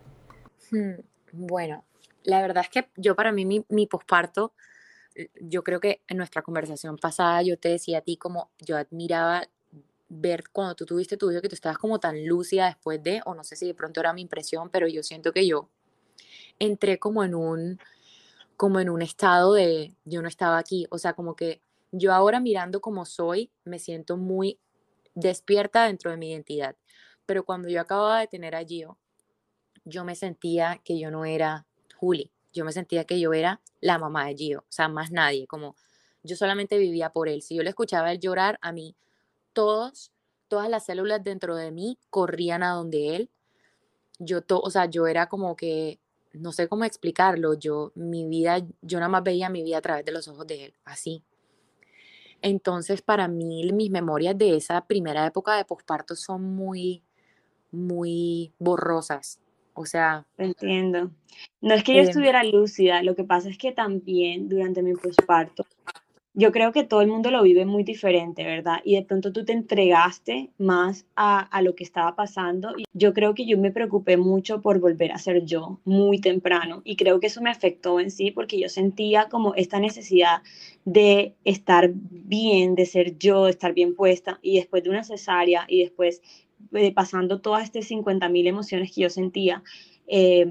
Hmm, 0.72 1.00
bueno, 1.32 1.86
la 2.24 2.42
verdad 2.42 2.64
es 2.64 2.70
que 2.70 2.90
yo 2.98 3.16
para 3.16 3.32
mí 3.32 3.46
mi, 3.46 3.88
posparto, 3.88 4.54
yo 5.40 5.64
creo 5.64 5.80
que 5.80 6.02
en 6.08 6.18
nuestra 6.18 6.42
conversación 6.42 6.98
pasada 6.98 7.42
yo 7.42 7.58
te 7.58 7.70
decía 7.70 8.00
a 8.00 8.02
ti 8.02 8.18
como 8.18 8.52
yo 8.60 8.78
admiraba 8.78 9.48
ver 10.10 10.44
cuando 10.52 10.76
tú 10.76 10.86
tuviste 10.86 11.18
tu 11.18 11.32
hijo 11.32 11.42
que 11.42 11.50
tú 11.50 11.56
estabas 11.56 11.78
como 11.78 12.00
tan 12.00 12.26
lúcida 12.26 12.68
después 12.68 13.02
de, 13.02 13.22
o 13.26 13.34
no 13.34 13.44
sé 13.44 13.56
si 13.56 13.68
de 13.68 13.74
pronto 13.74 14.00
era 14.02 14.14
mi 14.14 14.22
impresión, 14.22 14.70
pero 14.70 14.88
yo 14.88 15.04
siento 15.04 15.32
que 15.32 15.48
yo 15.48 15.70
entré 16.60 17.00
como 17.00 17.24
en 17.24 17.34
un, 17.34 17.80
como 18.58 18.80
en 18.80 18.90
un 18.90 19.02
estado 19.02 19.54
de 19.54 19.94
yo 20.06 20.22
no 20.22 20.28
estaba 20.28 20.58
aquí, 20.58 20.86
o 20.90 20.98
sea, 20.98 21.14
como 21.14 21.36
que 21.36 21.62
yo 21.92 22.14
ahora 22.14 22.40
mirando 22.40 22.82
como 22.82 23.06
soy, 23.06 23.52
me 23.64 23.80
siento 23.80 24.18
muy 24.18 24.60
despierta 25.16 25.86
dentro 25.86 26.12
de 26.12 26.18
mi 26.18 26.32
identidad, 26.32 26.76
pero 27.26 27.44
cuando 27.44 27.70
yo 27.70 27.82
acababa 27.82 28.20
de 28.20 28.28
tener 28.28 28.56
a 28.56 28.64
Gio, 28.64 28.98
yo 29.86 30.04
me 30.04 30.16
sentía 30.16 30.82
que 30.84 31.00
yo 31.00 31.12
no 31.12 31.26
era 31.26 31.66
Juli, 31.96 32.32
yo 32.54 32.66
me 32.66 32.72
sentía 32.72 33.06
que 33.06 33.20
yo 33.20 33.34
era 33.34 33.62
la 33.82 33.98
mamá 33.98 34.28
de 34.28 34.36
Gio, 34.36 34.60
o 34.60 34.72
sea, 34.72 34.88
más 34.88 35.12
nadie, 35.12 35.48
como 35.48 35.76
yo 36.24 36.36
solamente 36.36 36.78
vivía 36.78 37.10
por 37.12 37.30
él. 37.30 37.42
Si 37.42 37.56
yo 37.56 37.64
le 37.64 37.70
escuchaba 37.70 38.12
él 38.12 38.20
llorar, 38.20 38.60
a 38.62 38.72
mí 38.72 38.96
todos, 39.54 40.12
todas 40.48 40.70
las 40.70 40.86
células 40.86 41.24
dentro 41.24 41.56
de 41.56 41.72
mí 41.72 41.98
corrían 42.10 42.64
a 42.64 42.72
donde 42.72 43.16
él. 43.16 43.30
Yo, 44.20 44.42
to, 44.42 44.60
o 44.60 44.70
sea, 44.70 44.86
yo 44.86 45.08
era 45.08 45.30
como 45.30 45.56
que, 45.56 46.00
no 46.34 46.52
sé 46.52 46.68
cómo 46.68 46.84
explicarlo, 46.84 47.54
yo, 47.54 47.92
mi 47.96 48.28
vida, 48.28 48.60
yo 48.82 49.00
nada 49.00 49.10
más 49.10 49.24
veía 49.24 49.50
mi 49.50 49.64
vida 49.64 49.78
a 49.78 49.82
través 49.82 50.06
de 50.06 50.12
los 50.12 50.28
ojos 50.28 50.46
de 50.48 50.66
él, 50.66 50.74
así. 50.86 51.24
Entonces, 52.42 53.02
para 53.02 53.28
mí, 53.28 53.70
mis 53.74 53.90
memorias 53.90 54.38
de 54.38 54.56
esa 54.56 54.86
primera 54.86 55.26
época 55.26 55.56
de 55.56 55.66
posparto 55.66 56.16
son 56.16 56.44
muy, 56.56 57.04
muy 57.72 58.54
borrosas. 58.60 59.40
O 59.74 59.86
sea. 59.86 60.26
Entiendo. 60.38 61.12
No 61.62 61.74
es 61.74 61.84
que 61.84 61.94
yo 61.94 62.02
em 62.02 62.08
estuviera 62.08 62.44
lúcida, 62.44 63.04
lo 63.04 63.16
que 63.16 63.24
pasa 63.24 63.50
es 63.50 63.58
que 63.58 63.72
también 63.72 64.50
durante 64.50 64.82
mi 64.82 64.94
posparto, 64.94 65.66
yo 66.40 66.52
creo 66.52 66.72
que 66.72 66.84
todo 66.84 67.02
el 67.02 67.08
mundo 67.08 67.32
lo 67.32 67.42
vive 67.42 67.66
muy 67.66 67.84
diferente, 67.84 68.44
¿verdad? 68.44 68.78
Y 68.84 68.94
de 68.94 69.02
pronto 69.02 69.34
tú 69.34 69.44
te 69.44 69.54
entregaste 69.54 70.52
más 70.60 71.08
a, 71.16 71.40
a, 71.40 71.64
lo 71.64 71.74
que 71.74 71.84
estaba 71.84 72.16
pasando. 72.16 72.76
Yo 72.94 73.12
creo 73.16 73.34
que 73.34 73.48
yo 73.48 73.58
me 73.58 73.72
preocupé 73.72 74.18
mucho 74.18 74.62
por 74.62 74.80
volver 74.80 75.12
a 75.12 75.18
ser 75.18 75.46
yo 75.46 75.80
muy 75.84 76.20
temprano 76.20 76.84
y 76.86 76.96
creo 76.96 77.20
que 77.20 77.26
eso 77.26 77.42
me 77.42 77.50
afectó 77.50 78.00
en 78.00 78.12
sí 78.12 78.30
porque 78.30 78.60
yo 78.60 78.70
sentía 78.70 79.30
como 79.30 79.56
esta 79.56 79.80
necesidad 79.80 80.44
de 80.86 81.34
estar 81.44 81.90
bien, 81.92 82.76
de 82.76 82.86
ser 82.86 83.18
yo, 83.18 83.46
de 83.46 83.52
estar 83.52 83.74
bien 83.74 83.96
puesta 83.96 84.38
y 84.44 84.58
después 84.58 84.84
de 84.84 84.92
una 84.92 85.04
cesárea 85.04 85.66
y 85.68 85.82
después 85.82 86.22
eh, 86.74 86.94
pasando 86.94 87.42
todas 87.42 87.64
estas 87.64 87.86
50 87.86 88.30
mil 88.30 88.46
emociones 88.46 88.92
que 88.94 89.02
yo 89.02 89.10
sentía, 89.10 89.64
eh, 90.08 90.46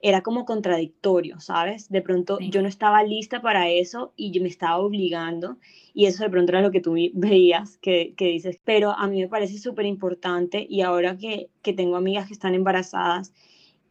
era 0.00 0.22
como 0.22 0.44
contradictorio, 0.44 1.40
¿sabes? 1.40 1.88
De 1.88 2.02
pronto 2.02 2.38
sí. 2.38 2.50
yo 2.50 2.62
no 2.62 2.68
estaba 2.68 3.02
lista 3.02 3.42
para 3.42 3.68
eso 3.68 4.12
y 4.16 4.30
yo 4.30 4.42
me 4.42 4.48
estaba 4.48 4.78
obligando 4.78 5.58
y 5.92 6.06
eso 6.06 6.22
de 6.22 6.30
pronto 6.30 6.52
era 6.52 6.62
lo 6.62 6.70
que 6.70 6.80
tú 6.80 6.94
veías, 7.14 7.78
que, 7.78 8.14
que 8.16 8.26
dices, 8.26 8.60
pero 8.64 8.92
a 8.92 9.06
mí 9.08 9.20
me 9.20 9.28
parece 9.28 9.58
súper 9.58 9.86
importante 9.86 10.64
y 10.68 10.82
ahora 10.82 11.16
que, 11.16 11.50
que 11.62 11.72
tengo 11.72 11.96
amigas 11.96 12.28
que 12.28 12.34
están 12.34 12.54
embarazadas, 12.54 13.32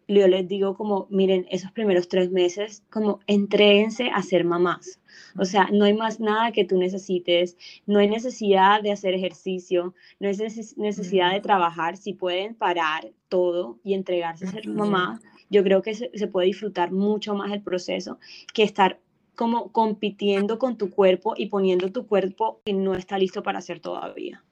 yo 0.08 0.28
les 0.28 0.48
digo 0.48 0.76
como, 0.76 1.08
miren, 1.10 1.46
esos 1.50 1.72
primeros 1.72 2.08
tres 2.08 2.32
meses, 2.32 2.84
como 2.90 3.20
entréguense 3.28 4.10
a 4.14 4.22
ser 4.22 4.46
mamás. 4.46 5.02
O 5.38 5.46
sea, 5.46 5.70
no 5.72 5.86
hay 5.86 5.94
más 5.94 6.20
nada 6.20 6.52
que 6.52 6.66
tú 6.66 6.78
necesites, 6.78 7.58
no 7.86 8.00
hay 8.00 8.10
necesidad 8.10 8.82
de 8.82 8.92
hacer 8.92 9.14
ejercicio, 9.14 9.94
no 10.20 10.30
hay 10.30 10.38
necesidad 10.78 11.32
de 11.32 11.42
trabajar. 11.42 11.98
Si 11.98 12.14
pueden 12.14 12.56
parar 12.56 13.12
todo 13.30 13.80
y 13.84 13.94
entregarse 13.94 14.46
a 14.46 14.52
ser 14.52 14.68
mamá, 14.68 15.22
yo 15.50 15.64
creo 15.64 15.82
que 15.82 15.96
se, 15.96 16.12
se 16.14 16.28
puede 16.28 16.48
disfrutar 16.48 16.92
mucho 16.92 17.36
más 17.36 17.52
el 17.52 17.62
proceso 17.62 18.20
que 18.54 18.64
estar 18.64 19.00
como 19.36 19.72
compitiendo 19.72 20.58
con 20.58 20.78
tu 20.78 20.90
cuerpo 20.90 21.36
y 21.38 21.46
poniendo 21.46 21.92
tu 21.92 22.08
cuerpo 22.08 22.62
que 22.66 22.74
no 22.74 22.96
está 22.96 23.18
listo 23.18 23.44
para 23.44 23.60
hacer 23.60 23.80
todavía. 23.80 24.44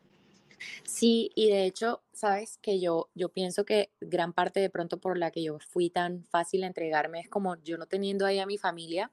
Sí, 0.83 1.31
y 1.35 1.49
de 1.49 1.65
hecho, 1.65 2.03
sabes 2.13 2.57
que 2.61 2.79
yo, 2.79 3.09
yo 3.15 3.29
pienso 3.29 3.65
que 3.65 3.91
gran 3.99 4.33
parte 4.33 4.59
de 4.59 4.69
pronto 4.69 4.99
por 4.99 5.17
la 5.17 5.31
que 5.31 5.43
yo 5.43 5.57
fui 5.59 5.89
tan 5.89 6.23
fácil 6.25 6.63
a 6.63 6.67
entregarme 6.67 7.19
es 7.19 7.29
como 7.29 7.61
yo 7.63 7.77
no 7.77 7.87
teniendo 7.87 8.25
ahí 8.25 8.39
a 8.39 8.45
mi 8.45 8.57
familia, 8.57 9.11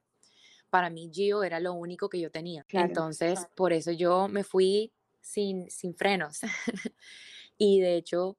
para 0.73 0.89
mí 0.89 1.11
Gio 1.13 1.45
era 1.45 1.61
lo 1.61 1.75
único 1.75 2.09
que 2.09 2.19
yo 2.19 2.31
tenía. 2.31 2.65
Claro, 2.65 2.87
Entonces, 2.87 3.41
claro. 3.41 3.55
por 3.55 3.75
eso 3.75 3.93
yo 3.93 4.27
me 4.27 4.43
fui 4.43 4.91
sin, 5.21 5.69
sin 5.71 5.95
frenos. 5.95 6.41
y 7.59 7.83
de 7.83 7.97
hecho, 7.97 8.39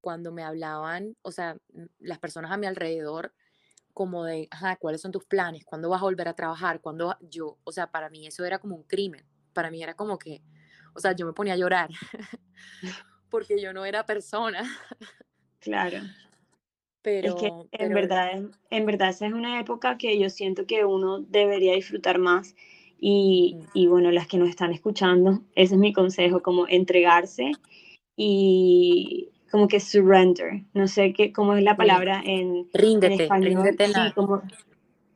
cuando 0.00 0.30
me 0.30 0.44
hablaban, 0.44 1.16
o 1.22 1.32
sea, 1.32 1.58
las 1.98 2.20
personas 2.20 2.52
a 2.52 2.56
mi 2.56 2.68
alrededor, 2.68 3.34
como 3.92 4.24
de, 4.24 4.46
ajá, 4.52 4.76
¿cuáles 4.76 5.00
son 5.00 5.10
tus 5.10 5.24
planes? 5.24 5.64
¿Cuándo 5.64 5.88
vas 5.88 6.00
a 6.00 6.04
volver 6.04 6.28
a 6.28 6.36
trabajar? 6.36 6.80
¿Cuándo 6.80 7.16
yo? 7.20 7.58
O 7.64 7.72
sea, 7.72 7.90
para 7.90 8.08
mí 8.10 8.28
eso 8.28 8.44
era 8.44 8.60
como 8.60 8.76
un 8.76 8.84
crimen. 8.84 9.26
Para 9.52 9.68
mí 9.68 9.82
era 9.82 9.94
como 9.94 10.20
que, 10.20 10.40
o 10.94 11.00
sea, 11.00 11.16
yo 11.16 11.26
me 11.26 11.32
ponía 11.32 11.54
a 11.54 11.56
llorar 11.56 11.90
porque 13.28 13.60
yo 13.60 13.72
no 13.72 13.84
era 13.84 14.06
persona. 14.06 14.62
Claro. 15.58 15.98
Pero, 17.02 17.28
es 17.28 17.34
que 17.34 17.46
en 17.46 17.66
pero... 17.70 17.94
verdad, 17.94 18.42
en 18.70 18.86
verdad 18.86 19.10
esa 19.10 19.26
es 19.26 19.32
una 19.32 19.58
época 19.60 19.98
que 19.98 20.18
yo 20.18 20.30
siento 20.30 20.66
que 20.66 20.84
uno 20.84 21.20
debería 21.20 21.74
disfrutar 21.74 22.18
más 22.18 22.54
y, 23.00 23.56
y 23.74 23.88
bueno, 23.88 24.12
las 24.12 24.28
que 24.28 24.38
nos 24.38 24.48
están 24.48 24.72
escuchando, 24.72 25.42
ese 25.56 25.74
es 25.74 25.80
mi 25.80 25.92
consejo, 25.92 26.40
como 26.40 26.68
entregarse 26.68 27.50
y 28.16 29.30
como 29.50 29.68
que 29.68 29.80
surrender, 29.80 30.62
no 30.72 30.86
sé 30.86 31.12
qué, 31.12 31.32
cómo 31.32 31.54
es 31.54 31.62
la 31.62 31.76
palabra 31.76 32.22
en, 32.24 32.68
ríndete, 32.72 33.14
en 33.14 33.20
español, 33.20 33.64
ríndete 33.64 33.86
sí, 33.88 34.12
como 34.14 34.42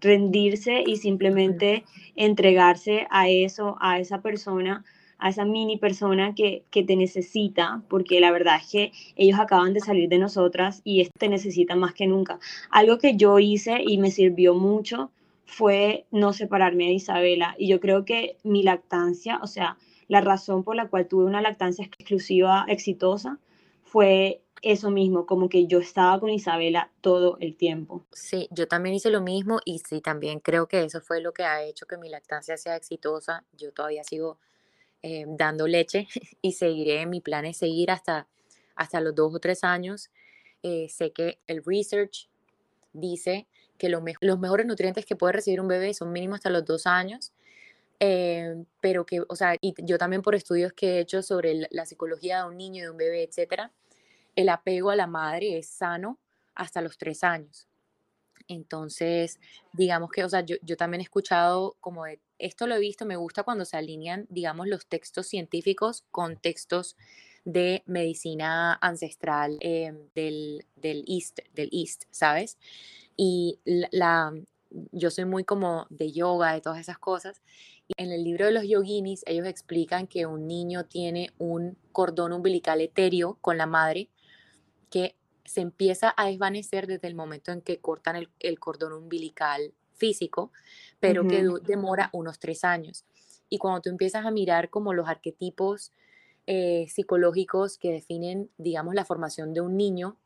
rendirse 0.01 0.83
y 0.87 0.97
simplemente 0.97 1.85
entregarse 2.17 3.07
a 3.11 3.29
eso, 3.29 3.77
a 3.81 3.99
esa 3.99 4.21
persona, 4.21 4.85
a 5.19 5.31
esa 5.31 5.45
mini 5.45 5.79
persona 5.79 6.35
que, 6.35 6.65
que, 6.71 6.83
te 6.83 6.97
necesita, 6.97 7.83
porque 7.89 8.21
la 8.21 8.31
verdad 8.31 8.57
es 8.61 8.71
que 8.71 8.93
ellos 9.17 9.39
acaban 9.39 9.73
de 9.73 9.81
salir 9.81 10.09
de 10.09 10.19
nosotras 10.19 10.83
y 10.85 11.09
te 11.19 11.29
necesita 11.29 11.75
más 11.75 11.95
que 11.95 12.07
nunca. 12.07 12.39
Algo 12.71 12.99
que 12.99 13.17
yo 13.17 13.39
hice 13.39 13.83
y 13.83 13.99
me 13.99 14.11
sirvió 14.11 14.55
mucho 14.55 15.11
fue 15.47 16.07
no 16.11 16.33
separarme 16.33 16.87
de 16.87 16.95
Isabela 16.95 17.55
y 17.59 17.69
yo 17.69 17.81
creo 17.81 18.05
que 18.05 18.37
mi 18.43 18.63
lactancia, 18.63 19.39
o 19.43 19.47
sea, 19.47 19.79
la 20.09 20.21
razón 20.21 20.65
por 20.65 20.77
la 20.77 20.89
cual 20.89 21.09
tuve 21.09 21.25
una 21.25 21.41
lactancia 21.41 21.85
exclusiva 21.85 22.65
exitosa 22.69 23.39
fue 23.83 24.43
eso 24.63 24.91
mismo, 24.91 25.27
como 25.27 25.49
que 25.49 25.67
yo 25.67 25.79
estaba 25.79 26.19
con 26.19 26.31
Isabela 26.31 26.91
todo 27.01 27.37
el 27.41 27.57
tiempo. 27.57 28.05
Sí, 28.13 28.49
yo 28.51 28.67
también 28.67 28.95
hice 28.95 29.11
lo 29.11 29.21
mismo 29.21 29.61
y 29.65 29.81
sí, 29.81 30.01
también 30.01 30.41
creo 30.41 30.67
que 30.67 30.83
eso 30.85 31.01
fue 31.01 31.21
lo 31.21 31.33
que 31.33 31.45
ha 31.45 31.63
hecho 31.63 31.87
que 31.87 31.97
mi 31.97 32.09
lactancia 32.09 32.57
sea 32.57 32.77
exitosa. 32.77 33.45
Yo 33.53 33.73
todavía 33.73 34.03
sigo 34.03 34.39
eh, 35.09 35.25
dando 35.29 35.69
leche 35.69 36.09
y 36.43 36.51
seguiré, 36.51 37.07
mi 37.07 37.21
plan 37.21 37.45
es 37.45 37.59
seguir 37.59 37.93
hasta, 37.93 38.27
hasta 38.75 39.01
los 39.01 39.15
dos 39.15 39.33
o 39.33 39.39
tres 39.39 39.63
años. 39.63 40.11
Eh, 40.65 40.89
sé 40.89 41.13
que 41.13 41.39
el 41.47 41.63
research 41.65 42.29
dice 42.93 43.47
que 43.79 43.89
lo 43.89 44.01
me 44.01 44.15
los 44.21 44.41
mejores 44.41 44.67
nutrientes 44.67 45.07
que 45.07 45.15
puede 45.15 45.35
recibir 45.35 45.61
un 45.61 45.69
bebé 45.69 45.95
son 45.95 46.11
mínimo 46.11 46.35
hasta 46.35 46.51
los 46.51 46.65
dos 46.65 46.89
años. 46.89 47.33
Eh, 48.01 48.65
pero 48.81 49.07
que, 49.07 49.23
o 49.29 49.37
sea, 49.37 49.55
y 49.61 49.75
yo 49.85 49.97
también 49.97 50.23
por 50.23 50.35
estudios 50.35 50.73
que 50.73 50.97
he 50.97 51.01
hecho 51.01 51.23
sobre 51.23 51.69
la, 51.71 51.87
psicología 51.87 52.41
de 52.41 52.49
un 52.49 52.57
niño, 52.57 52.83
de 52.83 52.91
un 52.91 52.97
bebé, 52.97 53.23
etcétera, 53.23 53.71
el 54.35 54.49
apego 54.49 54.91
a 54.91 54.97
la 54.97 55.07
madre 55.07 55.57
es 55.57 55.69
sano 55.69 56.19
hasta 56.57 56.81
los 56.81 56.99
tres 56.99 57.23
años. 57.23 57.69
Entonces, 58.49 59.39
digamos 59.73 60.11
que, 60.11 60.25
o 60.25 60.29
sea, 60.29 60.41
yo, 60.41 60.57
yo, 60.63 60.77
también 60.77 61.01
he 61.01 61.05
escuchado 61.05 61.77
como 61.81 62.05
de, 62.05 62.19
esto 62.39 62.67
lo 62.67 62.75
he 62.75 62.81
visto, 62.81 63.07
me 63.07 63.17
gusta 63.17 63.43
cuando 63.43 63.65
se 63.65 63.77
alinean, 63.77 64.27
digamos, 64.29 64.69
los 64.69 64.87
textos 64.87 65.27
científicos 65.27 66.05
con 66.11 66.37
textos 66.37 66.97
de 67.45 67.83
medicina 67.87 68.77
ancestral 68.81 69.57
eh, 69.61 69.93
del, 70.15 70.67
del, 70.75 71.05
East, 71.07 71.39
del 71.55 71.71
East, 71.73 72.05
¿sabes? 72.11 72.59
Y 73.17 73.61
la, 73.65 73.89
la, 73.93 74.35
yo 74.93 75.11
soy 75.11 75.25
muy 75.25 75.45
como 75.45 75.87
de 75.91 76.13
yoga, 76.13 76.53
de 76.53 76.61
todas 76.61 76.81
esas 76.81 76.99
cosas. 76.99 77.41
Y 77.89 78.03
en 78.03 78.11
el 78.11 78.25
libro 78.25 78.47
de 78.47 78.53
los 78.53 78.65
yoginis, 78.65 79.23
ellos 79.27 79.47
explican 79.47 80.09
que 80.09 80.27
un 80.27 80.49
niño 80.49 80.87
tiene 80.87 81.33
un 81.39 81.79
cordón 81.93 82.33
umbilical 82.33 82.81
etéreo 82.81 83.39
con 83.41 83.59
la 83.59 83.67
madre 83.67 84.11
que 84.91 85.15
se 85.45 85.61
empieza 85.61 86.13
a 86.17 86.27
desvanecer 86.27 86.89
desde 86.89 87.07
el 87.07 87.15
momento 87.15 87.53
en 87.53 87.61
que 87.61 87.79
cortan 87.79 88.17
el, 88.17 88.29
el 88.41 88.59
cordón 88.59 88.93
umbilical 88.93 89.73
físico, 89.97 90.53
pero 91.01 91.23
uh 91.23 91.25
-huh. 91.27 91.61
que 91.61 91.67
demora 91.67 92.11
unos 92.13 92.39
tres 92.39 92.65
años. 92.65 93.05
Y 93.49 93.59
cuando 93.59 93.81
tú 93.81 93.91
empiezas 93.91 94.25
a 94.25 94.31
mirar 94.31 94.71
como 94.71 94.93
los 94.93 95.09
arquetipos 95.09 95.93
eh, 96.47 96.87
psicológicos 96.89 97.79
que 97.79 97.93
definen, 97.93 98.51
digamos, 98.57 98.95
la 98.95 99.05
formación 99.05 99.53
de 99.53 99.61
un 99.61 99.77
niño, 99.77 100.17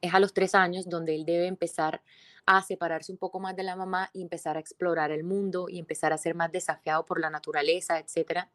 es 0.00 0.12
a 0.12 0.20
los 0.20 0.34
tres 0.34 0.54
años 0.54 0.88
donde 0.88 1.14
él 1.14 1.24
debe 1.24 1.46
empezar 1.46 2.02
a 2.46 2.62
separarse 2.62 3.10
un 3.10 3.18
poco 3.18 3.40
más 3.40 3.56
de 3.56 3.62
la 3.62 3.76
mamá 3.76 4.10
y 4.12 4.20
empezar 4.20 4.56
a 4.56 4.60
explorar 4.60 5.10
el 5.10 5.24
mundo 5.24 5.68
y 5.68 5.78
empezar 5.78 6.12
a 6.12 6.18
ser 6.18 6.34
más 6.34 6.52
desafiado 6.52 7.06
por 7.06 7.20
la 7.20 7.30
naturaleza, 7.30 7.98
etc. 7.98 8.48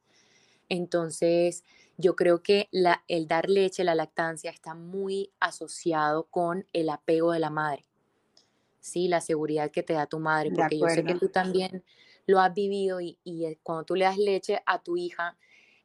Entonces, 0.67 1.63
yo 1.97 2.15
creo 2.15 2.43
que 2.43 2.67
la, 2.71 3.03
el 3.07 3.27
dar 3.27 3.49
leche, 3.49 3.83
la 3.83 3.95
lactancia, 3.95 4.51
está 4.51 4.75
muy 4.75 5.31
asociado 5.39 6.25
con 6.25 6.67
el 6.71 6.89
apego 6.89 7.31
de 7.31 7.39
la 7.39 7.49
madre. 7.49 7.85
Sí, 8.89 9.07
la 9.07 9.21
seguridad 9.21 9.71
que 9.71 9.83
te 9.83 9.93
da 9.93 10.07
tu 10.07 10.19
madre, 10.19 10.51
porque 10.51 10.79
yo 10.79 10.87
sé 10.89 11.03
que 11.03 11.15
tú 11.15 11.29
también 11.29 11.83
lo 12.25 12.39
has 12.39 12.53
vivido 12.53 13.01
y, 13.01 13.17
y 13.23 13.45
eh, 13.45 13.59
cuando 13.63 13.85
tú 13.85 13.95
le 13.95 14.05
das 14.05 14.17
leche 14.17 14.61
a 14.65 14.81
tu 14.81 14.97
hija, 14.97 15.37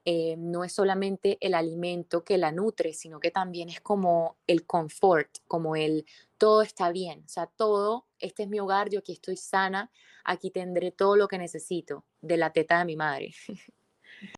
eh, 0.07 0.37
no 0.37 0.65
es 0.65 0.73
solamente 0.75 1.39
el 1.41 1.55
alimento 1.55 2.25
que 2.25 2.37
la 2.37 2.53
nutre, 2.53 2.93
sino 2.93 3.21
que 3.21 3.31
también 3.31 3.71
es 3.71 3.81
como 3.81 4.37
el 4.47 4.67
confort, 4.67 5.39
como 5.49 5.77
el 5.77 6.05
todo 6.37 6.61
está 6.61 6.93
bien, 6.93 7.23
o 7.25 7.29
sea, 7.29 7.47
todo, 7.47 8.07
este 8.19 8.43
es 8.43 8.51
mi 8.51 8.61
hogar, 8.61 8.91
yo 8.91 8.99
aquí 8.99 9.13
estoy 9.13 9.39
sana, 9.39 9.91
aquí 10.23 10.51
tendré 10.51 10.91
todo 10.91 11.17
lo 11.17 11.27
que 11.27 11.39
necesito 11.39 12.05
de 12.21 12.37
la 12.37 12.53
teta 12.53 12.79
de 12.79 12.85
mi 12.85 12.97
madre. 12.97 13.35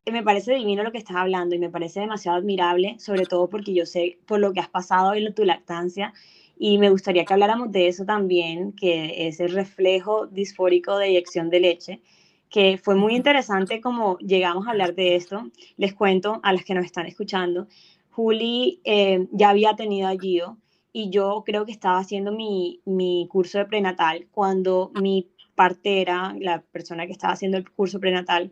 Me 0.09 0.23
parece 0.23 0.53
divino 0.53 0.83
lo 0.83 0.91
que 0.91 0.97
estás 0.97 1.17
hablando 1.17 1.55
y 1.55 1.59
me 1.59 1.69
parece 1.69 1.99
demasiado 1.99 2.37
admirable, 2.37 2.97
sobre 2.99 3.25
todo 3.25 3.47
porque 3.47 3.73
yo 3.73 3.85
sé 3.85 4.19
por 4.25 4.39
lo 4.39 4.51
que 4.51 4.59
has 4.59 4.69
pasado 4.69 5.13
en 5.13 5.33
tu 5.33 5.45
lactancia 5.45 6.13
y 6.59 6.77
me 6.77 6.89
gustaría 6.89 7.25
que 7.25 7.33
habláramos 7.33 7.71
de 7.71 7.87
eso 7.87 8.05
también, 8.05 8.73
que 8.73 9.27
es 9.27 9.39
el 9.39 9.51
reflejo 9.51 10.27
disfórico 10.27 10.97
de 10.97 11.07
eyección 11.07 11.49
de 11.49 11.59
leche 11.59 12.01
que 12.49 12.79
fue 12.81 12.95
muy 12.95 13.15
interesante 13.15 13.81
como 13.81 14.17
llegamos 14.19 14.67
a 14.67 14.71
hablar 14.71 14.95
de 14.95 15.15
esto. 15.15 15.49
Les 15.75 15.93
cuento 15.93 16.39
a 16.43 16.53
las 16.53 16.63
que 16.63 16.73
nos 16.73 16.85
están 16.85 17.05
escuchando. 17.05 17.67
Juli 18.11 18.81
eh, 18.83 19.27
ya 19.31 19.49
había 19.49 19.75
tenido 19.75 20.07
a 20.07 20.17
Gio 20.17 20.57
y 20.91 21.09
yo 21.09 21.43
creo 21.45 21.65
que 21.65 21.71
estaba 21.71 21.99
haciendo 21.99 22.31
mi, 22.31 22.81
mi 22.85 23.27
curso 23.29 23.57
de 23.59 23.65
prenatal 23.65 24.27
cuando 24.31 24.91
mi 24.99 25.29
partera, 25.55 26.35
la 26.39 26.61
persona 26.61 27.05
que 27.05 27.11
estaba 27.11 27.33
haciendo 27.33 27.57
el 27.57 27.69
curso 27.69 27.99
prenatal, 27.99 28.51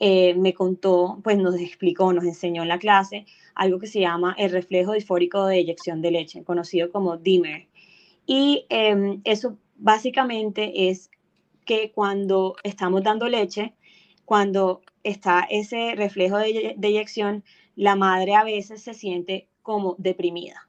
eh, 0.00 0.34
me 0.34 0.54
contó, 0.54 1.18
pues 1.24 1.38
nos 1.38 1.56
explicó, 1.56 2.12
nos 2.12 2.24
enseñó 2.24 2.62
en 2.62 2.68
la 2.68 2.78
clase 2.78 3.26
algo 3.54 3.80
que 3.80 3.88
se 3.88 4.00
llama 4.00 4.34
el 4.38 4.52
reflejo 4.52 4.92
disfórico 4.92 5.46
de 5.46 5.58
eyección 5.58 6.00
de 6.00 6.12
leche, 6.12 6.44
conocido 6.44 6.90
como 6.92 7.16
DIMER. 7.16 7.66
Y 8.26 8.66
em, 8.68 9.20
eso 9.24 9.58
básicamente 9.76 10.88
es 10.88 11.10
que 11.64 11.90
cuando 11.90 12.54
estamos 12.62 13.02
dando 13.02 13.28
leche, 13.28 13.74
cuando 14.24 14.82
está 15.02 15.46
ese 15.50 15.94
reflejo 15.96 16.38
de, 16.38 16.76
eyección, 16.80 17.42
la 17.74 17.96
madre 17.96 18.34
a 18.34 18.44
veces 18.44 18.82
se 18.82 18.94
siente 18.94 19.48
como 19.62 19.96
deprimida 19.98 20.68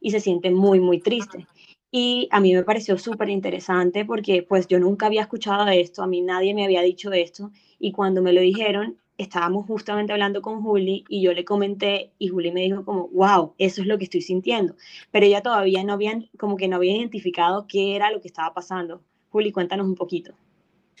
y 0.00 0.10
se 0.10 0.20
siente 0.20 0.50
muy, 0.50 0.80
muy 0.80 1.00
triste. 1.00 1.46
Y 1.90 2.28
a 2.30 2.40
mí 2.40 2.54
me 2.54 2.62
pareció 2.62 2.96
súper 2.98 3.28
interesante 3.28 4.04
porque 4.04 4.42
pues 4.42 4.68
yo 4.68 4.78
nunca 4.78 5.06
había 5.06 5.22
escuchado 5.22 5.66
esto, 5.68 6.02
a 6.02 6.06
mí 6.06 6.20
nadie 6.20 6.54
me 6.54 6.64
había 6.64 6.82
dicho 6.82 7.12
esto 7.12 7.50
y 7.80 7.90
cuando 7.90 8.22
me 8.22 8.32
lo 8.32 8.40
dijeron, 8.40 8.98
estábamos 9.18 9.66
justamente 9.66 10.12
hablando 10.12 10.40
con 10.40 10.62
Juli 10.62 11.04
y 11.08 11.20
yo 11.20 11.32
le 11.32 11.44
comenté 11.44 12.12
y 12.18 12.28
Juli 12.28 12.52
me 12.52 12.62
dijo 12.62 12.84
como, 12.84 13.08
wow, 13.08 13.54
eso 13.58 13.82
es 13.82 13.86
lo 13.86 13.98
que 13.98 14.04
estoy 14.04 14.22
sintiendo, 14.22 14.76
pero 15.10 15.26
ella 15.26 15.42
todavía 15.42 15.82
no 15.84 15.92
había, 15.92 16.18
como 16.38 16.56
que 16.56 16.68
no 16.68 16.76
había 16.76 16.96
identificado 16.96 17.66
qué 17.66 17.96
era 17.96 18.10
lo 18.10 18.20
que 18.20 18.28
estaba 18.28 18.54
pasando. 18.54 19.02
Juli, 19.30 19.52
cuéntanos 19.52 19.86
un 19.86 19.94
poquito. 19.94 20.32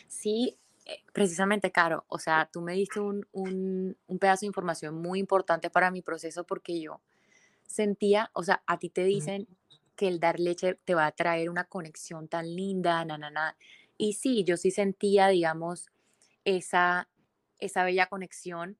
Sí, 0.06 0.56
eh, 0.86 0.98
precisamente, 1.12 1.70
Caro, 1.70 2.04
o 2.08 2.18
sea, 2.18 2.48
tú 2.52 2.60
me 2.60 2.74
diste 2.74 3.00
un, 3.00 3.26
un, 3.32 3.96
pedazo 4.18 4.40
de 4.40 4.48
información 4.48 5.00
muy 5.00 5.18
importante 5.18 5.70
para 5.70 5.90
mi 5.90 6.02
proceso 6.02 6.44
porque 6.44 6.80
yo 6.80 7.00
sentía, 7.66 8.30
o 8.34 8.42
sea, 8.42 8.62
a 8.66 8.78
ti 8.78 8.90
te 8.90 9.04
dicen 9.04 9.46
que 10.00 10.08
el 10.08 10.18
dar 10.18 10.40
leche 10.40 10.78
te 10.86 10.94
va 10.94 11.04
a 11.04 11.12
traer 11.12 11.50
una 11.50 11.64
conexión 11.64 12.26
tan 12.26 12.56
linda, 12.56 13.04
na, 13.04 13.18
na, 13.18 13.30
na. 13.30 13.58
Y 13.98 14.14
sí, 14.14 14.44
yo 14.44 14.56
sí 14.56 14.70
sentía, 14.70 15.28
digamos, 15.28 15.90
esa, 16.46 17.10
esa 17.58 17.84
bella 17.84 18.06
conexión, 18.06 18.78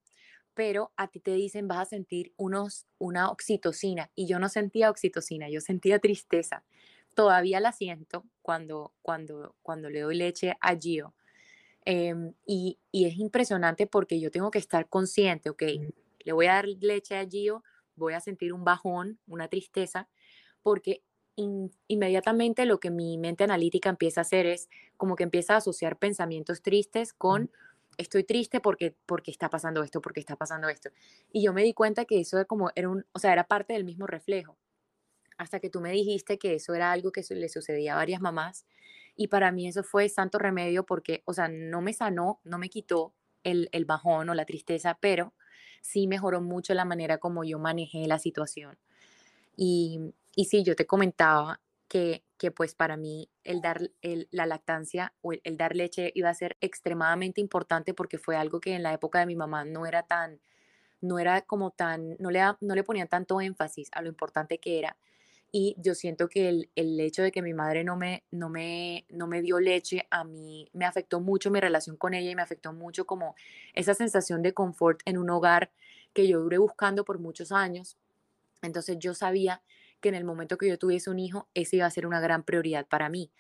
pero 0.55 0.93
a 0.97 1.09
ti 1.09 1.21
te 1.21 1.35
dicen 1.35 1.69
vas 1.69 1.81
a 1.81 1.85
sentir 1.85 2.33
unos, 2.39 2.87
una 2.97 3.31
oxitocina 3.31 4.11
y 4.15 4.27
yo 4.27 4.39
no 4.39 4.49
sentía 4.49 4.89
oxitocina, 4.89 5.51
yo 5.51 5.61
sentía 5.61 5.99
tristeza 5.99 6.65
todavía 7.15 7.61
la 7.61 7.73
siento 7.73 8.25
cuando, 8.41 8.95
cuando, 9.03 9.55
cuando 9.63 9.91
le 9.91 10.01
doy 10.01 10.17
leche 10.17 10.57
a 10.61 10.75
Gio. 10.75 11.15
Em, 11.85 12.33
y, 12.47 12.79
y, 12.93 13.07
es 13.07 13.19
impresionante 13.19 13.87
porque 13.87 14.21
yo 14.21 14.31
tengo 14.31 14.51
que 14.51 14.59
estar 14.59 14.89
consciente, 14.89 15.51
ok, 15.51 15.63
le 16.21 16.33
voy 16.33 16.47
a 16.47 16.55
dar 16.55 16.67
leche 16.67 17.17
a 17.17 17.27
Gio, 17.27 17.65
voy 17.97 18.13
a 18.15 18.21
sentir 18.21 18.53
un 18.53 18.65
bajón, 18.65 19.19
una 19.27 19.49
tristeza, 19.49 20.09
porque 20.63 21.03
inmediatamente 21.89 22.67
lo 22.67 22.81
que 22.81 22.91
mi 22.91 23.19
mente 23.19 23.45
analítica 23.45 23.89
empieza 23.89 24.21
a 24.21 24.23
hacer 24.23 24.47
es 24.47 24.69
como 24.97 25.17
que 25.17 25.25
empieza 25.25 25.55
a 25.55 25.59
asociar 25.59 25.99
pensamientos 25.99 26.63
tristes 26.63 27.13
con 27.13 27.51
estoy 27.99 28.25
triste 28.25 28.61
porque, 28.61 28.97
porque 29.07 29.31
está 29.31 29.51
pasando 29.51 29.83
esto, 29.83 30.01
porque 30.01 30.21
está 30.21 30.37
pasando 30.37 30.69
esto. 30.69 30.91
Y 31.33 31.43
yo 31.43 31.53
me 31.53 31.63
di 31.63 31.75
cuenta 31.75 32.05
que 32.05 32.21
eso 32.21 32.37
era 32.39 32.45
como, 32.47 32.71
era 32.75 32.89
un, 32.89 33.05
o 33.13 33.19
sea, 33.19 33.33
era 33.33 33.45
parte 33.45 33.75
del 33.75 33.85
mismo 33.85 34.07
reflejo 34.07 34.57
hasta 35.37 35.61
que 35.61 35.71
tú 35.71 35.81
me 35.81 35.91
dijiste 35.91 36.39
que 36.39 36.55
eso 36.55 36.75
era 36.75 36.93
algo 36.93 37.13
que 37.13 37.23
le 37.31 37.49
sucedía 37.49 37.95
a 37.95 37.97
varias 37.97 38.21
mamás. 38.21 38.67
Y 39.17 39.29
para 39.29 39.53
mí 39.53 39.67
eso 39.69 39.83
fue 39.83 40.09
santo 40.09 40.39
remedio 40.39 40.85
porque, 40.85 41.23
o 41.25 41.33
sea, 41.33 41.49
no 41.49 41.81
me 41.81 41.93
sanó, 41.93 42.41
no 42.45 42.59
me 42.59 42.69
quitó 42.69 43.15
el, 43.43 43.69
el 43.73 43.85
bajón 43.85 44.29
o 44.29 44.35
la 44.35 44.45
tristeza, 44.45 44.99
pero 45.01 45.35
sí 45.81 46.07
mejoró 46.07 46.41
mucho 46.41 46.75
la 46.75 46.85
manera 46.85 47.19
como 47.19 47.45
yo 47.45 47.59
manejé 47.59 48.07
la 48.07 48.19
situación. 48.19 48.79
Y, 49.57 50.13
y 50.35 50.47
sí, 50.47 50.63
yo 50.63 50.77
te 50.77 50.87
comentaba 50.87 51.61
que, 51.89 52.25
que 52.39 52.51
pues 52.51 52.75
para 52.75 52.97
mí 52.97 53.29
el 53.45 53.61
dar 53.61 53.91
el, 54.01 54.29
la 54.31 54.47
lactancia 54.47 55.13
o 55.23 55.33
el, 55.33 55.57
dar 55.57 55.75
leche 55.75 56.13
iba 56.15 56.31
a 56.31 56.35
ser 56.35 56.57
extremadamente 56.61 57.41
importante 57.41 57.95
porque 57.95 58.19
fue 58.19 58.37
algo 58.37 58.61
que 58.61 58.75
en 58.75 58.83
la 58.83 58.93
época 58.93 59.21
de 59.21 59.27
mi 59.27 59.37
mamá 59.37 59.65
no 59.65 59.87
era 59.87 60.05
tan, 60.05 60.41
no 61.01 61.19
era 61.19 61.43
como 61.43 61.71
tan, 61.73 62.17
no 62.19 62.31
le, 62.31 62.41
no 62.61 62.75
le 62.75 62.85
ponían 62.85 63.09
tanto 63.09 63.41
énfasis 63.41 63.91
a 63.93 64.03
lo 64.03 64.09
importante 64.09 64.59
que 64.59 64.79
era 64.79 64.97
y 65.53 65.75
yo 65.79 65.95
siento 65.95 66.29
que 66.29 66.49
el, 66.49 66.71
el, 66.77 67.01
hecho 67.01 67.23
de 67.23 67.33
que 67.33 67.43
mi 67.43 67.55
madre 67.55 67.83
no 67.83 67.97
me, 67.97 68.25
no, 68.31 68.49
me, 68.49 69.05
no 69.09 69.27
me 69.27 69.43
dio 69.43 69.59
leche 69.59 70.07
a 70.11 70.25
mí 70.25 70.69
me 70.73 70.85
afectó 70.85 71.21
mucho 71.21 71.51
mi 71.51 71.61
relación 71.61 71.97
con 71.97 72.15
ella 72.15 72.31
y 72.31 72.37
me 72.37 72.43
afectó 72.43 72.73
mucho 72.73 73.07
como 73.07 73.35
esa 73.75 73.95
sensación 73.95 74.43
de 74.43 74.55
confort 74.55 75.01
en 75.07 75.19
un 75.19 75.31
hogar 75.31 75.73
que 76.13 76.29
yo 76.29 76.41
duré 76.41 76.59
buscando 76.59 77.05
por 77.05 77.19
muchos 77.19 77.53
años. 77.53 77.97
Entonces 78.63 78.99
yo 78.99 79.15
sabía 79.15 79.63
que 80.01 80.09
en 80.09 80.15
el 80.15 80.25
momento 80.25 80.59
que 80.59 80.69
yo 80.69 80.79
tuviese 80.79 81.11
un 81.11 81.19
hijo, 81.19 81.49
ese 81.55 81.77
iba 81.77 81.87
a 81.87 81.91
ser 81.91 82.07
una 82.07 82.21
gran 82.21 82.43
prioridad 82.43 82.87
para 82.87 83.09
mí. 83.09 83.31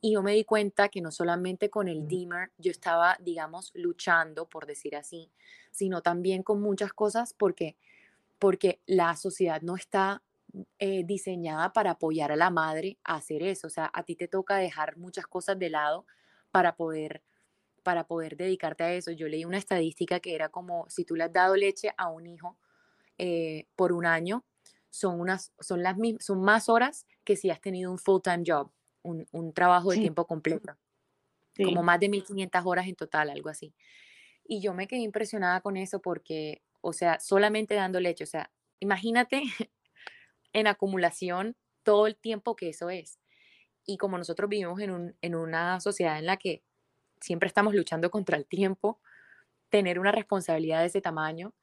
Y 0.00 0.12
yo 0.14 0.22
me 0.22 0.32
di 0.32 0.44
cuenta 0.44 0.88
que 0.88 1.00
no 1.00 1.12
solamente 1.12 1.70
con 1.70 1.88
el 1.88 2.08
dimmer 2.08 2.50
yo 2.58 2.70
estaba, 2.70 3.16
digamos, 3.20 3.70
luchando, 3.74 4.48
por 4.48 4.66
decir 4.66 4.96
así, 4.96 5.30
sino 5.70 6.02
también 6.02 6.42
con 6.42 6.60
muchas 6.60 6.92
cosas 6.92 7.34
porque, 7.34 7.76
porque 8.38 8.80
la 8.86 9.14
sociedad 9.16 9.62
no 9.62 9.76
está 9.76 10.22
eh, 10.78 11.04
diseñada 11.04 11.72
para 11.72 11.92
apoyar 11.92 12.32
a 12.32 12.36
la 12.36 12.50
madre 12.50 12.98
a 13.04 13.14
hacer 13.14 13.42
eso. 13.42 13.68
O 13.68 13.70
sea, 13.70 13.90
a 13.94 14.02
ti 14.02 14.16
te 14.16 14.28
toca 14.28 14.56
dejar 14.56 14.96
muchas 14.96 15.26
cosas 15.26 15.58
de 15.58 15.70
lado 15.70 16.04
para 16.50 16.74
poder 16.76 17.22
para 17.82 18.06
poder 18.06 18.36
dedicarte 18.36 18.84
a 18.84 18.92
eso. 18.92 19.10
Yo 19.10 19.28
leí 19.28 19.44
una 19.44 19.58
estadística 19.58 20.20
que 20.20 20.34
era 20.34 20.48
como 20.48 20.88
si 20.88 21.04
tú 21.04 21.16
le 21.16 21.24
has 21.24 21.32
dado 21.32 21.56
leche 21.56 21.92
a 21.96 22.08
un 22.08 22.26
hijo 22.26 22.56
eh, 23.18 23.66
por 23.76 23.92
un 23.92 24.06
año, 24.06 24.44
son, 24.92 25.18
unas, 25.18 25.52
son, 25.58 25.82
las, 25.82 25.96
son 26.20 26.42
más 26.42 26.68
horas 26.68 27.06
que 27.24 27.34
si 27.34 27.50
has 27.50 27.60
tenido 27.60 27.90
un 27.90 27.98
full-time 27.98 28.44
job, 28.46 28.70
un, 29.00 29.26
un, 29.32 29.54
trabajo 29.54 29.90
de 29.90 29.96
tiempo 29.96 30.26
completo. 30.26 30.76
Como 31.56 31.82
más 31.82 31.98
de 31.98 32.08
1.500 32.08 32.62
horas 32.64 32.86
en 32.86 32.94
total, 32.94 33.30
algo 33.30 33.48
así. 33.48 33.74
Y 34.44 34.60
yo 34.60 34.74
me 34.74 34.86
quedé 34.86 35.00
impresionada 35.00 35.62
con 35.62 35.76
eso 35.78 36.00
porque, 36.00 36.62
o 36.82 36.92
sea, 36.92 37.18
solamente 37.20 37.74
dando 37.74 38.00
leche, 38.00 38.24
o 38.24 38.26
sea, 38.26 38.50
imagínate 38.80 39.42
en 40.52 40.66
acumulación 40.66 41.56
todo 41.82 42.06
el 42.06 42.16
tiempo 42.16 42.54
que 42.54 42.68
eso 42.68 42.90
es. 42.90 43.18
Y 43.86 43.96
como 43.96 44.18
nosotros 44.18 44.48
vivimos 44.50 44.78
en, 44.80 44.90
un, 44.90 45.16
en 45.22 45.34
una 45.34 45.80
sociedad 45.80 46.18
en 46.18 46.26
la 46.26 46.36
que 46.36 46.62
siempre 47.20 47.46
estamos 47.46 47.74
luchando 47.74 48.10
contra 48.10 48.36
el 48.36 48.44
tiempo, 48.44 49.00
tener 49.70 49.98
una 49.98 50.12
responsabilidad 50.12 50.80
de 50.80 50.86
ese 50.86 51.00
tamaño 51.00 51.54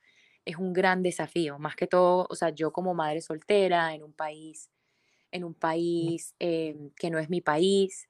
es 0.45 0.57
un 0.57 0.73
gran 0.73 1.03
desafío, 1.03 1.59
más 1.59 1.75
que 1.75 1.87
todo, 1.87 2.27
o 2.29 2.35
sea, 2.35 2.49
yo 2.49 2.71
como 2.73 2.93
madre 2.93 3.21
soltera 3.21 3.93
en 3.93 4.03
un 4.03 4.13
país, 4.13 4.69
en 5.31 5.43
un 5.43 5.53
país 5.53 6.35
eh, 6.39 6.75
que 6.95 7.09
no 7.11 7.19
es 7.19 7.29
mi 7.29 7.41
país, 7.41 8.09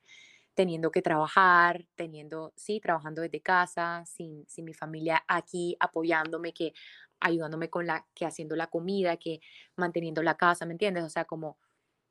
teniendo 0.54 0.92
que 0.92 1.02
trabajar, 1.02 1.86
teniendo, 1.96 2.54
sí, 2.58 2.80
trabajando 2.82 3.22
desde 3.22 3.42
casa, 3.42 4.04
sin, 4.06 4.46
sin 4.48 4.66
mi 4.66 4.74
familia 4.74 5.24
aquí 5.28 5.78
apoyándome, 5.80 6.54
que 6.54 6.74
ayudándome 7.20 7.70
con 7.70 7.88
la, 7.88 8.06
que 8.14 8.26
haciendo 8.26 8.56
la 8.56 8.68
comida, 8.68 9.18
que 9.18 9.40
manteniendo 9.78 10.24
la 10.24 10.38
casa, 10.38 10.66
¿me 10.66 10.74
entiendes? 10.74 11.04
O 11.04 11.10
sea, 11.10 11.26
como 11.26 11.58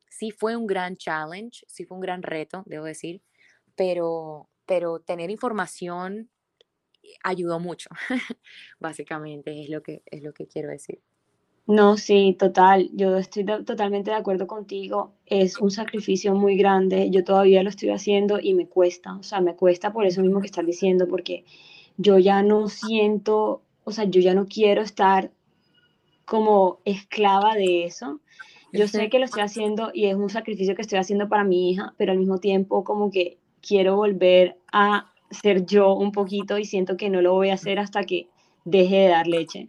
sí 0.08 0.30
fue 0.30 0.56
un 0.56 0.66
gran 0.66 0.96
challenge, 0.96 1.64
sí 1.68 1.84
fue 1.84 1.96
un 1.96 2.00
gran 2.02 2.22
reto, 2.22 2.62
debo 2.66 2.84
decir, 2.84 3.22
pero, 3.76 4.50
pero 4.66 5.00
tener 5.00 5.30
información 5.30 6.30
ayudó 7.22 7.60
mucho, 7.60 7.90
básicamente 8.80 9.62
es 9.62 9.70
lo 9.70 9.82
que, 9.82 10.02
es 10.06 10.22
lo 10.22 10.32
que 10.32 10.46
quiero 10.46 10.68
decir. 10.68 11.00
No, 11.66 11.98
sí, 11.98 12.34
total, 12.38 12.88
yo 12.94 13.18
estoy 13.18 13.44
totalmente 13.44 14.10
de 14.10 14.16
acuerdo 14.16 14.46
contigo, 14.46 15.12
es 15.26 15.58
un 15.58 15.70
sacrificio 15.70 16.34
muy 16.34 16.56
grande, 16.56 17.10
yo 17.10 17.24
todavía 17.24 17.62
lo 17.62 17.68
estoy 17.68 17.90
haciendo 17.90 18.40
y 18.40 18.54
me 18.54 18.68
cuesta, 18.68 19.16
o 19.16 19.22
sea, 19.22 19.42
me 19.42 19.54
cuesta 19.54 19.92
por 19.92 20.06
eso 20.06 20.22
mismo 20.22 20.40
que 20.40 20.46
estás 20.46 20.64
diciendo, 20.64 21.06
porque 21.06 21.44
yo 21.98 22.18
ya 22.18 22.42
no 22.42 22.68
siento 22.68 23.62
o 23.88 23.90
sea, 23.90 24.04
yo 24.04 24.20
ya 24.20 24.34
no 24.34 24.44
quiero 24.44 24.82
estar 24.82 25.30
como 26.26 26.80
esclava 26.84 27.54
de 27.54 27.86
eso. 27.86 28.20
Yo 28.70 28.86
sé 28.86 29.08
que 29.08 29.18
lo 29.18 29.24
estoy 29.24 29.40
haciendo 29.40 29.90
y 29.94 30.08
es 30.08 30.14
un 30.14 30.28
sacrificio 30.28 30.74
que 30.74 30.82
estoy 30.82 30.98
haciendo 30.98 31.30
para 31.30 31.42
mi 31.42 31.70
hija, 31.70 31.94
pero 31.96 32.12
al 32.12 32.18
mismo 32.18 32.36
tiempo 32.36 32.84
como 32.84 33.10
que 33.10 33.38
quiero 33.66 33.96
volver 33.96 34.58
a 34.70 35.10
ser 35.30 35.66
yo 35.66 35.94
un 35.94 36.12
poquito 36.12 36.58
y 36.58 36.64
siento 36.64 36.96
que 36.96 37.10
no 37.10 37.20
lo 37.22 37.34
voy 37.34 37.50
a 37.50 37.54
hacer 37.54 37.78
hasta 37.78 38.04
que 38.04 38.28
deje 38.64 38.96
de 38.96 39.08
dar 39.08 39.26
leche. 39.26 39.68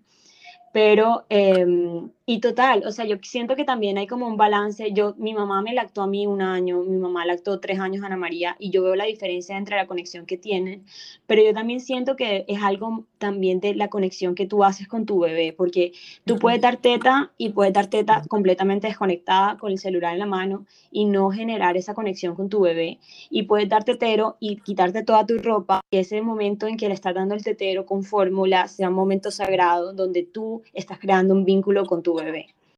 Pero, 0.74 1.26
em, 1.30 2.10
y 2.32 2.42
total, 2.42 2.84
o 2.86 2.92
sea, 2.92 3.06
yo 3.06 3.16
siento 3.24 3.56
que 3.56 3.64
también 3.64 3.98
hay 3.98 4.06
como 4.06 4.28
un 4.28 4.38
balance. 4.38 4.94
Yo, 4.94 5.16
mi 5.18 5.34
mamá 5.34 5.64
me 5.64 5.74
lactó 5.74 6.04
a 6.04 6.08
mí 6.08 6.28
un 6.28 6.44
año, 6.44 6.84
mi 6.84 6.98
mamá 6.98 7.26
lactó 7.26 7.60
tres 7.60 7.80
años 7.80 8.04
a 8.04 8.06
Ana 8.06 8.18
María, 8.18 8.56
y 8.60 8.70
yo 8.70 8.84
veo 8.84 8.96
la 8.96 9.06
diferencia 9.06 9.58
entre 9.58 9.78
la 9.78 9.88
conexión 9.88 10.28
que 10.28 10.38
tienen. 10.38 10.86
Pero 11.26 11.42
yo 11.42 11.56
también 11.56 11.80
siento 11.80 12.16
que 12.16 12.46
es 12.48 12.62
algo 12.62 13.06
también 13.18 13.60
de 13.60 13.74
la 13.74 13.88
conexión 13.88 14.36
que 14.36 14.46
tú 14.46 14.64
haces 14.64 14.88
con 14.88 15.08
tu 15.08 15.18
bebé, 15.22 15.54
porque 15.58 15.94
tú 16.24 16.38
puedes 16.38 16.62
dar 16.62 16.78
teta 16.78 17.32
y 17.40 17.50
puedes 17.50 17.74
dar 17.74 17.88
teta 17.88 18.22
completamente 18.30 18.86
desconectada 18.86 19.58
con 19.58 19.72
el 19.72 19.80
celular 19.80 20.14
en 20.14 20.20
la 20.20 20.28
mano 20.28 20.68
y 20.92 21.06
no 21.06 21.32
generar 21.32 21.78
esa 21.78 21.96
conexión 21.96 22.36
con 22.36 22.48
tu 22.48 22.60
bebé. 22.60 23.00
Y 23.32 23.44
puedes 23.44 23.68
dar 23.70 23.86
tetero 23.86 24.38
y 24.40 24.58
quitarte 24.58 25.02
toda 25.02 25.26
tu 25.26 25.40
ropa, 25.40 25.82
y 25.90 25.98
ese 25.98 26.22
momento 26.22 26.68
en 26.68 26.78
que 26.78 26.90
le 26.90 26.94
estás 26.94 27.16
dando 27.16 27.34
el 27.34 27.44
tetero 27.44 27.88
con 27.88 28.04
fórmula 28.04 28.68
sea 28.68 28.90
un 28.90 28.96
momento 28.96 29.32
sagrado 29.32 29.94
donde 29.94 30.22
tú 30.22 30.62
estás 30.76 31.00
creando 31.00 31.34
un 31.34 31.44
vínculo 31.44 31.88
con 31.88 32.04
tu 32.04 32.14
bebé, 32.14 32.19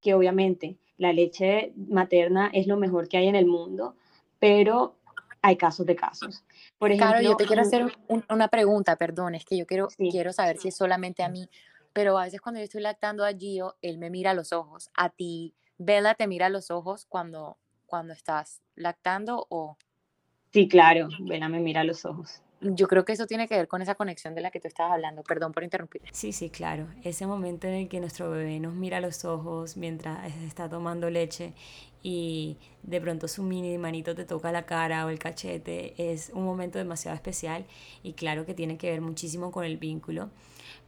que 0.02 0.14
obviamente 0.14 0.78
la 0.98 1.14
leche 1.14 1.74
materna 1.76 2.50
es 2.54 2.68
lo 2.68 2.78
mejor 2.78 3.08
que 3.08 3.18
hay 3.18 3.28
en 3.28 3.36
el 3.36 3.46
mundo, 3.46 3.96
pero 4.40 4.98
hay 5.42 5.56
casos 5.58 5.86
de 5.86 5.96
casos. 5.96 6.44
Por 6.78 6.92
ejemplo, 6.92 7.10
claro, 7.10 7.24
yo 7.24 7.36
te 7.36 7.46
quiero 7.46 7.62
hacer 7.62 7.98
una 8.30 8.48
pregunta, 8.48 8.96
perdón, 8.96 9.36
es 9.36 9.46
que 9.46 9.58
yo 9.58 9.66
quiero, 9.66 9.88
quiero 9.98 10.34
saber 10.34 10.58
si 10.58 10.68
es 10.68 10.76
solamente 10.76 11.24
a 11.24 11.30
mí, 11.30 11.50
pero 11.94 12.18
a 12.18 12.24
veces 12.24 12.42
cuando 12.42 12.60
yo 12.60 12.66
estoy 12.66 12.82
lactando 12.82 13.26
a 13.26 13.34
Gio, 13.34 13.76
él 13.82 13.98
me 13.98 14.10
mira 14.10 14.32
a 14.32 14.34
los 14.34 14.54
ojos. 14.54 14.90
¿A 14.96 15.10
ti, 15.10 15.54
Bella, 15.78 16.14
te 16.14 16.28
mira 16.28 16.46
a 16.48 16.50
los 16.50 16.72
ojos 16.72 17.06
cuando, 17.06 17.58
cuando 17.86 18.14
estás 18.14 18.62
lactando 18.76 19.46
o...? 19.50 19.78
Sí, 20.52 20.68
claro, 20.68 21.10
Bella 21.20 21.50
me 21.50 21.60
mira 21.60 21.82
a 21.82 21.86
los 21.86 22.06
ojos 22.06 22.42
yo 22.62 22.88
creo 22.88 23.04
que 23.06 23.14
eso 23.14 23.26
tiene 23.26 23.48
que 23.48 23.56
ver 23.56 23.68
con 23.68 23.82
esa 23.82 23.96
conexión 23.96 24.36
de 24.36 24.42
la 24.42 24.52
que 24.52 24.60
tú 24.60 24.68
estabas 24.68 24.94
hablando. 24.94 25.24
Perdón 25.24 25.52
por 25.52 25.64
interrumpir. 25.64 26.02
Sí, 26.12 26.32
sí, 26.32 26.50
claro. 26.50 26.88
Ese 27.04 27.26
momento 27.26 27.68
en 27.68 27.74
el 27.74 27.90
que 27.90 28.00
nuestro 28.00 28.30
bebé 28.30 28.60
nos 28.60 28.74
mira 28.74 28.98
a 28.98 29.02
los 29.02 29.26
ojos 29.26 29.78
mientras 29.78 30.34
está 30.44 30.70
tomando 30.70 31.10
leche 31.10 31.54
y 32.04 32.58
de 32.84 33.00
pronto 33.02 33.28
su 33.28 33.44
mini 33.44 33.78
manito 33.78 34.16
te 34.16 34.26
toca 34.26 34.52
la 34.52 34.66
cara 34.66 35.06
o 35.06 35.10
el 35.10 35.20
cachete 35.20 35.94
es 35.98 36.32
un 36.34 36.44
momento 36.44 36.80
demasiado 36.80 37.16
especial 37.16 37.66
y 38.02 38.14
claro 38.14 38.46
que 38.46 38.54
tiene 38.54 38.78
que 38.78 38.90
ver 38.90 39.02
muchísimo 39.02 39.52
con 39.52 39.66
el 39.66 39.78
vínculo 39.78 40.30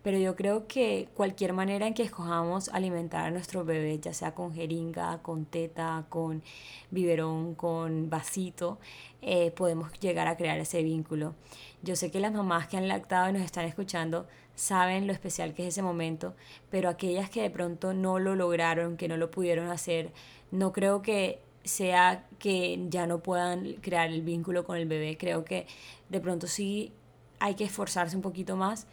pero 0.03 0.17
yo 0.17 0.35
creo 0.35 0.67
que 0.67 1.07
cualquier 1.15 1.53
manera 1.53 1.87
en 1.87 1.93
que 1.93 2.03
escojamos 2.03 2.69
alimentar 2.69 3.25
a 3.25 3.31
nuestro 3.31 3.63
bebé, 3.63 3.99
ya 3.99 4.13
sea 4.13 4.35
con 4.35 4.53
jeringa, 4.53 5.19
con 5.23 5.45
teta, 5.45 6.05
con 6.09 6.43
biberón, 6.91 7.55
con 7.55 8.09
vasito, 8.09 8.79
eh, 9.21 9.51
podemos 9.51 9.91
llegar 9.99 10.27
a 10.27 10.35
crear 10.35 10.59
ese 10.59 10.83
vínculo. 10.83 11.33
Yo 11.81 11.95
sé 11.95 12.11
que 12.11 12.19
las 12.19 12.33
mamás 12.33 12.67
que 12.67 12.77
han 12.77 12.89
lactado 12.89 13.29
y 13.29 13.33
nos 13.33 13.41
están 13.41 13.65
escuchando 13.65 14.27
saben 14.55 15.07
lo 15.07 15.13
especial 15.13 15.53
que 15.53 15.63
es 15.63 15.69
ese 15.69 15.81
momento, 15.81 16.35
pero 16.69 16.89
aquellas 16.89 17.29
que 17.29 17.41
de 17.41 17.49
pronto 17.49 17.93
no 17.93 18.19
lo 18.19 18.35
lograron, 18.35 18.97
que 18.97 19.07
no 19.07 19.17
lo 19.17 19.31
pudieron 19.31 19.69
hacer, 19.69 20.11
no 20.51 20.73
creo 20.73 21.01
que 21.01 21.39
sea 21.63 22.27
que 22.39 22.85
ya 22.89 23.07
no 23.07 23.19
puedan 23.19 23.75
crear 23.75 24.09
el 24.09 24.21
vínculo 24.21 24.65
con 24.65 24.77
el 24.77 24.85
bebé. 24.85 25.17
Creo 25.17 25.45
que 25.45 25.65
de 26.09 26.19
pronto 26.19 26.47
sí 26.47 26.91
hay 27.39 27.55
que 27.55 27.63
esforzarse 27.63 28.15
un 28.15 28.21
poquito 28.21 28.55
más 28.55 28.87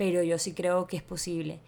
pero 0.00 0.22
yo 0.22 0.38
sí 0.38 0.54
creo 0.54 0.86
que 0.86 0.96
es 0.96 1.02
posible. 1.02 1.60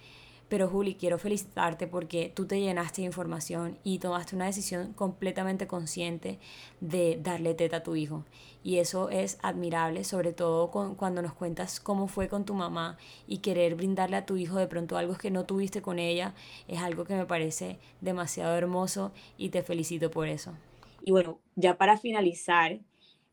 Pero 0.48 0.66
Juli, 0.66 0.94
quiero 0.94 1.18
felicitarte 1.18 1.86
porque 1.86 2.32
tú 2.34 2.46
te 2.46 2.58
llenaste 2.58 3.02
de 3.02 3.06
información 3.06 3.76
y 3.84 3.98
tomaste 3.98 4.34
una 4.34 4.46
decisión 4.46 4.94
completamente 4.94 5.66
consciente 5.66 6.38
de 6.80 7.18
darle 7.22 7.52
teta 7.52 7.76
a 7.76 7.82
tu 7.82 7.94
hijo. 7.94 8.24
Y 8.64 8.78
eso 8.78 9.10
es 9.10 9.38
admirable, 9.42 10.02
sobre 10.04 10.32
todo 10.32 10.70
cuando 10.70 11.20
nos 11.20 11.34
cuentas 11.34 11.78
cómo 11.78 12.08
fue 12.08 12.28
con 12.28 12.46
tu 12.46 12.54
mamá 12.54 12.96
y 13.26 13.38
querer 13.38 13.74
brindarle 13.74 14.16
a 14.16 14.24
tu 14.24 14.38
hijo 14.38 14.56
de 14.56 14.66
pronto 14.66 14.96
algo 14.96 15.18
que 15.18 15.30
no 15.30 15.44
tuviste 15.44 15.82
con 15.82 15.98
ella, 15.98 16.32
es 16.68 16.80
algo 16.80 17.04
que 17.04 17.14
me 17.14 17.26
parece 17.26 17.78
demasiado 18.00 18.56
hermoso 18.56 19.12
y 19.36 19.50
te 19.50 19.62
felicito 19.62 20.10
por 20.10 20.26
eso. 20.28 20.54
Y 21.02 21.10
bueno, 21.10 21.38
ya 21.54 21.76
para 21.76 21.98
finalizar, 21.98 22.80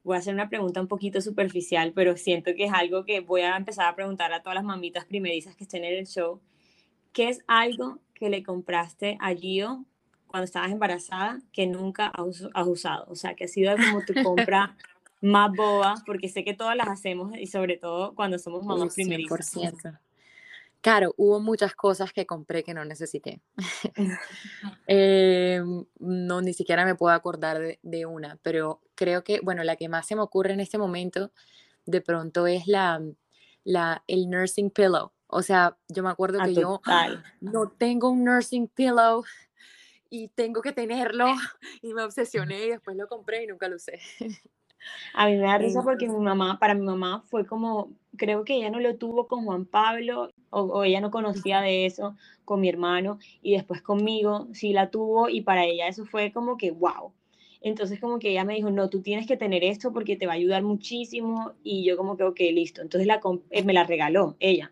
voy 0.03 0.15
a 0.15 0.19
hacer 0.19 0.33
una 0.33 0.49
pregunta 0.49 0.81
un 0.81 0.87
poquito 0.87 1.21
superficial, 1.21 1.91
pero 1.93 2.17
siento 2.17 2.51
que 2.55 2.65
es 2.65 2.73
algo 2.73 3.05
que 3.05 3.19
voy 3.19 3.41
a 3.41 3.55
empezar 3.55 3.87
a 3.87 3.95
preguntar 3.95 4.33
a 4.33 4.41
todas 4.41 4.55
las 4.55 4.63
mamitas 4.63 5.05
primerizas 5.05 5.55
que 5.55 5.63
estén 5.63 5.83
en 5.83 5.97
el 5.97 6.07
show. 6.07 6.39
¿Qué 7.13 7.29
es 7.29 7.43
algo 7.47 7.99
que 8.13 8.29
le 8.29 8.43
compraste 8.43 9.17
a 9.19 9.33
Gio 9.33 9.85
cuando 10.27 10.45
estabas 10.45 10.71
embarazada 10.71 11.41
que 11.51 11.67
nunca 11.67 12.07
has 12.07 12.67
usado? 12.67 13.05
O 13.09 13.15
sea, 13.15 13.35
que 13.35 13.45
ha 13.45 13.47
sido 13.47 13.75
como 13.75 14.05
tu 14.05 14.13
compra 14.23 14.75
más 15.21 15.51
boba, 15.51 15.95
porque 16.05 16.29
sé 16.29 16.43
que 16.43 16.53
todas 16.53 16.75
las 16.75 16.87
hacemos 16.87 17.37
y 17.37 17.47
sobre 17.47 17.77
todo 17.77 18.15
cuando 18.15 18.39
somos 18.39 18.63
mamás 18.63 18.95
primerizas. 18.95 19.53
Claro, 20.81 21.13
hubo 21.17 21.39
muchas 21.41 21.75
cosas 21.75 22.13
que 22.13 22.25
compré 22.25 22.63
que 22.63 22.73
no 22.73 22.85
necesité. 22.85 23.41
Em, 24.87 25.85
no, 25.99 26.41
ni 26.41 26.53
siquiera 26.53 26.85
me 26.85 26.95
puedo 26.95 27.13
acordar 27.13 27.77
de, 27.81 28.05
una, 28.05 28.39
pero 28.41 28.81
creo 28.95 29.23
que, 29.23 29.39
bueno, 29.41 29.63
la 29.63 29.75
que 29.75 29.89
más 29.89 30.07
se 30.07 30.15
me 30.15 30.21
ocurre 30.21 30.53
en 30.53 30.59
este 30.59 30.77
momento 30.77 31.31
de 31.85 32.01
pronto 32.01 32.47
es 32.47 32.67
la, 32.67 33.01
la 33.63 34.03
el 34.07 34.29
nursing 34.29 34.71
pillow. 34.71 35.11
O 35.27 35.43
sea, 35.43 35.77
yo 35.89 36.01
me 36.01 36.09
acuerdo 36.09 36.39
que 36.43 36.53
yo 36.55 36.81
no 37.41 37.69
tengo 37.69 38.09
un 38.09 38.23
nursing 38.23 38.67
pillow 38.67 39.23
y 40.09 40.29
tengo 40.29 40.61
que 40.61 40.71
tenerlo 40.71 41.27
y 41.81 41.93
me 41.93 42.03
obsesioné 42.03 42.65
y 42.65 42.69
después 42.69 42.97
lo 42.97 43.07
compré 43.07 43.43
y 43.43 43.47
nunca 43.47 43.67
lo 43.67 43.75
usé. 43.75 43.99
A 45.13 45.27
mí 45.27 45.37
me 45.37 45.43
da 45.43 45.57
risa 45.57 45.81
porque 45.83 46.07
mi 46.07 46.17
mamá, 46.17 46.59
para 46.59 46.73
mi 46.73 46.85
mamá 46.85 47.23
fue 47.27 47.45
como, 47.45 47.91
creo 48.17 48.43
que 48.43 48.55
ella 48.55 48.69
no 48.69 48.79
lo 48.79 48.95
tuvo 48.95 49.27
con 49.27 49.45
Juan 49.45 49.65
Pablo 49.65 50.31
o, 50.49 50.83
ella 50.83 51.01
no 51.01 51.11
conocía 51.11 51.61
de 51.61 51.85
eso 51.85 52.15
con 52.45 52.61
mi 52.61 52.69
hermano 52.69 53.19
y 53.41 53.53
después 53.53 53.81
conmigo 53.81 54.47
sí 54.53 54.73
la 54.73 54.89
tuvo 54.89 55.29
y 55.29 55.41
para 55.41 55.65
ella 55.65 55.87
eso 55.87 56.05
fue 56.05 56.31
como 56.31 56.57
que 56.57 56.71
wow. 56.71 57.13
Entonces 57.61 57.99
como 57.99 58.19
que 58.19 58.31
ella 58.31 58.45
me 58.45 58.55
dijo, 58.55 58.71
no, 58.71 58.89
tú 58.89 59.01
tienes 59.01 59.27
que 59.27 59.37
tener 59.37 59.63
esto 59.63 59.91
porque 59.91 60.15
te 60.15 60.25
va 60.25 60.33
a 60.33 60.35
ayudar 60.35 60.63
muchísimo 60.63 61.53
y 61.63 61.83
yo 61.83 61.97
como 61.97 62.15
que, 62.15 62.23
ok, 62.23 62.39
listo. 62.53 62.81
Entonces 62.81 63.05
la, 63.05 63.19
eh, 63.51 63.63
me 63.63 63.73
la 63.73 63.83
regaló 63.83 64.37
ella. 64.39 64.71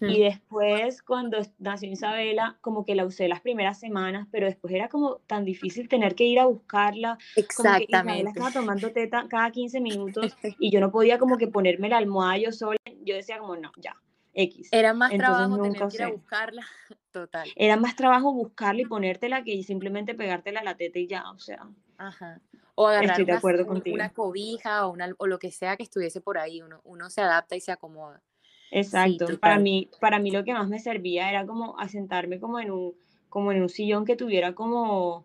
Y 0.00 0.20
después, 0.22 1.02
cuando 1.02 1.38
nació 1.58 1.90
Isabela, 1.90 2.58
como 2.60 2.84
que 2.84 2.94
la 2.94 3.04
usé 3.04 3.28
las 3.28 3.40
primeras 3.40 3.78
semanas, 3.78 4.28
pero 4.30 4.46
después 4.46 4.72
era 4.74 4.88
como 4.88 5.16
tan 5.26 5.44
difícil 5.44 5.88
tener 5.88 6.14
que 6.14 6.24
ir 6.24 6.38
a 6.40 6.46
buscarla. 6.46 7.18
Exactamente. 7.36 7.86
Como 7.86 8.04
que 8.04 8.12
Isabela 8.14 8.30
estaba 8.30 8.52
tomando 8.52 8.92
teta 8.92 9.26
cada 9.28 9.50
15 9.50 9.80
minutos 9.80 10.36
y 10.58 10.70
yo 10.70 10.80
no 10.80 10.90
podía 10.90 11.18
como 11.18 11.38
que 11.38 11.48
ponerme 11.48 11.88
la 11.88 11.98
almohada 11.98 12.38
yo 12.38 12.52
sola. 12.52 12.78
Yo 13.04 13.14
decía 13.14 13.38
como, 13.38 13.56
no, 13.56 13.72
ya, 13.76 13.96
X. 14.34 14.68
Era 14.72 14.94
más 14.94 15.12
trabajo 15.12 15.60
tener 15.62 15.88
que 15.88 15.96
ir 15.96 16.02
a 16.02 16.10
buscarla. 16.10 16.66
Total. 17.12 17.48
Era 17.56 17.76
más 17.76 17.96
trabajo 17.96 18.32
buscarla 18.32 18.82
y 18.82 18.86
ponértela 18.86 19.42
que 19.42 19.62
simplemente 19.62 20.14
pegártela 20.14 20.60
a 20.60 20.64
la 20.64 20.76
teta 20.76 20.98
y 20.98 21.06
ya, 21.06 21.30
o 21.30 21.38
sea. 21.38 21.68
Ajá. 21.98 22.40
O 22.76 22.86
agarrar 22.86 23.10
Estoy 23.10 23.24
de 23.24 23.32
acuerdo 23.32 23.64
una, 23.64 23.72
contigo. 23.72 23.94
una 23.94 24.10
cobija 24.10 24.86
o, 24.86 24.92
una, 24.92 25.12
o 25.18 25.26
lo 25.26 25.38
que 25.38 25.50
sea 25.50 25.76
que 25.76 25.82
estuviese 25.82 26.20
por 26.20 26.38
ahí. 26.38 26.62
Uno, 26.62 26.80
uno 26.84 27.10
se 27.10 27.20
adapta 27.20 27.56
y 27.56 27.60
se 27.60 27.72
acomoda. 27.72 28.22
Exacto. 28.70 29.38
para, 29.38 29.58
mí, 29.58 29.88
para 30.00 30.18
mí 30.18 30.30
lo 30.30 30.44
que 30.44 30.52
más 30.52 30.68
me 30.68 30.78
servía 30.78 31.28
era 31.28 31.46
como 31.46 31.78
asentarme 31.78 32.38
como 32.38 32.60
en 32.60 32.70
un, 32.70 32.94
como 33.28 33.52
en 33.52 33.62
un 33.62 33.68
sillón 33.68 34.04
que 34.04 34.16
tuviera 34.16 34.54
como, 34.54 35.24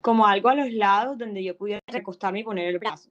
como 0.00 0.26
algo 0.26 0.48
a 0.48 0.54
los 0.54 0.72
lados 0.72 1.18
donde 1.18 1.44
yo 1.44 1.56
pudiera 1.56 1.80
recostarme 1.86 2.40
y 2.40 2.44
poner 2.44 2.68
el 2.68 2.78
brazo. 2.78 3.10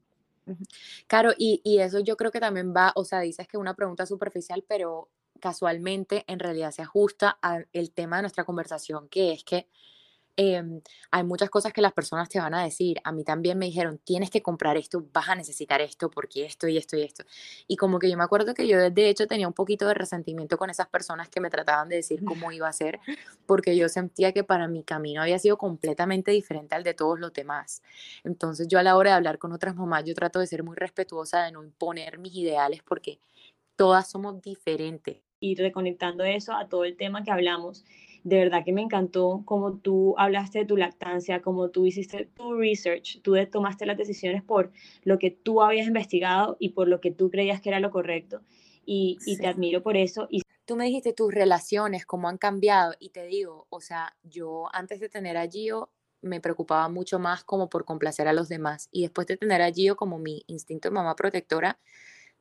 Claro, 1.08 1.32
y, 1.38 1.62
y 1.64 1.80
eso 1.80 2.00
yo 2.00 2.18
creo 2.18 2.32
que 2.32 2.40
también 2.40 2.74
va, 2.76 2.94
o 2.96 3.04
sea, 3.04 3.20
dices 3.22 3.48
que 3.48 3.58
es 3.58 3.62
una 3.62 3.74
pregunta 3.74 4.06
superficial, 4.06 4.64
pero 4.68 5.10
casualmente 5.40 6.24
en 6.28 6.40
realidad 6.40 6.72
se 6.72 6.82
ajusta 6.82 7.38
al 7.42 7.68
tema 7.94 8.18
de 8.18 8.24
nuestra 8.24 8.46
conversación, 8.46 9.08
que 9.10 9.34
es 9.34 9.44
que 9.44 9.68
Em, 10.38 10.82
hay 11.12 11.24
muchas 11.24 11.50
cosas 11.50 11.72
que 11.72 11.82
las 11.82 11.94
personas 11.94 12.28
te 12.28 12.40
van 12.40 12.54
a 12.54 12.64
decir. 12.64 13.00
A 13.06 13.14
mí 13.14 13.24
también 13.24 13.58
me 13.58 13.68
dijeron, 13.68 14.00
tienes 14.04 14.30
que 14.30 14.42
comprar 14.42 14.76
esto, 14.76 15.06
vas 15.14 15.30
a 15.30 15.36
necesitar 15.36 15.80
esto, 15.80 16.10
porque 16.10 16.46
esto 16.46 16.68
y 16.68 16.78
esto 16.78 16.98
y 16.98 17.04
esto. 17.04 17.24
Y 17.68 17.78
como 17.78 18.00
que 18.00 18.10
yo 18.10 18.18
me 18.18 18.24
acuerdo 18.24 18.54
que 18.54 18.68
yo 18.68 18.90
de 18.90 19.10
hecho 19.10 19.28
tenía 19.28 19.48
un 19.48 19.54
poquito 19.54 19.88
de 19.88 19.94
resentimiento 19.94 20.58
con 20.58 20.70
esas 20.70 20.88
personas 20.88 21.30
que 21.30 21.40
me 21.40 21.50
trataban 21.50 21.88
de 21.88 21.98
decir 21.98 22.24
cómo 22.26 22.52
iba 22.52 22.68
a 22.68 22.74
ser, 22.74 23.00
porque 23.46 23.78
yo 23.78 23.88
sentía 23.88 24.34
que 24.34 24.44
para 24.44 24.68
mi 24.68 24.84
camino 24.84 25.22
había 25.22 25.40
sido 25.40 25.58
completamente 25.58 26.32
diferente 26.32 26.76
al 26.76 26.84
de 26.84 26.94
todos 26.94 27.18
los 27.20 27.32
demás. 27.32 27.82
Entonces 28.26 28.68
yo 28.68 28.78
a 28.78 28.84
la 28.84 28.98
hora 28.98 29.12
de 29.12 29.16
hablar 29.16 29.38
con 29.38 29.54
otras 29.54 29.76
mamás, 29.76 30.04
yo 30.04 30.14
trato 30.16 30.40
de 30.40 30.48
ser 30.48 30.64
muy 30.64 30.76
respetuosa, 30.76 31.44
de 31.46 31.54
no 31.54 31.64
imponer 31.64 32.18
mis 32.20 32.36
ideales, 32.36 32.82
porque 32.84 33.20
todas 33.78 34.10
somos 34.10 34.42
diferentes. 34.42 35.18
Y 35.40 35.56
reconectando 35.56 36.24
eso 36.24 36.54
a 36.54 36.68
todo 36.68 36.86
el 36.86 36.98
tema 36.98 37.24
que 37.24 37.32
hablamos 37.32 37.86
de 38.26 38.38
verdad 38.38 38.66
que 38.66 38.74
me 38.74 38.82
encantó 38.82 39.44
cómo 39.46 39.78
tú 39.78 40.16
hablaste 40.18 40.60
de 40.60 40.66
tu 40.66 40.76
lactancia, 40.78 41.44
cómo 41.44 41.70
tú 41.70 41.86
hiciste 41.86 42.28
tu 42.36 42.56
research, 42.56 43.22
tú 43.22 43.36
tomaste 43.52 43.86
las 43.86 43.98
decisiones 43.98 44.42
por 44.42 44.72
lo 45.04 45.20
que 45.20 45.30
tú 45.30 45.62
habías 45.62 45.86
investigado 45.86 46.58
y 46.60 46.70
por 46.70 46.88
lo 46.88 47.00
que 47.00 47.12
tú 47.12 47.30
creías 47.30 47.62
que 47.62 47.70
era 47.70 47.80
lo 47.80 47.92
correcto. 47.92 48.42
Y, 48.84 49.20
te 49.40 49.48
admiro 49.48 49.84
por 49.84 49.96
eso. 49.96 50.28
Y 50.32 50.42
tú 50.66 50.76
me 50.76 50.86
dijiste 50.86 51.14
tus 51.14 51.32
relaciones, 51.32 52.08
cómo 52.08 52.28
han 52.28 52.40
cambiado, 52.40 52.96
y 53.00 53.10
te 53.10 53.28
digo, 53.28 53.68
o 53.70 53.80
sea, 53.80 54.16
yo 54.24 54.70
antes 54.74 55.00
de 55.00 55.10
tener 55.10 55.38
a 55.38 55.48
Gio 55.48 55.92
me 56.22 56.42
preocupaba 56.42 56.90
mucho 56.90 57.20
más 57.20 57.44
como 57.44 57.70
por 57.70 57.86
complacer 57.86 58.28
a 58.28 58.34
los 58.34 58.50
demás, 58.50 58.90
y 58.92 59.04
después 59.04 59.28
de 59.28 59.38
tener 59.38 59.62
a 59.62 59.72
Gio 59.72 59.96
como 59.96 60.18
mi 60.18 60.44
instinto 60.48 60.90
de 60.90 60.96
mamá 60.96 61.16
protectora, 61.16 61.80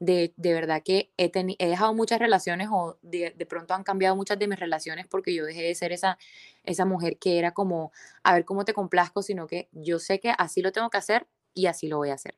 de, 0.04 0.32
de 0.36 0.52
verdad 0.52 0.82
que 0.84 1.10
he, 1.16 1.30
he, 1.34 1.68
dejado 1.68 1.94
muchas 1.94 2.18
relaciones 2.18 2.68
o 2.70 2.98
de, 3.02 3.34
de, 3.36 3.46
pronto 3.46 3.74
han 3.74 3.84
cambiado 3.84 4.16
muchas 4.16 4.38
de 4.38 4.48
mis 4.48 4.58
relaciones 4.58 5.06
porque 5.06 5.34
yo 5.34 5.44
dejé 5.44 5.62
de 5.62 5.74
ser 5.74 5.92
esa, 5.92 6.18
esa 6.64 6.84
mujer 6.84 7.18
que 7.18 7.38
era 7.38 7.52
como, 7.52 7.92
a 8.22 8.34
ver 8.34 8.44
cómo 8.44 8.64
te 8.64 8.74
complazco, 8.74 9.22
sino 9.22 9.46
que 9.46 9.68
yo 9.72 9.98
sé 9.98 10.20
que 10.20 10.32
así 10.36 10.62
lo 10.62 10.72
tengo 10.72 10.90
que 10.90 10.98
hacer 10.98 11.26
y 11.54 11.66
así 11.66 11.88
lo 11.88 11.98
voy 11.98 12.10
a 12.10 12.14
hacer. 12.14 12.36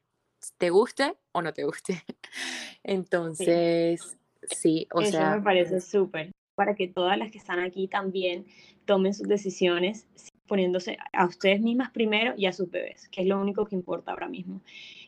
Te 0.59 0.71
guste 0.71 1.17
o 1.33 1.43
no 1.43 1.53
te 1.53 1.64
guste. 1.64 2.03
Entonces, 2.85 4.17
Sí, 4.51 4.87
o 4.93 5.01
Eso 5.01 5.12
sea. 5.12 5.37
me 5.37 5.43
parece 5.43 5.81
súper. 5.81 6.33
Para 6.55 6.75
que 6.75 6.89
todas 6.89 7.19
las 7.19 7.31
que 7.31 7.39
están 7.39 7.59
aquí 7.61 7.89
también 7.89 8.47
tomen 8.85 9.12
sus 9.14 9.29
decisiones 9.29 10.07
poniéndose 10.47 10.99
a 11.12 11.26
ustedes 11.26 11.61
mismas 11.61 11.90
primero 11.90 12.34
y 12.36 12.47
a 12.47 12.53
sus 12.53 12.70
bebés, 12.70 13.09
que 13.09 13.22
es 13.22 13.26
lo 13.26 13.40
único 13.40 13.66
que 13.66 13.74
importa 13.74 14.12
ahora 14.12 14.28
mismo. 14.28 14.62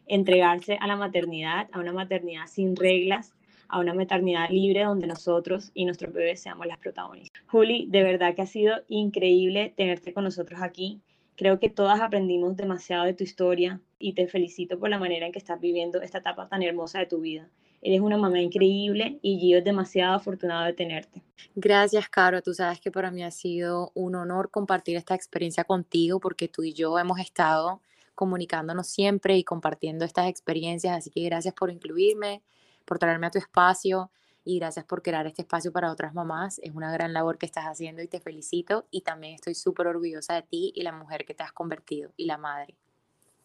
Entregarse 0.06 0.78
a 0.80 0.86
la 0.86 0.96
maternidad, 0.96 1.68
a 1.72 1.80
una 1.80 1.92
maternidad 1.92 2.46
sin 2.46 2.76
reglas, 2.76 3.34
a 3.68 3.80
una 3.80 3.94
maternidad 3.94 4.50
libre 4.50 4.84
donde 4.84 5.06
nosotros 5.06 5.70
y 5.74 5.84
nuestros 5.84 6.12
bebés 6.12 6.40
seamos 6.40 6.66
las 6.66 6.78
protagonistas. 6.78 7.42
Juli, 7.46 7.86
de 7.88 8.02
verdad 8.02 8.34
que 8.34 8.42
ha 8.42 8.46
sido 8.46 8.76
increíble 8.88 9.72
tenerte 9.76 10.12
con 10.12 10.24
nosotros 10.24 10.60
aquí. 10.62 11.00
Creo 11.36 11.60
que 11.60 11.68
todas 11.68 12.00
aprendimos 12.00 12.56
demasiado 12.56 13.04
de 13.04 13.14
tu 13.14 13.24
historia 13.24 13.80
y 13.98 14.14
te 14.14 14.26
felicito 14.26 14.78
por 14.78 14.90
la 14.90 14.98
manera 14.98 15.26
en 15.26 15.32
que 15.32 15.38
estás 15.38 15.60
viviendo 15.60 16.00
esta 16.02 16.18
etapa 16.18 16.48
tan 16.48 16.62
hermosa 16.62 16.98
de 16.98 17.06
tu 17.06 17.20
vida. 17.20 17.48
Eres 17.80 18.00
una 18.00 18.16
mamá 18.16 18.40
increíble 18.40 19.18
y 19.22 19.38
Gio 19.38 19.58
es 19.58 19.64
demasiado 19.64 20.14
afortunado 20.14 20.64
de 20.64 20.72
tenerte. 20.72 21.22
Gracias, 21.54 22.08
Caro. 22.08 22.42
Tú 22.42 22.52
sabes 22.54 22.80
que 22.80 22.90
para 22.90 23.10
mí 23.10 23.22
ha 23.22 23.30
sido 23.30 23.92
un 23.94 24.16
honor 24.16 24.50
compartir 24.50 24.96
esta 24.96 25.14
experiencia 25.14 25.64
contigo 25.64 26.18
porque 26.18 26.48
tú 26.48 26.64
y 26.64 26.72
yo 26.72 26.98
hemos 26.98 27.18
estado 27.20 27.80
comunicándonos 28.14 28.88
siempre 28.88 29.36
y 29.36 29.44
compartiendo 29.44 30.04
estas 30.04 30.28
experiencias. 30.28 30.96
Así 30.96 31.10
que 31.10 31.22
gracias 31.22 31.54
por 31.54 31.70
incluirme, 31.70 32.42
por 32.84 32.98
traerme 32.98 33.28
a 33.28 33.30
tu 33.30 33.38
espacio 33.38 34.10
y 34.44 34.58
gracias 34.58 34.84
por 34.84 35.02
crear 35.02 35.26
este 35.26 35.42
espacio 35.42 35.70
para 35.70 35.92
otras 35.92 36.14
mamás. 36.14 36.58
Es 36.64 36.74
una 36.74 36.90
gran 36.90 37.12
labor 37.12 37.38
que 37.38 37.46
estás 37.46 37.66
haciendo 37.66 38.02
y 38.02 38.08
te 38.08 38.18
felicito. 38.18 38.86
Y 38.90 39.02
también 39.02 39.34
estoy 39.34 39.54
súper 39.54 39.86
orgullosa 39.86 40.34
de 40.34 40.42
ti 40.42 40.72
y 40.74 40.82
la 40.82 40.92
mujer 40.92 41.24
que 41.24 41.34
te 41.34 41.44
has 41.44 41.52
convertido 41.52 42.12
y 42.16 42.26
la 42.26 42.38
madre. 42.38 42.76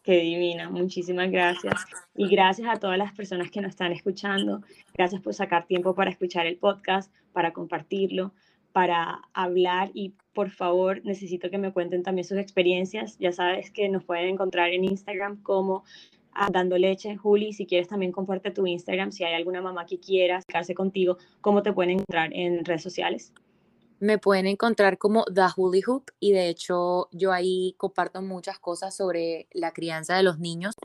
Qué 0.04 0.20
divina, 0.20 0.70
muchísimas 0.70 1.32
gracias. 1.32 1.76
Y 2.14 2.28
gracias 2.28 2.68
a 2.70 2.78
todas 2.78 2.98
las 2.98 3.14
personas 3.14 3.50
que 3.50 3.62
nos 3.62 3.70
están 3.70 3.94
escuchando. 3.94 4.62
Gracias 4.94 5.22
por 5.22 5.34
sacar 5.34 5.66
tiempo 5.66 5.96
para 5.96 6.12
escuchar 6.12 6.46
el 6.46 6.58
podcast, 6.58 7.10
para 7.32 7.54
compartirlo, 7.54 8.34
para 8.74 9.22
hablar 9.34 9.92
y 9.94 10.14
por 10.34 10.50
favor 10.50 11.00
necesito 11.06 11.50
que 11.50 11.58
me 11.58 11.72
cuenten 11.72 12.04
también 12.04 12.26
sus 12.26 12.38
experiencias. 12.38 13.18
Ya 13.18 13.32
sabes 13.32 13.72
que 13.72 13.88
nos 13.88 14.04
pueden 14.04 14.28
encontrar 14.28 14.72
en 14.72 14.84
Instagram 14.84 15.42
como 15.42 15.86
Dando 16.52 16.78
Leche. 16.78 17.16
Juli, 17.16 17.54
si 17.54 17.66
quieres 17.66 17.88
también 17.88 18.12
comparte 18.12 18.52
tu 18.52 18.68
Instagram, 18.68 19.14
si 19.14 19.24
hay 19.24 19.36
alguna 19.36 19.62
mamá 19.62 19.86
que 19.86 20.02
quiera 20.02 20.42
quedarse 20.46 20.76
contigo, 20.76 21.18
¿cómo 21.40 21.64
te 21.64 21.72
pueden 21.72 21.92
encontrar 21.92 22.34
en 22.34 22.66
redes 22.66 22.84
sociales? 22.84 23.32
Me 24.04 24.18
pueden 24.18 24.48
encontrar 24.48 24.98
como 24.98 25.24
The 25.24 25.44
Huli 25.56 25.82
Hoop 25.88 26.12
y 26.20 26.34
de 26.34 26.50
hecho 26.50 27.08
yo 27.14 27.32
ahí 27.32 27.74
comparto 27.78 28.22
muchas 28.22 28.60
cosas 28.60 28.94
sobre 28.94 29.48
la 29.54 29.72
crianza 29.72 30.18
de 30.18 30.24
los 30.24 30.40
niños. 30.40 30.76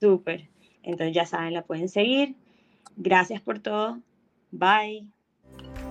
Súper. 0.00 0.48
Entonces 0.84 1.12
ya 1.12 1.26
saben, 1.26 1.52
la 1.52 1.62
pueden 1.62 1.88
seguir. 1.88 2.36
Gracias 2.94 3.42
por 3.42 3.58
todo. 3.58 3.98
Bye. 4.52 5.08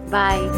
Bye. 0.09 0.49